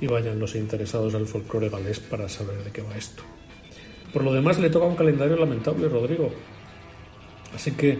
Y 0.00 0.06
vayan 0.06 0.38
los 0.38 0.54
interesados 0.54 1.14
al 1.14 1.26
folclore 1.26 1.68
galés 1.68 2.00
para 2.00 2.28
saber 2.28 2.62
de 2.64 2.70
qué 2.70 2.82
va 2.82 2.96
esto. 2.96 3.22
Por 4.12 4.22
lo 4.22 4.32
demás, 4.32 4.58
le 4.58 4.70
toca 4.70 4.86
un 4.86 4.96
calendario 4.96 5.36
lamentable, 5.36 5.88
Rodrigo. 5.88 6.30
Así 7.54 7.72
que 7.72 7.98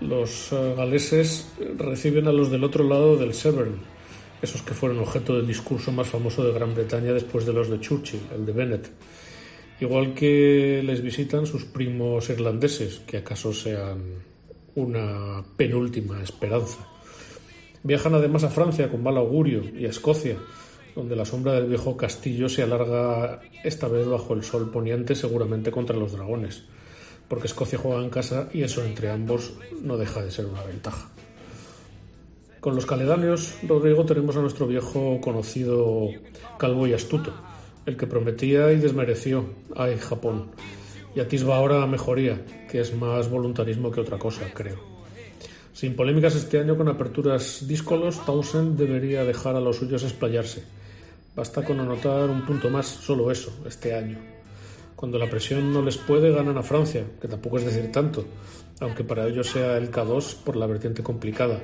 los 0.00 0.52
eh, 0.52 0.74
galeses 0.76 1.52
reciben 1.76 2.26
a 2.28 2.32
los 2.32 2.50
del 2.50 2.64
otro 2.64 2.84
lado 2.84 3.16
del 3.16 3.34
Severn, 3.34 3.80
esos 4.42 4.62
que 4.62 4.74
fueron 4.74 4.98
objeto 4.98 5.36
del 5.36 5.46
discurso 5.46 5.92
más 5.92 6.08
famoso 6.08 6.44
de 6.44 6.52
Gran 6.52 6.74
Bretaña 6.74 7.12
después 7.12 7.44
de 7.46 7.52
los 7.52 7.68
de 7.68 7.80
Churchill, 7.80 8.20
el 8.34 8.46
de 8.46 8.52
Bennett. 8.52 8.90
Igual 9.80 10.14
que 10.14 10.82
les 10.84 11.02
visitan 11.02 11.46
sus 11.46 11.64
primos 11.64 12.28
irlandeses, 12.28 13.00
que 13.06 13.18
acaso 13.18 13.52
sean 13.52 14.00
una 14.74 15.42
penúltima 15.56 16.22
esperanza. 16.22 16.86
Viajan 17.82 18.14
además 18.14 18.44
a 18.44 18.50
Francia 18.50 18.90
con 18.90 19.02
mal 19.02 19.16
augurio 19.16 19.64
y 19.74 19.86
a 19.86 19.90
Escocia, 19.90 20.36
donde 20.94 21.16
la 21.16 21.24
sombra 21.24 21.54
del 21.54 21.66
viejo 21.66 21.96
castillo 21.96 22.48
se 22.48 22.62
alarga 22.62 23.40
esta 23.64 23.88
vez 23.88 24.06
bajo 24.06 24.34
el 24.34 24.44
sol 24.44 24.70
poniente 24.70 25.14
seguramente 25.14 25.70
contra 25.70 25.96
los 25.96 26.12
dragones, 26.12 26.64
porque 27.28 27.46
Escocia 27.46 27.78
juega 27.78 28.02
en 28.02 28.10
casa 28.10 28.48
y 28.52 28.62
eso 28.62 28.84
entre 28.84 29.10
ambos 29.10 29.54
no 29.80 29.96
deja 29.96 30.22
de 30.22 30.30
ser 30.30 30.46
una 30.46 30.62
ventaja. 30.62 31.08
Con 32.60 32.74
los 32.74 32.84
caledáneos, 32.84 33.54
Rodrigo, 33.66 34.04
tenemos 34.04 34.36
a 34.36 34.42
nuestro 34.42 34.66
viejo 34.66 35.18
conocido 35.22 36.08
calvo 36.58 36.86
y 36.86 36.92
astuto, 36.92 37.32
el 37.86 37.96
que 37.96 38.06
prometía 38.06 38.70
y 38.70 38.76
desmereció, 38.76 39.46
ay 39.74 39.96
Japón, 39.98 40.50
y 41.14 41.20
atisba 41.20 41.56
ahora 41.56 41.86
mejoría, 41.86 42.44
que 42.70 42.80
es 42.80 42.94
más 42.94 43.30
voluntarismo 43.30 43.90
que 43.90 44.02
otra 44.02 44.18
cosa, 44.18 44.42
creo. 44.52 44.76
Sin 45.72 45.96
polémicas 45.96 46.34
este 46.34 46.58
año 46.58 46.76
con 46.76 46.88
aperturas 46.88 47.66
díscolos, 47.66 48.22
Townsend 48.26 48.76
debería 48.76 49.24
dejar 49.24 49.56
a 49.56 49.60
los 49.60 49.76
suyos 49.76 50.02
explayarse. 50.02 50.62
Basta 51.34 51.64
con 51.64 51.80
anotar 51.80 52.28
un 52.28 52.44
punto 52.44 52.68
más, 52.68 52.86
solo 52.86 53.30
eso, 53.30 53.50
este 53.66 53.94
año. 53.94 54.18
Cuando 54.94 55.16
la 55.16 55.30
presión 55.30 55.72
no 55.72 55.80
les 55.80 55.96
puede, 55.96 56.30
ganan 56.30 56.58
a 56.58 56.62
Francia, 56.62 57.04
que 57.22 57.26
tampoco 57.26 57.56
es 57.56 57.64
decir 57.64 57.90
tanto, 57.90 58.26
aunque 58.80 59.02
para 59.02 59.26
ellos 59.26 59.46
sea 59.46 59.78
el 59.78 59.90
K2 59.90 60.42
por 60.44 60.56
la 60.56 60.66
vertiente 60.66 61.02
complicada. 61.02 61.58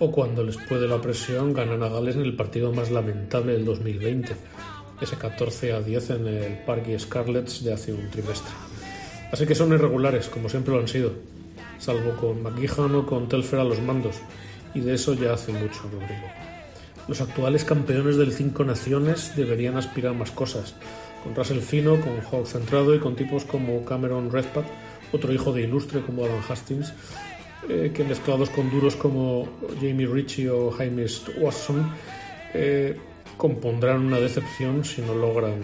O 0.00 0.12
cuando 0.12 0.44
les 0.44 0.56
puede 0.56 0.86
la 0.86 1.00
presión, 1.00 1.52
ganan 1.52 1.82
a 1.82 1.88
Gales 1.88 2.14
en 2.14 2.22
el 2.22 2.36
partido 2.36 2.72
más 2.72 2.90
lamentable 2.92 3.54
del 3.54 3.64
2020, 3.64 4.36
ese 5.00 5.16
14 5.16 5.72
a 5.72 5.80
10 5.80 6.10
en 6.10 6.26
el 6.28 6.58
Parque 6.58 6.96
Scarlets 6.96 7.64
de 7.64 7.72
hace 7.72 7.92
un 7.92 8.08
trimestre. 8.08 8.52
Así 9.32 9.44
que 9.44 9.56
son 9.56 9.72
irregulares, 9.72 10.28
como 10.28 10.48
siempre 10.48 10.72
lo 10.72 10.80
han 10.80 10.86
sido, 10.86 11.12
salvo 11.78 12.16
con 12.16 12.42
McGeehan 12.44 12.94
o 12.94 13.06
con 13.06 13.28
Telfer 13.28 13.58
a 13.58 13.64
los 13.64 13.80
mandos, 13.82 14.16
y 14.72 14.80
de 14.80 14.94
eso 14.94 15.14
ya 15.14 15.32
hace 15.32 15.52
mucho, 15.52 15.82
Rodrigo. 15.82 16.28
Los 17.08 17.20
actuales 17.20 17.64
campeones 17.64 18.16
del 18.16 18.32
Cinco 18.32 18.64
Naciones 18.64 19.34
deberían 19.34 19.76
aspirar 19.76 20.14
más 20.14 20.30
cosas, 20.30 20.74
con 21.24 21.34
Russell 21.34 21.60
Fino, 21.60 22.00
con 22.00 22.20
Hawk 22.20 22.46
centrado 22.46 22.94
y 22.94 23.00
con 23.00 23.16
tipos 23.16 23.44
como 23.44 23.84
Cameron 23.84 24.30
Redpath, 24.30 24.66
otro 25.12 25.32
hijo 25.32 25.52
de 25.52 25.62
ilustre 25.62 26.02
como 26.02 26.24
Alan 26.24 26.42
Hastings, 26.48 26.92
eh, 27.68 27.90
que 27.92 28.04
mezclados 28.04 28.50
con 28.50 28.70
duros 28.70 28.94
como 28.94 29.48
Jamie 29.80 30.06
Ritchie 30.06 30.48
o 30.50 30.70
Jaime 30.70 31.06
Watson, 31.38 31.90
eh, 32.54 32.96
compondrán 33.36 34.04
una 34.04 34.20
decepción 34.20 34.84
si 34.84 35.02
no 35.02 35.14
logran 35.14 35.60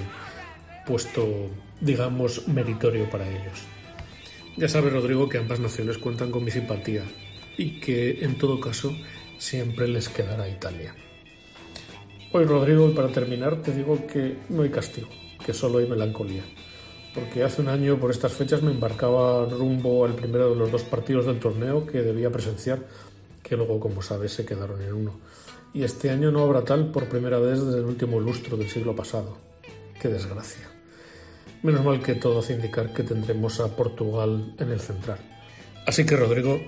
puesto, 0.87 1.51
digamos, 1.81 2.49
meritorio 2.49 3.09
para 3.11 3.29
ellos. 3.29 3.63
Ya 4.57 4.69
sabe 4.69 4.91
Rodrigo 4.91 5.29
que 5.29 5.39
ambas 5.39 5.61
naciones 5.61 5.99
cuentan 5.99 6.31
con 6.31 6.45
mi 6.45 6.51
simpatía 6.51 7.03
y 7.57 7.81
que, 7.81 8.25
en 8.25 8.39
todo 8.39 8.61
caso, 8.61 8.95
siempre 9.39 9.89
les 9.89 10.09
quedará 10.09 10.49
Italia. 10.49 10.95
Hoy, 12.33 12.45
Rodrigo, 12.45 12.89
y 12.89 12.95
para 12.95 13.09
terminar, 13.09 13.63
te 13.63 13.73
digo 13.73 14.07
que 14.07 14.37
no 14.49 14.63
hay 14.63 14.71
castigo, 14.71 15.09
que 15.45 15.55
solo 15.55 15.79
hay 15.79 15.87
melancolía. 15.87 16.43
Porque 17.15 17.45
hace 17.45 17.63
un 17.63 17.69
año, 17.69 17.99
por 17.99 18.11
estas 18.11 18.33
fechas, 18.33 18.63
me 18.63 18.73
embarcaba 18.73 19.47
rumbo 19.47 20.05
al 20.05 20.15
primero 20.15 20.51
de 20.51 20.57
los 20.57 20.73
dos 20.73 20.83
partidos 20.83 21.27
del 21.27 21.39
torneo 21.39 21.87
que 21.87 22.03
debía 22.03 22.31
presenciar, 22.31 22.81
que 23.43 23.57
luego, 23.57 23.79
como 23.79 24.03
sabes, 24.03 24.33
se 24.33 24.45
quedaron 24.45 24.83
en 24.83 24.93
uno 24.93 25.21
y 25.75 25.83
este 25.83 26.09
año 26.09 26.31
no 26.31 26.45
habrá 26.45 26.63
tal 26.63 26.93
por 26.93 27.09
primera 27.09 27.39
vez 27.39 27.61
desde 27.61 27.81
el 27.81 27.85
último 27.85 28.21
lustro 28.21 28.57
del 28.57 28.71
siglo 28.71 28.95
pasado. 28.95 29.37
Qué 30.01 30.09
desgracia. 30.09 30.71
Menos 31.63 31.85
mal 31.85 32.01
que 32.01 32.15
todo 32.15 32.39
hace 32.39 32.55
indicar 32.55 32.95
que 32.95 33.03
tendremos 33.03 33.59
a 33.59 33.75
Portugal 33.75 34.55
en 34.59 34.71
el 34.71 34.81
central. 34.81 35.19
Así 35.85 36.07
que 36.07 36.17
Rodrigo, 36.17 36.61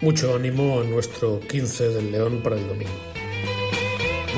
mucho 0.00 0.34
ánimo 0.34 0.80
a 0.80 0.84
nuestro 0.84 1.38
15 1.38 1.88
del 1.90 2.10
León 2.12 2.40
para 2.42 2.56
el 2.56 2.66
domingo. 2.66 3.17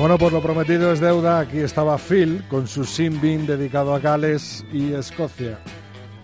Bueno, 0.01 0.17
pues 0.17 0.33
lo 0.33 0.41
prometido 0.41 0.91
es 0.91 0.99
deuda. 0.99 1.41
Aquí 1.41 1.59
estaba 1.59 1.95
Phil 1.99 2.43
con 2.49 2.67
su 2.67 2.85
Simbin 2.85 3.45
dedicado 3.45 3.93
a 3.93 3.99
Gales 3.99 4.65
y 4.73 4.93
Escocia. 4.93 5.59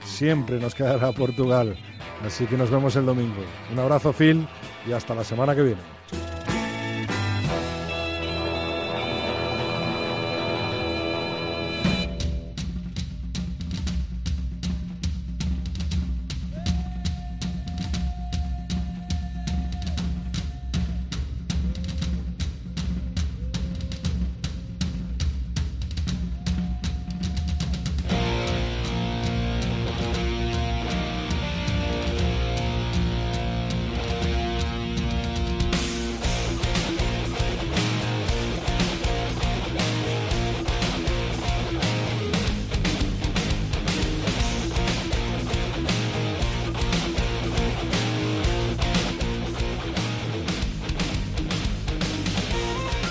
Siempre 0.04 0.60
nos 0.60 0.74
quedará 0.74 1.12
Portugal. 1.12 1.78
Así 2.26 2.48
que 2.48 2.58
nos 2.58 2.72
vemos 2.72 2.96
el 2.96 3.06
domingo. 3.06 3.36
Un 3.72 3.78
abrazo, 3.78 4.14
Phil, 4.14 4.48
y 4.88 4.94
hasta 4.94 5.14
la 5.14 5.24
semana 5.24 5.56
que 5.56 5.62
viene. 5.62 5.97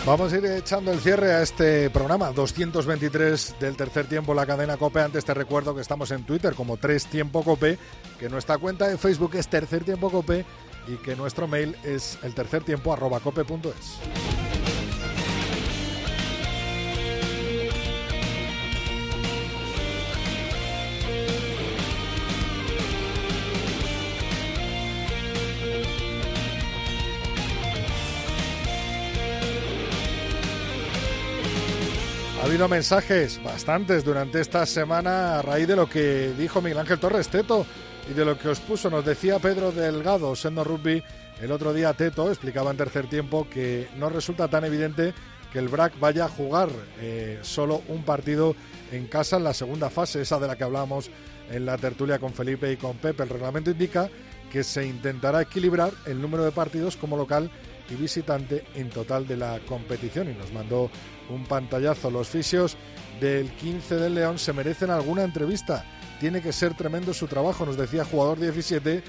Vamos 0.06 0.32
a 0.32 0.36
ir 0.36 0.46
echando 0.46 0.92
el 0.92 1.00
cierre 1.00 1.32
a 1.32 1.42
este 1.42 1.90
programa 1.90 2.30
223 2.30 3.56
del 3.58 3.76
tercer 3.76 4.06
tiempo, 4.06 4.34
la 4.34 4.46
cadena 4.46 4.76
Cope. 4.76 5.00
Antes 5.00 5.24
te 5.24 5.34
recuerdo 5.34 5.74
que 5.74 5.80
estamos 5.80 6.12
en 6.12 6.22
Twitter 6.22 6.54
como 6.54 6.76
Tres 6.76 7.06
Tiempo 7.06 7.42
Cope, 7.42 7.76
que 8.16 8.28
nuestra 8.28 8.56
cuenta 8.56 8.86
de 8.86 8.98
Facebook 8.98 9.34
es 9.34 9.48
Tercer 9.48 9.82
Tiempo 9.82 10.08
Cope 10.08 10.44
y 10.86 10.94
que 10.98 11.16
nuestro 11.16 11.48
mail 11.48 11.76
es 11.82 12.20
el 12.22 12.34
tercer 12.34 12.62
tiempo. 12.62 12.94
Habido 32.56 32.68
mensajes, 32.68 33.42
bastantes, 33.42 34.02
durante 34.02 34.40
esta 34.40 34.64
semana 34.64 35.38
a 35.38 35.42
raíz 35.42 35.68
de 35.68 35.76
lo 35.76 35.90
que 35.90 36.32
dijo 36.38 36.62
Miguel 36.62 36.78
Ángel 36.78 36.98
Torres 36.98 37.28
Teto 37.28 37.66
y 38.10 38.14
de 38.14 38.24
lo 38.24 38.38
que 38.38 38.48
os 38.48 38.60
puso. 38.60 38.88
Nos 38.88 39.04
decía 39.04 39.38
Pedro 39.38 39.72
Delgado, 39.72 40.34
Sendo 40.34 40.64
Rugby, 40.64 41.02
el 41.42 41.52
otro 41.52 41.74
día 41.74 41.92
Teto 41.92 42.30
explicaba 42.30 42.70
en 42.70 42.78
tercer 42.78 43.10
tiempo 43.10 43.46
que 43.50 43.88
no 43.98 44.08
resulta 44.08 44.48
tan 44.48 44.64
evidente 44.64 45.12
que 45.52 45.58
el 45.58 45.68
BRAC 45.68 46.00
vaya 46.00 46.24
a 46.24 46.28
jugar 46.30 46.70
eh, 46.98 47.40
solo 47.42 47.82
un 47.88 48.04
partido 48.04 48.56
en 48.90 49.06
casa 49.06 49.36
en 49.36 49.44
la 49.44 49.52
segunda 49.52 49.90
fase, 49.90 50.22
esa 50.22 50.38
de 50.38 50.46
la 50.46 50.56
que 50.56 50.64
hablábamos 50.64 51.10
en 51.50 51.66
la 51.66 51.76
tertulia 51.76 52.18
con 52.18 52.32
Felipe 52.32 52.72
y 52.72 52.78
con 52.78 52.96
Pepe. 52.96 53.24
El 53.24 53.28
reglamento 53.28 53.70
indica 53.70 54.08
que 54.50 54.64
se 54.64 54.86
intentará 54.86 55.42
equilibrar 55.42 55.92
el 56.06 56.22
número 56.22 56.42
de 56.42 56.52
partidos 56.52 56.96
como 56.96 57.18
local 57.18 57.50
y 57.90 57.96
visitante 57.96 58.64
en 58.74 58.88
total 58.88 59.26
de 59.28 59.36
la 59.36 59.60
competición 59.68 60.30
y 60.30 60.34
nos 60.34 60.52
mandó 60.52 60.90
un 61.30 61.44
pantallazo. 61.44 62.10
Los 62.10 62.28
fisios 62.28 62.76
del 63.20 63.50
15 63.50 63.96
del 63.96 64.14
León 64.14 64.38
se 64.38 64.52
merecen 64.52 64.90
alguna 64.90 65.24
entrevista. 65.24 65.84
Tiene 66.20 66.40
que 66.40 66.52
ser 66.52 66.74
tremendo 66.74 67.12
su 67.12 67.26
trabajo, 67.26 67.66
nos 67.66 67.76
decía 67.76 68.04
jugador 68.04 68.40
17 68.40 69.02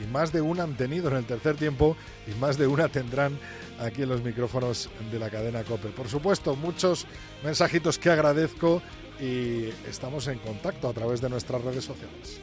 y 0.00 0.06
más 0.06 0.32
de 0.32 0.40
una 0.40 0.62
han 0.62 0.76
tenido 0.76 1.08
en 1.10 1.16
el 1.16 1.24
tercer 1.24 1.56
tiempo 1.56 1.96
y 2.26 2.38
más 2.38 2.56
de 2.56 2.66
una 2.66 2.88
tendrán 2.88 3.38
aquí 3.80 4.02
en 4.02 4.08
los 4.08 4.22
micrófonos 4.22 4.88
de 5.10 5.18
la 5.18 5.30
cadena 5.30 5.64
Cope. 5.64 5.88
Por 5.88 6.08
supuesto, 6.08 6.56
muchos 6.56 7.06
mensajitos 7.44 7.98
que 7.98 8.10
agradezco 8.10 8.82
y 9.20 9.68
estamos 9.88 10.26
en 10.28 10.38
contacto 10.38 10.88
a 10.88 10.92
través 10.92 11.20
de 11.20 11.28
nuestras 11.28 11.62
redes 11.62 11.84
sociales. 11.84 12.40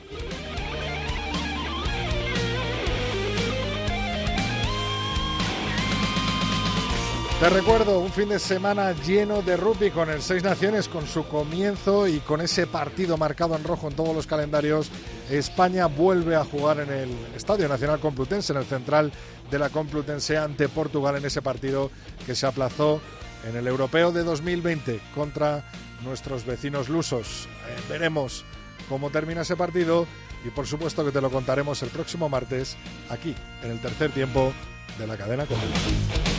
Te 7.39 7.49
recuerdo 7.49 7.99
un 7.99 8.11
fin 8.11 8.27
de 8.27 8.37
semana 8.37 8.91
lleno 8.91 9.41
de 9.41 9.55
rugby 9.55 9.91
con 9.91 10.09
el 10.09 10.21
Seis 10.21 10.43
Naciones, 10.43 10.89
con 10.89 11.07
su 11.07 11.25
comienzo 11.25 12.05
y 12.05 12.19
con 12.19 12.41
ese 12.41 12.67
partido 12.67 13.15
marcado 13.15 13.55
en 13.55 13.63
rojo 13.63 13.87
en 13.87 13.95
todos 13.95 14.13
los 14.13 14.27
calendarios. 14.27 14.91
España 15.29 15.85
vuelve 15.85 16.35
a 16.35 16.43
jugar 16.43 16.81
en 16.81 16.91
el 16.91 17.09
Estadio 17.37 17.69
Nacional 17.69 18.01
Complutense, 18.01 18.51
en 18.51 18.59
el 18.59 18.65
central 18.65 19.13
de 19.49 19.57
la 19.57 19.69
Complutense 19.69 20.37
ante 20.37 20.67
Portugal 20.67 21.15
en 21.15 21.23
ese 21.23 21.41
partido 21.41 21.91
que 22.25 22.35
se 22.35 22.45
aplazó 22.45 22.99
en 23.47 23.55
el 23.55 23.67
Europeo 23.67 24.11
de 24.11 24.25
2020 24.25 24.99
contra 25.15 25.63
nuestros 26.03 26.45
vecinos 26.45 26.89
lusos. 26.89 27.47
Eh, 27.69 27.81
veremos 27.87 28.43
cómo 28.89 29.11
termina 29.11 29.43
ese 29.43 29.55
partido 29.55 30.07
y 30.45 30.49
por 30.49 30.67
supuesto 30.67 31.05
que 31.05 31.13
te 31.13 31.21
lo 31.21 31.31
contaremos 31.31 31.81
el 31.83 31.89
próximo 31.89 32.27
martes 32.27 32.75
aquí 33.09 33.33
en 33.63 33.71
el 33.71 33.79
tercer 33.79 34.11
tiempo 34.11 34.51
de 34.97 35.07
la 35.07 35.15
cadena 35.15 35.45
Complutense. 35.45 36.38